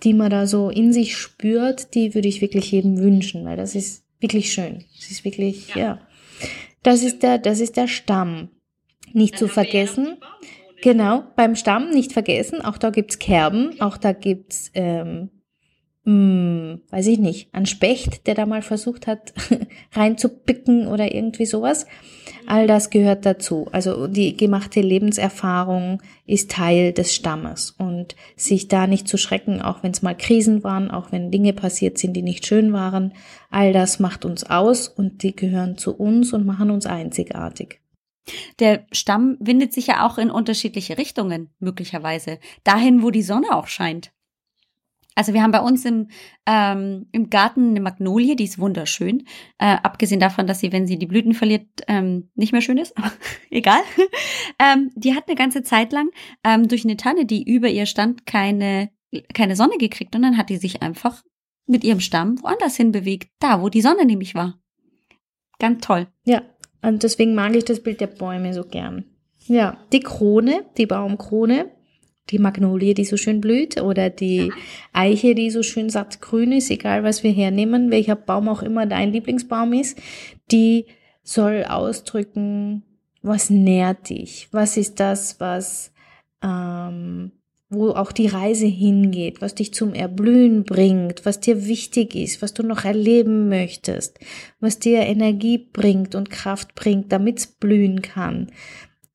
die 0.04 0.14
man 0.14 0.30
da 0.30 0.48
so 0.48 0.70
in 0.70 0.94
sich 0.94 1.18
spürt, 1.18 1.96
die 1.96 2.14
würde 2.14 2.28
ich 2.28 2.42
wirklich 2.42 2.72
jedem 2.72 2.98
wünschen, 2.98 3.46
weil 3.46 3.58
das 3.58 3.76
ist 3.76 4.06
wirklich 4.20 4.52
schön. 4.52 4.86
Das 5.00 5.12
ist 5.12 5.26
wirklich, 5.26 5.70
ja. 5.70 5.78
ja. 5.78 6.00
Das 6.84 7.04
ist 7.04 7.24
der, 7.24 7.38
das 7.38 7.60
ist 7.60 7.78
der 7.78 7.88
Stamm. 7.88 8.50
Nicht 9.14 9.38
zu 9.38 9.48
vergessen. 9.48 10.18
Genau, 10.82 11.24
beim 11.36 11.56
Stamm 11.56 11.92
nicht 11.92 12.12
vergessen, 12.12 12.62
auch 12.62 12.78
da 12.78 12.90
gibt's 12.90 13.20
Kerben, 13.20 13.80
auch 13.80 13.96
da 13.96 14.12
gibt's 14.12 14.70
ähm, 14.74 15.30
hm, 16.06 16.82
weiß 16.90 17.08
ich 17.08 17.20
nicht, 17.20 17.54
ein 17.54 17.66
Specht, 17.66 18.28
der 18.28 18.36
da 18.36 18.46
mal 18.46 18.62
versucht 18.62 19.08
hat, 19.08 19.34
reinzupicken 19.94 20.88
oder 20.88 21.16
irgendwie 21.16 21.46
sowas. 21.46 21.86
All 22.48 22.68
das 22.68 22.90
gehört 22.90 23.26
dazu. 23.26 23.68
Also 23.72 24.08
die 24.08 24.36
gemachte 24.36 24.82
Lebenserfahrung 24.82 26.02
ist 26.26 26.52
Teil 26.52 26.94
des 26.94 27.14
Stammes 27.14 27.72
und 27.72 28.16
sich 28.36 28.68
da 28.68 28.88
nicht 28.88 29.08
zu 29.08 29.18
schrecken, 29.18 29.62
auch 29.62 29.84
wenn 29.84 29.92
es 29.92 30.02
mal 30.02 30.16
Krisen 30.16 30.64
waren, 30.64 30.92
auch 30.92 31.12
wenn 31.12 31.32
Dinge 31.32 31.54
passiert 31.54 31.98
sind, 31.98 32.14
die 32.14 32.22
nicht 32.22 32.46
schön 32.46 32.74
waren. 32.74 33.14
All 33.50 33.74
das 33.74 34.00
macht 34.00 34.26
uns 34.26 34.44
aus 34.44 34.88
und 34.88 35.24
die 35.24 35.36
gehören 35.36 35.78
zu 35.78 35.96
uns 35.96 36.34
und 36.34 36.46
machen 36.46 36.72
uns 36.72 36.86
einzigartig. 36.86 37.80
Der 38.60 38.86
Stamm 38.92 39.38
windet 39.40 39.74
sich 39.74 39.88
ja 39.88 40.06
auch 40.06 40.18
in 40.18 40.32
unterschiedliche 40.32 40.98
Richtungen, 40.98 41.50
möglicherweise. 41.60 42.40
Dahin, 42.64 43.04
wo 43.04 43.12
die 43.12 43.22
Sonne 43.22 43.48
auch 43.52 43.68
scheint. 43.68 44.12
Also 45.16 45.34
wir 45.34 45.44
haben 45.44 45.52
bei 45.52 45.62
uns 45.62 45.86
im, 45.86 46.08
ähm, 46.46 47.08
im 47.12 47.30
Garten 47.30 47.70
eine 47.70 47.82
Magnolie, 47.82 48.36
die 48.36 48.46
ist 48.46 48.60
wunderschön. 48.60 49.26
Äh, 49.58 49.78
abgesehen 49.84 50.20
davon, 50.20 50.48
dass 50.48 50.60
sie, 50.60 50.72
wenn 50.72 50.88
sie 50.88 50.98
die 50.98 51.06
Blüten 51.06 51.34
verliert, 51.34 51.68
ähm, 51.88 52.30
nicht 52.36 52.52
mehr 52.52 52.62
schön 52.62 52.78
ist, 52.78 52.98
aber 52.98 53.12
egal. 53.50 53.82
ähm, 54.60 54.92
die 54.96 55.16
hat 55.16 55.28
eine 55.28 55.36
ganze 55.36 55.64
Zeit 55.64 55.92
lang 55.92 56.10
ähm, 56.44 56.68
durch 56.68 56.84
eine 56.86 56.98
Tanne, 56.98 57.26
die 57.26 57.44
über 57.44 57.70
ihr 57.70 57.86
stand, 57.86 58.26
keine, 58.26 58.90
keine 59.34 59.56
Sonne 59.56 59.78
gekriegt. 59.78 60.16
Und 60.16 60.24
dann 60.24 60.38
hat 60.38 60.50
die 60.50 60.58
sich 60.58 60.82
einfach 60.82 61.24
mit 61.66 61.84
ihrem 61.84 62.00
Stamm 62.00 62.42
woanders 62.42 62.76
hin 62.76 62.92
bewegt. 62.92 63.30
Da, 63.40 63.62
wo 63.62 63.70
die 63.70 63.82
Sonne 63.82 64.06
nämlich 64.06 64.36
war. 64.36 64.60
Ganz 65.60 65.86
toll. 65.86 66.08
Ja, 66.26 66.42
und 66.82 67.04
deswegen 67.04 67.36
mag 67.36 67.56
ich 67.56 67.66
das 67.66 67.82
Bild 67.82 68.02
der 68.02 68.08
Bäume 68.08 68.54
so 68.54 68.64
gern. 68.64 69.06
Ja, 69.48 69.78
die 69.92 70.00
Krone, 70.00 70.66
die 70.78 70.86
Baumkrone, 70.86 71.72
die 72.30 72.40
Magnolie, 72.40 72.94
die 72.94 73.06
so 73.06 73.18
schön 73.18 73.42
blüht 73.42 73.82
oder 73.82 74.10
die 74.10 74.52
Eiche, 74.94 75.36
die 75.36 75.50
so 75.50 75.64
schön 75.64 75.90
sattgrün 75.90 76.52
ist, 76.52 76.72
egal 76.72 77.04
was 77.04 77.24
wir 77.24 77.32
hernehmen, 77.32 77.92
welcher 77.92 78.16
Baum 78.16 78.48
auch 78.50 78.64
immer 78.64 78.86
dein 78.86 79.12
Lieblingsbaum 79.12 79.74
ist, 79.74 80.00
die 80.52 80.86
soll 81.22 81.66
ausdrücken, 81.68 82.84
was 83.22 83.50
nährt 83.50 84.10
dich, 84.10 84.48
was 84.52 84.78
ist 84.78 85.00
das, 85.00 85.40
was 85.40 85.92
ähm, 86.42 87.32
wo 87.74 87.90
auch 87.90 88.12
die 88.12 88.28
Reise 88.28 88.68
hingeht, 88.68 89.42
was 89.42 89.56
dich 89.56 89.74
zum 89.74 89.94
Erblühen 89.94 90.64
bringt, 90.64 91.26
was 91.26 91.40
dir 91.40 91.66
wichtig 91.66 92.16
ist, 92.16 92.42
was 92.42 92.54
du 92.54 92.64
noch 92.64 92.86
erleben 92.86 93.50
möchtest, 93.50 94.20
was 94.60 94.80
dir 94.80 95.02
Energie 95.02 95.58
bringt 95.58 96.16
und 96.16 96.30
Kraft 96.30 96.76
bringt, 96.76 97.12
damit 97.12 97.40
es 97.40 97.48
blühen 97.48 98.02
kann. 98.02 98.52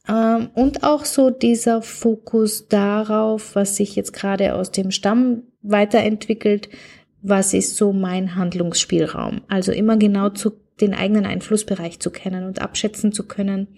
Ähm, 0.09 0.49
und 0.55 0.85
auch 0.85 1.05
so 1.05 1.31
dieser 1.31 1.83
Fokus 1.83 2.69
darauf, 2.69 3.55
was 3.55 3.77
sich 3.77 3.97
jetzt 3.97 4.13
gerade 4.13 4.55
aus 4.55 4.73
dem 4.73 4.91
Stamm 4.91 5.43
weiterentwickelt, 5.63 6.69
was 7.23 7.53
ist 7.53 7.77
so 7.77 7.93
mein 7.93 8.37
Handlungsspielraum. 8.37 9.43
Also 9.49 9.73
immer 9.73 9.97
genau 9.97 10.31
zu 10.31 10.53
den 10.81 10.95
eigenen 10.95 11.27
Einflussbereich 11.27 11.99
zu 11.99 12.11
kennen 12.11 12.45
und 12.45 12.61
abschätzen 12.61 13.13
zu 13.13 13.27
können, 13.27 13.69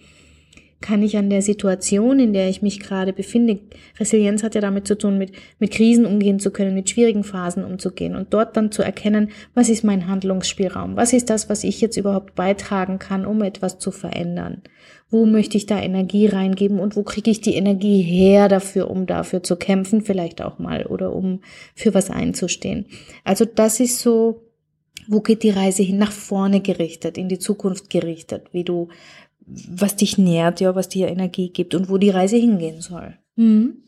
kann 0.81 1.03
ich 1.03 1.17
an 1.17 1.29
der 1.29 1.41
Situation, 1.41 2.19
in 2.19 2.33
der 2.33 2.49
ich 2.49 2.61
mich 2.61 2.79
gerade 2.79 3.13
befinde, 3.13 3.59
Resilienz 3.99 4.43
hat 4.43 4.55
ja 4.55 4.61
damit 4.61 4.87
zu 4.87 4.97
tun, 4.97 5.17
mit, 5.17 5.31
mit 5.59 5.71
Krisen 5.71 6.05
umgehen 6.05 6.39
zu 6.39 6.51
können, 6.51 6.73
mit 6.73 6.89
schwierigen 6.89 7.23
Phasen 7.23 7.63
umzugehen 7.63 8.15
und 8.15 8.33
dort 8.33 8.57
dann 8.57 8.71
zu 8.71 8.81
erkennen, 8.81 9.29
was 9.53 9.69
ist 9.69 9.83
mein 9.83 10.07
Handlungsspielraum, 10.07 10.95
was 10.95 11.13
ist 11.13 11.29
das, 11.29 11.49
was 11.49 11.63
ich 11.63 11.81
jetzt 11.81 11.97
überhaupt 11.97 12.35
beitragen 12.35 12.99
kann, 12.99 13.25
um 13.25 13.41
etwas 13.43 13.79
zu 13.79 13.91
verändern. 13.91 14.63
Wo 15.09 15.25
möchte 15.25 15.57
ich 15.57 15.65
da 15.65 15.79
Energie 15.79 16.27
reingeben 16.27 16.79
und 16.79 16.95
wo 16.95 17.03
kriege 17.03 17.29
ich 17.29 17.41
die 17.41 17.55
Energie 17.55 18.01
her 18.01 18.47
dafür, 18.47 18.89
um 18.89 19.05
dafür 19.05 19.43
zu 19.43 19.57
kämpfen, 19.57 20.01
vielleicht 20.01 20.41
auch 20.41 20.57
mal, 20.57 20.85
oder 20.85 21.13
um 21.13 21.41
für 21.75 21.93
was 21.93 22.09
einzustehen. 22.09 22.85
Also 23.23 23.45
das 23.45 23.79
ist 23.79 23.99
so, 23.99 24.41
wo 25.07 25.19
geht 25.19 25.43
die 25.43 25.49
Reise 25.49 25.83
hin? 25.83 25.97
Nach 25.97 26.11
vorne 26.11 26.61
gerichtet, 26.61 27.17
in 27.17 27.27
die 27.27 27.39
Zukunft 27.39 27.89
gerichtet, 27.89 28.47
wie 28.53 28.63
du 28.63 28.87
was 29.69 29.95
dich 29.95 30.17
nährt, 30.17 30.59
ja, 30.59 30.75
was 30.75 30.89
dir 30.89 31.07
Energie 31.07 31.49
gibt 31.49 31.75
und 31.75 31.89
wo 31.89 31.97
die 31.97 32.09
Reise 32.09 32.37
hingehen 32.37 32.81
soll. 32.81 33.17
Mhm. 33.35 33.83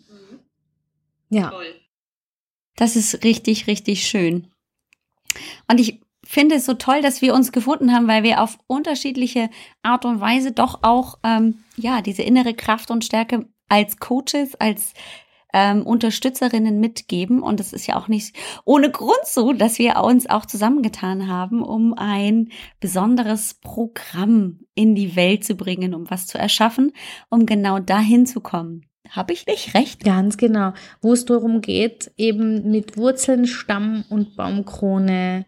Ja. 1.29 1.49
Toll. 1.49 1.73
Das 2.75 2.95
ist 2.95 3.23
richtig, 3.23 3.67
richtig 3.67 4.07
schön. 4.07 4.47
Und 5.67 5.79
ich 5.79 6.01
finde 6.25 6.55
es 6.55 6.65
so 6.65 6.73
toll, 6.73 7.01
dass 7.01 7.21
wir 7.21 7.33
uns 7.33 7.51
gefunden 7.51 7.93
haben, 7.93 8.07
weil 8.07 8.23
wir 8.23 8.41
auf 8.41 8.57
unterschiedliche 8.67 9.49
Art 9.81 10.05
und 10.05 10.21
Weise 10.21 10.51
doch 10.51 10.79
auch 10.83 11.19
ähm, 11.23 11.63
ja 11.75 12.01
diese 12.01 12.23
innere 12.23 12.53
Kraft 12.53 12.91
und 12.91 13.03
Stärke 13.03 13.47
als 13.67 13.97
Coaches, 13.97 14.55
als 14.55 14.93
ähm, 15.53 15.83
Unterstützerinnen 15.83 16.79
mitgeben. 16.79 17.41
Und 17.41 17.59
es 17.59 17.71
ist 17.71 17.87
ja 17.87 17.95
auch 17.95 18.07
nicht 18.07 18.35
ohne 18.65 18.91
Grund 18.91 19.25
so, 19.25 19.53
dass 19.53 19.79
wir 19.79 19.97
uns 20.03 20.29
auch 20.29 20.45
zusammengetan 20.45 21.27
haben, 21.27 21.63
um 21.63 21.93
ein 21.93 22.49
besonderes 22.79 23.53
Programm 23.53 24.59
in 24.75 24.95
die 24.95 25.15
Welt 25.15 25.43
zu 25.45 25.55
bringen, 25.55 25.93
um 25.93 26.09
was 26.09 26.27
zu 26.27 26.37
erschaffen, 26.37 26.91
um 27.29 27.45
genau 27.45 27.79
dahin 27.79 28.25
zu 28.25 28.41
kommen. 28.41 28.85
Habe 29.09 29.33
ich 29.33 29.45
nicht 29.45 29.75
recht? 29.75 30.03
Ganz 30.03 30.37
genau. 30.37 30.73
Wo 31.01 31.13
es 31.13 31.25
darum 31.25 31.61
geht, 31.61 32.11
eben 32.17 32.71
mit 32.71 32.97
Wurzeln, 32.97 33.45
Stamm 33.45 34.05
und 34.09 34.35
Baumkrone 34.35 35.45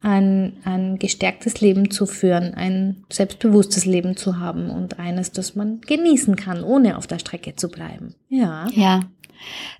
ein, 0.00 0.58
ein 0.64 0.98
gestärktes 0.98 1.60
Leben 1.60 1.90
zu 1.90 2.06
führen, 2.06 2.54
ein 2.54 3.04
selbstbewusstes 3.10 3.84
Leben 3.84 4.16
zu 4.16 4.38
haben 4.38 4.70
und 4.70 4.98
eines, 4.98 5.32
das 5.32 5.56
man 5.56 5.80
genießen 5.80 6.36
kann, 6.36 6.62
ohne 6.62 6.96
auf 6.96 7.06
der 7.06 7.18
Strecke 7.18 7.56
zu 7.56 7.68
bleiben. 7.68 8.14
Ja. 8.28 8.68
Ja, 8.72 9.00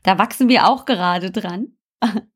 da 0.03 0.19
wachsen 0.19 0.49
wir 0.49 0.69
auch 0.69 0.85
gerade 0.85 1.31
dran. 1.31 1.77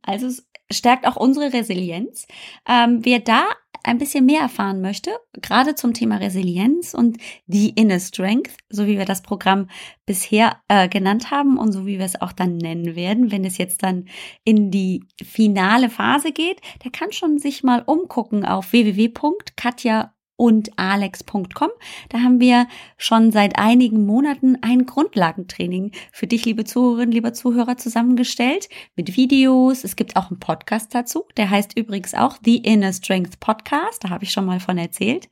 Also 0.00 0.28
es 0.28 0.48
stärkt 0.70 1.06
auch 1.06 1.16
unsere 1.16 1.52
Resilienz. 1.52 2.26
Ähm, 2.66 3.00
wer 3.04 3.18
da 3.18 3.44
ein 3.84 3.98
bisschen 3.98 4.26
mehr 4.26 4.40
erfahren 4.40 4.80
möchte, 4.80 5.18
gerade 5.34 5.74
zum 5.74 5.94
Thema 5.94 6.16
Resilienz 6.16 6.94
und 6.94 7.18
die 7.46 7.70
Inner 7.70 8.00
Strength, 8.00 8.56
so 8.68 8.86
wie 8.86 8.98
wir 8.98 9.04
das 9.04 9.22
Programm 9.22 9.68
bisher 10.04 10.60
äh, 10.68 10.88
genannt 10.88 11.30
haben 11.30 11.58
und 11.58 11.72
so 11.72 11.86
wie 11.86 11.98
wir 11.98 12.04
es 12.04 12.20
auch 12.20 12.32
dann 12.32 12.56
nennen 12.56 12.96
werden, 12.96 13.30
wenn 13.30 13.44
es 13.44 13.58
jetzt 13.58 13.82
dann 13.82 14.08
in 14.44 14.70
die 14.70 15.04
finale 15.22 15.90
Phase 15.90 16.32
geht, 16.32 16.60
der 16.84 16.90
kann 16.90 17.12
schon 17.12 17.38
sich 17.38 17.62
mal 17.62 17.82
umgucken 17.86 18.44
auf 18.44 18.72
www.katja 18.72 20.12
und 20.38 20.70
alex.com. 20.78 21.68
Da 22.08 22.20
haben 22.20 22.40
wir 22.40 22.68
schon 22.96 23.32
seit 23.32 23.58
einigen 23.58 24.06
Monaten 24.06 24.56
ein 24.62 24.86
Grundlagentraining 24.86 25.90
für 26.12 26.28
dich, 26.28 26.46
liebe 26.46 26.64
Zuhörerinnen, 26.64 27.10
lieber 27.10 27.34
Zuhörer, 27.34 27.76
zusammengestellt 27.76 28.68
mit 28.94 29.16
Videos. 29.16 29.82
Es 29.82 29.96
gibt 29.96 30.16
auch 30.16 30.30
einen 30.30 30.38
Podcast 30.38 30.94
dazu. 30.94 31.24
Der 31.36 31.50
heißt 31.50 31.76
übrigens 31.76 32.14
auch 32.14 32.38
The 32.44 32.58
Inner 32.58 32.92
Strength 32.92 33.40
Podcast. 33.40 34.04
Da 34.04 34.10
habe 34.10 34.24
ich 34.24 34.30
schon 34.30 34.46
mal 34.46 34.60
von 34.60 34.78
erzählt. 34.78 35.28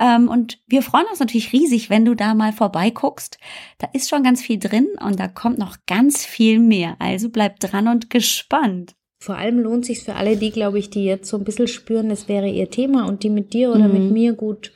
Ähm, 0.00 0.28
und 0.28 0.58
wir 0.66 0.82
freuen 0.82 1.06
uns 1.08 1.20
natürlich 1.20 1.52
riesig, 1.52 1.88
wenn 1.88 2.04
du 2.04 2.16
da 2.16 2.34
mal 2.34 2.52
vorbeiguckst. 2.52 3.38
Da 3.78 3.88
ist 3.92 4.10
schon 4.10 4.24
ganz 4.24 4.42
viel 4.42 4.58
drin 4.58 4.88
und 5.00 5.20
da 5.20 5.28
kommt 5.28 5.58
noch 5.58 5.76
ganz 5.86 6.26
viel 6.26 6.58
mehr. 6.58 6.96
Also 6.98 7.30
bleib 7.30 7.60
dran 7.60 7.86
und 7.86 8.10
gespannt. 8.10 8.97
Vor 9.18 9.36
allem 9.36 9.58
lohnt 9.58 9.84
sich 9.84 10.00
für 10.00 10.14
alle 10.14 10.36
die, 10.36 10.50
glaube 10.50 10.78
ich, 10.78 10.90
die 10.90 11.04
jetzt 11.04 11.28
so 11.28 11.36
ein 11.36 11.44
bisschen 11.44 11.68
spüren, 11.68 12.08
das 12.08 12.28
wäre 12.28 12.48
ihr 12.48 12.70
Thema 12.70 13.06
und 13.06 13.22
die 13.22 13.30
mit 13.30 13.52
dir 13.52 13.70
oder 13.70 13.88
mhm. 13.88 13.92
mit 13.92 14.12
mir 14.12 14.32
gut, 14.32 14.72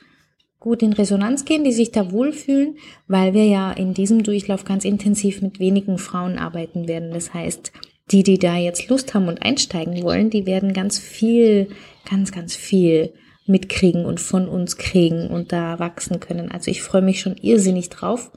gut 0.59 0.83
in 0.83 0.93
Resonanz 0.93 1.45
gehen, 1.45 1.63
die 1.63 1.71
sich 1.71 1.91
da 1.91 2.11
wohlfühlen, 2.11 2.77
weil 3.07 3.33
wir 3.33 3.45
ja 3.45 3.71
in 3.71 3.93
diesem 3.93 4.23
Durchlauf 4.23 4.65
ganz 4.65 4.83
intensiv 4.83 5.41
mit 5.41 5.59
wenigen 5.59 5.97
Frauen 5.97 6.37
arbeiten 6.37 6.87
werden. 6.89 7.11
Das 7.11 7.33
heißt, 7.33 7.71
die, 8.11 8.23
die 8.23 8.37
da 8.37 8.57
jetzt 8.57 8.89
Lust 8.89 9.13
haben 9.13 9.29
und 9.29 9.41
einsteigen 9.41 10.03
wollen, 10.03 10.29
die 10.29 10.45
werden 10.45 10.73
ganz 10.73 10.99
viel, 10.99 11.69
ganz, 12.09 12.33
ganz 12.33 12.53
viel 12.53 13.13
mitkriegen 13.45 14.05
und 14.05 14.19
von 14.19 14.47
uns 14.47 14.77
kriegen 14.77 15.27
und 15.27 15.51
da 15.51 15.79
wachsen 15.79 16.19
können. 16.19 16.51
Also 16.51 16.71
ich 16.71 16.81
freue 16.81 17.01
mich 17.01 17.21
schon 17.21 17.35
irrsinnig 17.37 17.89
drauf. 17.89 18.31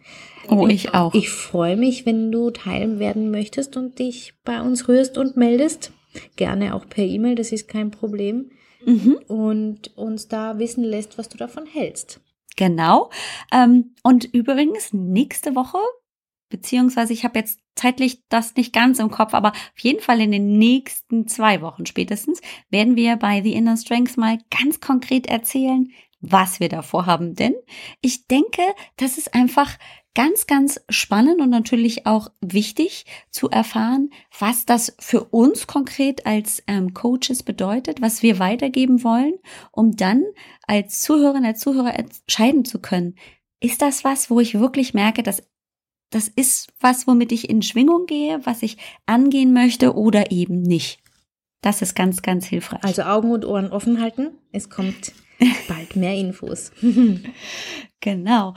Oh, 0.49 0.66
ich 0.66 0.95
auch. 0.95 1.14
Ich 1.14 1.31
freue 1.31 1.77
mich, 1.77 2.07
wenn 2.07 2.31
du 2.31 2.51
Teil 2.51 2.99
werden 2.99 3.31
möchtest 3.31 3.77
und 3.77 3.99
dich 3.99 4.35
bei 4.45 4.61
uns 4.61 4.88
rührst 4.88 5.19
und 5.19 5.37
meldest. 5.37 5.92
Gerne 6.37 6.74
auch 6.74 6.88
per 6.88 7.05
E-Mail, 7.05 7.35
das 7.35 7.52
ist 7.52 7.68
kein 7.68 7.90
Problem. 7.90 8.50
Mhm. 8.85 9.18
Und 9.29 9.96
uns 9.96 10.29
da 10.29 10.59
wissen 10.59 10.85
lässt, 10.85 11.18
was 11.18 11.29
du 11.29 11.37
davon 11.37 11.66
hältst. 11.66 12.20
Genau. 12.57 13.11
Ähm, 13.52 13.94
und 14.02 14.24
übrigens, 14.33 14.92
nächste 14.92 15.55
Woche, 15.55 15.79
beziehungsweise 16.48 17.12
ich 17.12 17.24
habe 17.24 17.38
jetzt 17.38 17.61
zeitlich 17.74 18.22
das 18.29 18.57
nicht 18.57 18.72
ganz 18.72 18.98
im 18.98 19.11
Kopf, 19.11 19.35
aber 19.35 19.52
auf 19.52 19.79
jeden 19.79 20.00
Fall 20.00 20.20
in 20.20 20.33
den 20.33 20.59
nächsten 20.59 21.29
zwei 21.29 21.61
Wochen 21.61 21.85
spätestens 21.85 22.40
werden 22.70 22.96
wir 22.96 23.16
bei 23.16 23.42
The 23.42 23.52
Inner 23.52 23.76
Strength 23.76 24.16
mal 24.16 24.38
ganz 24.50 24.81
konkret 24.81 25.26
erzählen, 25.26 25.90
was 26.20 26.61
wir 26.61 26.70
da 26.70 26.83
vorhaben. 26.83 27.35
Denn 27.35 27.55
ich 28.00 28.26
denke, 28.26 28.62
das 28.96 29.18
ist 29.18 29.35
einfach 29.35 29.76
ganz, 30.16 30.46
ganz 30.46 30.81
spannend 30.88 31.42
und 31.42 31.50
natürlich 31.50 32.07
auch 32.07 32.31
wichtig 32.40 33.05
zu 33.31 33.50
erfahren, 33.50 34.09
was 34.37 34.64
das 34.64 34.96
für 34.98 35.24
uns 35.24 35.66
konkret 35.66 36.24
als 36.24 36.62
ähm, 36.66 36.94
Coaches 36.94 37.42
bedeutet, 37.42 38.00
was 38.00 38.22
wir 38.22 38.38
weitergeben 38.38 39.05
wollen, 39.05 39.35
um 39.72 39.94
dann 39.94 40.24
als 40.66 41.02
Zuhörerin, 41.02 41.44
als 41.44 41.61
Zuhörer 41.61 41.98
entscheiden 41.98 42.64
zu 42.64 42.81
können. 42.81 43.14
Ist 43.61 43.83
das 43.83 44.05
was, 44.05 44.31
wo 44.31 44.40
ich 44.40 44.59
wirklich 44.59 44.94
merke, 44.94 45.22
dass 45.22 45.42
das 46.11 46.29
ist 46.29 46.72
was, 46.81 47.07
womit 47.07 47.31
ich 47.31 47.50
in 47.50 47.61
Schwingung 47.61 48.07
gehe, 48.07 48.40
was 48.46 48.62
ich 48.62 48.79
angehen 49.05 49.52
möchte 49.52 49.94
oder 49.94 50.31
eben 50.31 50.62
nicht? 50.62 50.98
Das 51.61 51.83
ist 51.83 51.94
ganz, 51.94 52.22
ganz 52.22 52.46
hilfreich. 52.46 52.83
Also 52.85 53.02
Augen 53.02 53.33
und 53.33 53.44
Ohren 53.44 53.70
offen 53.70 54.00
halten. 54.00 54.31
Es 54.50 54.70
kommt 54.70 55.12
Bald 55.68 55.96
mehr 55.96 56.14
Infos. 56.14 56.72
genau. 58.01 58.55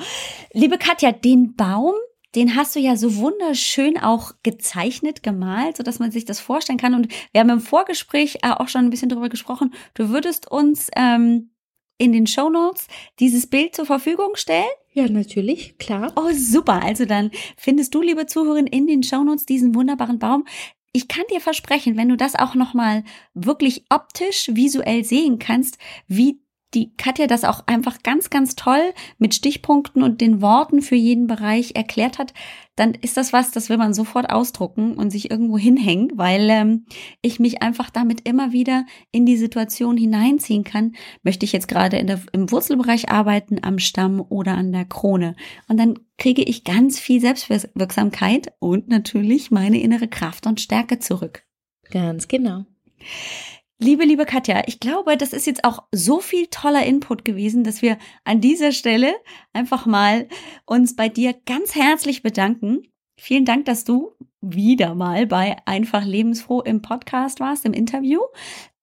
Liebe 0.53 0.77
Katja, 0.77 1.11
den 1.11 1.55
Baum, 1.55 1.93
den 2.35 2.55
hast 2.55 2.75
du 2.75 2.79
ja 2.79 2.95
so 2.95 3.15
wunderschön 3.15 3.97
auch 3.97 4.33
gezeichnet, 4.43 5.23
gemalt, 5.23 5.77
so 5.77 5.83
dass 5.83 5.99
man 5.99 6.11
sich 6.11 6.25
das 6.25 6.39
vorstellen 6.39 6.77
kann. 6.77 6.93
Und 6.93 7.07
wir 7.31 7.41
haben 7.41 7.49
im 7.49 7.59
Vorgespräch 7.59 8.39
äh, 8.43 8.51
auch 8.51 8.67
schon 8.67 8.85
ein 8.85 8.89
bisschen 8.89 9.09
darüber 9.09 9.29
gesprochen. 9.29 9.73
Du 9.95 10.09
würdest 10.09 10.49
uns 10.49 10.89
ähm, 10.95 11.51
in 11.97 12.13
den 12.13 12.27
Show 12.27 12.49
Notes 12.49 12.87
dieses 13.19 13.47
Bild 13.47 13.75
zur 13.75 13.85
Verfügung 13.85 14.35
stellen? 14.35 14.69
Ja, 14.93 15.07
natürlich, 15.07 15.77
klar. 15.77 16.11
Oh, 16.15 16.31
super. 16.33 16.81
Also 16.83 17.05
dann 17.05 17.31
findest 17.57 17.93
du, 17.93 18.01
liebe 18.01 18.25
Zuhörerin, 18.25 18.67
in 18.67 18.87
den 18.87 19.03
Show 19.03 19.23
Notes 19.23 19.45
diesen 19.45 19.75
wunderbaren 19.75 20.19
Baum. 20.19 20.45
Ich 20.91 21.07
kann 21.07 21.23
dir 21.31 21.41
versprechen, 21.41 21.97
wenn 21.97 22.09
du 22.09 22.17
das 22.17 22.35
auch 22.35 22.55
nochmal 22.55 23.03
wirklich 23.33 23.85
optisch, 23.89 24.49
visuell 24.53 25.03
sehen 25.03 25.37
kannst, 25.37 25.77
wie 26.07 26.41
die 26.73 26.93
Katja 26.95 27.25
das 27.27 27.43
auch 27.43 27.63
einfach 27.65 28.03
ganz, 28.03 28.29
ganz 28.29 28.55
toll 28.55 28.93
mit 29.17 29.33
Stichpunkten 29.33 30.03
und 30.03 30.21
den 30.21 30.41
Worten 30.41 30.81
für 30.81 30.95
jeden 30.95 31.27
Bereich 31.27 31.75
erklärt 31.75 32.19
hat, 32.19 32.33
dann 32.75 32.93
ist 32.93 33.17
das 33.17 33.33
was, 33.33 33.51
das 33.51 33.69
will 33.69 33.77
man 33.77 33.93
sofort 33.93 34.29
ausdrucken 34.29 34.95
und 34.95 35.09
sich 35.09 35.31
irgendwo 35.31 35.57
hinhängen, 35.57 36.11
weil 36.15 36.49
ähm, 36.49 36.85
ich 37.21 37.39
mich 37.39 37.61
einfach 37.61 37.89
damit 37.89 38.27
immer 38.27 38.51
wieder 38.51 38.85
in 39.11 39.25
die 39.25 39.35
Situation 39.35 39.97
hineinziehen 39.97 40.63
kann. 40.63 40.93
Möchte 41.23 41.43
ich 41.43 41.51
jetzt 41.51 41.67
gerade 41.67 41.97
in 41.97 42.07
der, 42.07 42.21
im 42.31 42.51
Wurzelbereich 42.51 43.09
arbeiten, 43.09 43.57
am 43.61 43.79
Stamm 43.79 44.21
oder 44.21 44.55
an 44.55 44.71
der 44.71 44.85
Krone? 44.85 45.35
Und 45.67 45.77
dann 45.77 45.99
kriege 46.17 46.43
ich 46.43 46.63
ganz 46.63 46.99
viel 46.99 47.19
Selbstwirksamkeit 47.19 48.53
und 48.59 48.87
natürlich 48.87 49.51
meine 49.51 49.81
innere 49.81 50.07
Kraft 50.07 50.45
und 50.45 50.61
Stärke 50.61 50.99
zurück. 50.99 51.43
Ganz 51.91 52.27
genau. 52.27 52.65
Liebe, 53.81 54.03
liebe 54.03 54.25
Katja, 54.25 54.63
ich 54.65 54.81
glaube, 54.81 55.15
das 55.15 55.31
ist 55.31 55.47
jetzt 55.47 55.63
auch 55.63 55.83
so 55.93 56.19
viel 56.19 56.47
toller 56.47 56.85
Input 56.85 57.23
gewesen, 57.23 57.63
dass 57.63 57.81
wir 57.81 57.97
an 58.25 58.41
dieser 58.41 58.73
Stelle 58.73 59.13
einfach 59.53 59.85
mal 59.85 60.27
uns 60.65 60.97
bei 60.97 61.07
dir 61.07 61.33
ganz 61.45 61.75
herzlich 61.75 62.21
bedanken. 62.21 62.81
Vielen 63.17 63.45
Dank, 63.45 63.63
dass 63.63 63.85
du 63.85 64.11
wieder 64.41 64.95
mal 64.95 65.27
bei 65.27 65.55
Einfach 65.65 66.03
Lebensfroh 66.03 66.59
im 66.59 66.81
Podcast 66.81 67.39
warst, 67.39 67.63
im 67.63 67.71
Interview. 67.71 68.19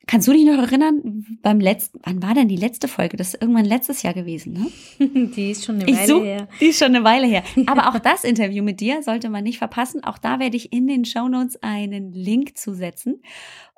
Kannst 0.07 0.29
du 0.29 0.33
dich 0.33 0.47
noch 0.47 0.57
erinnern, 0.57 1.27
beim 1.43 1.61
letzten, 1.61 1.99
wann 2.03 2.23
war 2.23 2.33
denn 2.33 2.49
die 2.49 2.57
letzte 2.57 2.89
Folge? 2.89 3.19
Das 3.19 3.35
ist 3.35 3.43
irgendwann 3.43 3.67
letztes 3.67 4.03
Jahr 4.03 4.15
gewesen, 4.15 4.55
ne? 4.55 5.29
Die 5.37 5.51
ist 5.51 5.67
schon 5.67 5.75
eine 5.75 5.89
Weile 5.89 6.07
such, 6.07 6.23
her. 6.23 6.49
Die 6.59 6.67
ist 6.67 6.79
schon 6.79 6.95
eine 6.95 7.05
Weile 7.05 7.27
her. 7.27 7.43
Aber 7.67 7.91
auch 7.91 7.99
das 7.99 8.25
Interview 8.25 8.65
mit 8.65 8.81
dir 8.81 9.03
sollte 9.03 9.29
man 9.29 9.45
nicht 9.45 9.59
verpassen. 9.59 10.05
Auch 10.05 10.17
da 10.17 10.39
werde 10.39 10.57
ich 10.57 10.73
in 10.73 10.87
den 10.87 11.05
Shownotes 11.05 11.63
einen 11.63 12.13
Link 12.13 12.57
zusetzen. 12.57 13.21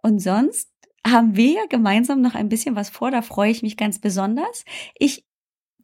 Und 0.00 0.20
sonst 0.20 0.70
haben 1.06 1.36
wir 1.36 1.52
ja 1.52 1.66
gemeinsam 1.68 2.20
noch 2.20 2.34
ein 2.34 2.48
bisschen 2.48 2.76
was 2.76 2.90
vor. 2.90 3.10
Da 3.10 3.22
freue 3.22 3.50
ich 3.50 3.62
mich 3.62 3.76
ganz 3.76 3.98
besonders. 4.00 4.64
Ich 4.98 5.24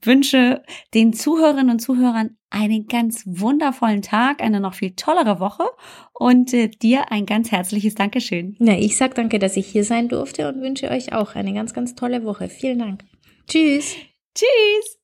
wünsche 0.03 0.63
den 0.93 1.13
Zuhörerinnen 1.13 1.71
und 1.71 1.81
Zuhörern 1.81 2.37
einen 2.51 2.87
ganz 2.87 3.23
wundervollen 3.27 4.03
Tag, 4.03 4.43
eine 4.43 4.61
noch 4.61 4.75
viel 4.75 4.95
tollere 4.95 5.41
Woche 5.41 5.65
und 6.13 6.53
äh, 6.53 6.69
dir 6.69 7.11
ein 7.11 7.27
ganz 7.27 7.51
herzliches 7.51 7.95
Dankeschön. 7.95 8.57
Ja, 8.61 8.75
ich 8.75 8.97
sag 8.97 9.15
danke, 9.15 9.39
dass 9.39 9.57
ich 9.57 9.67
hier 9.67 9.85
sein 9.85 10.09
durfte 10.09 10.49
und 10.49 10.61
wünsche 10.61 10.91
euch 10.91 11.13
auch 11.13 11.35
eine 11.35 11.55
ganz, 11.55 11.73
ganz 11.73 11.95
tolle 11.95 12.25
Woche. 12.25 12.49
Vielen 12.49 12.79
Dank. 12.79 13.05
Tschüss. 13.49 13.97
Tschüss. 14.35 14.99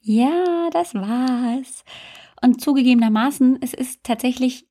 Ja, 0.00 0.68
das 0.70 0.94
war's. 0.94 1.84
Und 2.42 2.60
zugegebenermaßen, 2.60 3.58
es 3.62 3.72
ist 3.72 4.04
tatsächlich 4.04 4.68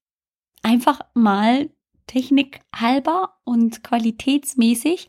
einfach 0.61 1.01
mal 1.13 1.69
technikhalber 2.07 3.33
und 3.43 3.83
qualitätsmäßig 3.83 5.07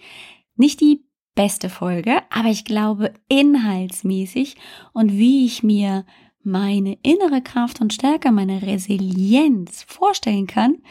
nicht 0.57 0.81
die 0.81 1.05
beste 1.35 1.69
Folge, 1.69 2.23
aber 2.31 2.49
ich 2.49 2.65
glaube 2.65 3.13
inhaltsmäßig 3.29 4.57
und 4.93 5.13
wie 5.13 5.47
ich 5.47 5.63
mir 5.63 6.05
meine 6.43 6.99
innere 7.03 7.43
Kraft 7.43 7.81
und 7.81 7.93
Stärke, 7.93 8.31
meine 8.31 8.63
Resilienz 8.63 9.83
vorstellen 9.83 10.47
kann, 10.47 10.83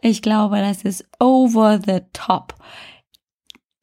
ich 0.00 0.22
glaube, 0.22 0.56
das 0.56 0.82
ist 0.82 1.08
over 1.20 1.80
the 1.84 2.00
top. 2.12 2.54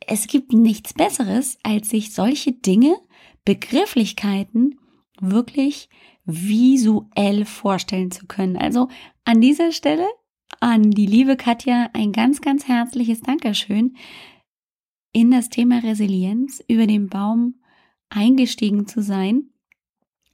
Es 0.06 0.28
gibt 0.28 0.52
nichts 0.52 0.94
Besseres, 0.94 1.58
als 1.64 1.90
sich 1.90 2.14
solche 2.14 2.52
Dinge, 2.52 2.98
Begrifflichkeiten 3.46 4.80
wirklich 5.22 5.88
visuell 6.26 7.46
vorstellen 7.46 8.12
zu 8.12 8.28
können. 8.28 8.58
Also 8.58 8.90
an 9.24 9.40
dieser 9.40 9.72
Stelle 9.72 10.08
an 10.60 10.92
die 10.92 11.06
liebe 11.06 11.38
Katja 11.38 11.90
ein 11.94 12.12
ganz, 12.12 12.42
ganz 12.42 12.68
herzliches 12.68 13.22
Dankeschön, 13.22 13.96
in 15.12 15.32
das 15.32 15.50
Thema 15.50 15.80
Resilienz 15.80 16.64
über 16.68 16.86
den 16.86 17.08
Baum 17.08 17.56
eingestiegen 18.10 18.88
zu 18.88 19.02
sein 19.02 19.50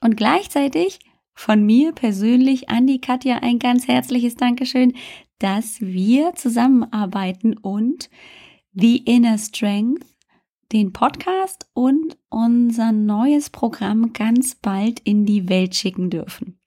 und 0.01 0.17
gleichzeitig 0.17 0.99
von 1.33 1.65
mir 1.65 1.91
persönlich 1.91 2.69
an 2.69 2.87
die 2.87 3.01
Katja 3.01 3.37
ein 3.39 3.59
ganz 3.59 3.87
herzliches 3.87 4.35
Dankeschön, 4.35 4.93
dass 5.39 5.81
wir 5.81 6.33
zusammenarbeiten 6.35 7.57
und 7.57 8.09
The 8.73 8.97
Inner 8.97 9.37
Strength, 9.37 10.05
den 10.71 10.93
Podcast 10.93 11.69
und 11.73 12.17
unser 12.29 12.91
neues 12.91 13.49
Programm 13.49 14.13
ganz 14.13 14.55
bald 14.55 14.99
in 15.01 15.25
die 15.25 15.49
Welt 15.49 15.75
schicken 15.75 16.09
dürfen. 16.09 16.57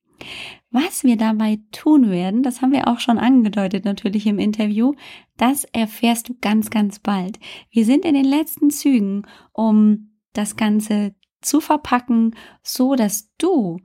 Was 0.70 1.02
wir 1.02 1.16
dabei 1.16 1.60
tun 1.72 2.10
werden, 2.10 2.42
das 2.42 2.60
haben 2.60 2.72
wir 2.72 2.88
auch 2.88 3.00
schon 3.00 3.18
angedeutet 3.18 3.86
natürlich 3.86 4.26
im 4.26 4.38
Interview, 4.38 4.92
das 5.38 5.64
erfährst 5.64 6.28
du 6.28 6.36
ganz, 6.40 6.68
ganz 6.68 6.98
bald. 6.98 7.38
Wir 7.70 7.86
sind 7.86 8.04
in 8.04 8.14
den 8.14 8.26
letzten 8.26 8.70
Zügen, 8.70 9.22
um 9.52 10.18
das 10.34 10.56
Ganze 10.56 11.14
zu 11.40 11.60
verpacken, 11.60 12.34
so 12.62 12.96
dass 12.96 13.32
du 13.38 13.78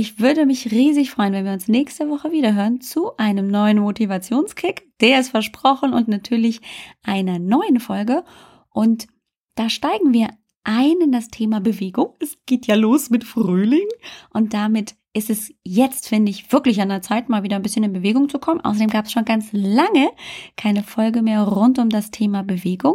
Ich 0.00 0.20
würde 0.20 0.46
mich 0.46 0.70
riesig 0.70 1.10
freuen, 1.10 1.32
wenn 1.32 1.44
wir 1.44 1.52
uns 1.52 1.66
nächste 1.66 2.08
Woche 2.08 2.30
wieder 2.30 2.54
hören 2.54 2.80
zu 2.80 3.16
einem 3.16 3.48
neuen 3.48 3.80
Motivationskick. 3.80 4.92
Der 5.00 5.18
ist 5.18 5.30
versprochen 5.30 5.92
und 5.92 6.06
natürlich 6.06 6.60
einer 7.02 7.40
neuen 7.40 7.80
Folge. 7.80 8.22
Und 8.70 9.08
da 9.56 9.68
steigen 9.68 10.12
wir 10.12 10.28
ein 10.62 11.00
in 11.02 11.10
das 11.10 11.30
Thema 11.30 11.58
Bewegung. 11.60 12.14
Es 12.20 12.38
geht 12.46 12.68
ja 12.68 12.76
los 12.76 13.10
mit 13.10 13.24
Frühling 13.24 13.88
und 14.30 14.54
damit 14.54 14.94
ist 15.14 15.30
es 15.30 15.52
jetzt, 15.64 16.08
finde 16.08 16.30
ich, 16.30 16.52
wirklich 16.52 16.80
an 16.80 16.90
der 16.90 17.02
Zeit, 17.02 17.28
mal 17.28 17.42
wieder 17.42 17.56
ein 17.56 17.62
bisschen 17.62 17.82
in 17.82 17.92
Bewegung 17.92 18.28
zu 18.28 18.38
kommen. 18.38 18.60
Außerdem 18.60 18.90
gab 18.90 19.06
es 19.06 19.10
schon 19.10 19.24
ganz 19.24 19.48
lange 19.50 20.12
keine 20.56 20.84
Folge 20.84 21.22
mehr 21.22 21.42
rund 21.42 21.80
um 21.80 21.88
das 21.88 22.12
Thema 22.12 22.44
Bewegung. 22.44 22.94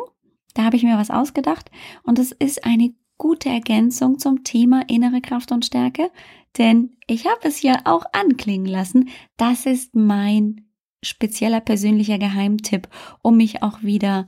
Da 0.53 0.63
habe 0.63 0.77
ich 0.77 0.83
mir 0.83 0.97
was 0.97 1.11
ausgedacht 1.11 1.69
und 2.03 2.17
es 2.17 2.31
ist 2.31 2.63
eine 2.63 2.93
gute 3.17 3.49
Ergänzung 3.49 4.19
zum 4.19 4.43
Thema 4.43 4.83
innere 4.87 5.21
Kraft 5.21 5.51
und 5.51 5.65
Stärke, 5.65 6.09
denn 6.57 6.97
ich 7.07 7.25
habe 7.25 7.39
es 7.43 7.61
ja 7.61 7.81
auch 7.85 8.05
anklingen 8.11 8.67
lassen, 8.67 9.09
das 9.37 9.65
ist 9.65 9.95
mein 9.95 10.67
spezieller 11.01 11.59
persönlicher 11.59 12.17
Geheimtipp, 12.17 12.87
um 13.21 13.37
mich 13.37 13.63
auch 13.63 13.83
wieder 13.83 14.27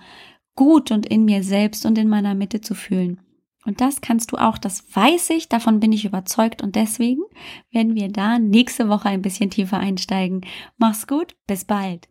gut 0.55 0.91
und 0.91 1.05
in 1.05 1.25
mir 1.25 1.43
selbst 1.43 1.85
und 1.85 1.97
in 1.97 2.09
meiner 2.09 2.35
Mitte 2.35 2.61
zu 2.61 2.75
fühlen. 2.75 3.21
Und 3.65 3.81
das 3.81 4.01
kannst 4.01 4.31
du 4.31 4.37
auch, 4.37 4.57
das 4.57 4.85
weiß 4.95 5.31
ich, 5.31 5.49
davon 5.49 5.79
bin 5.79 5.91
ich 5.91 6.05
überzeugt 6.05 6.61
und 6.61 6.75
deswegen 6.75 7.23
werden 7.71 7.95
wir 7.95 8.09
da 8.09 8.37
nächste 8.37 8.89
Woche 8.89 9.09
ein 9.09 9.23
bisschen 9.23 9.49
tiefer 9.49 9.79
einsteigen. 9.79 10.41
Mach's 10.77 11.07
gut, 11.07 11.35
bis 11.47 11.65
bald. 11.65 12.07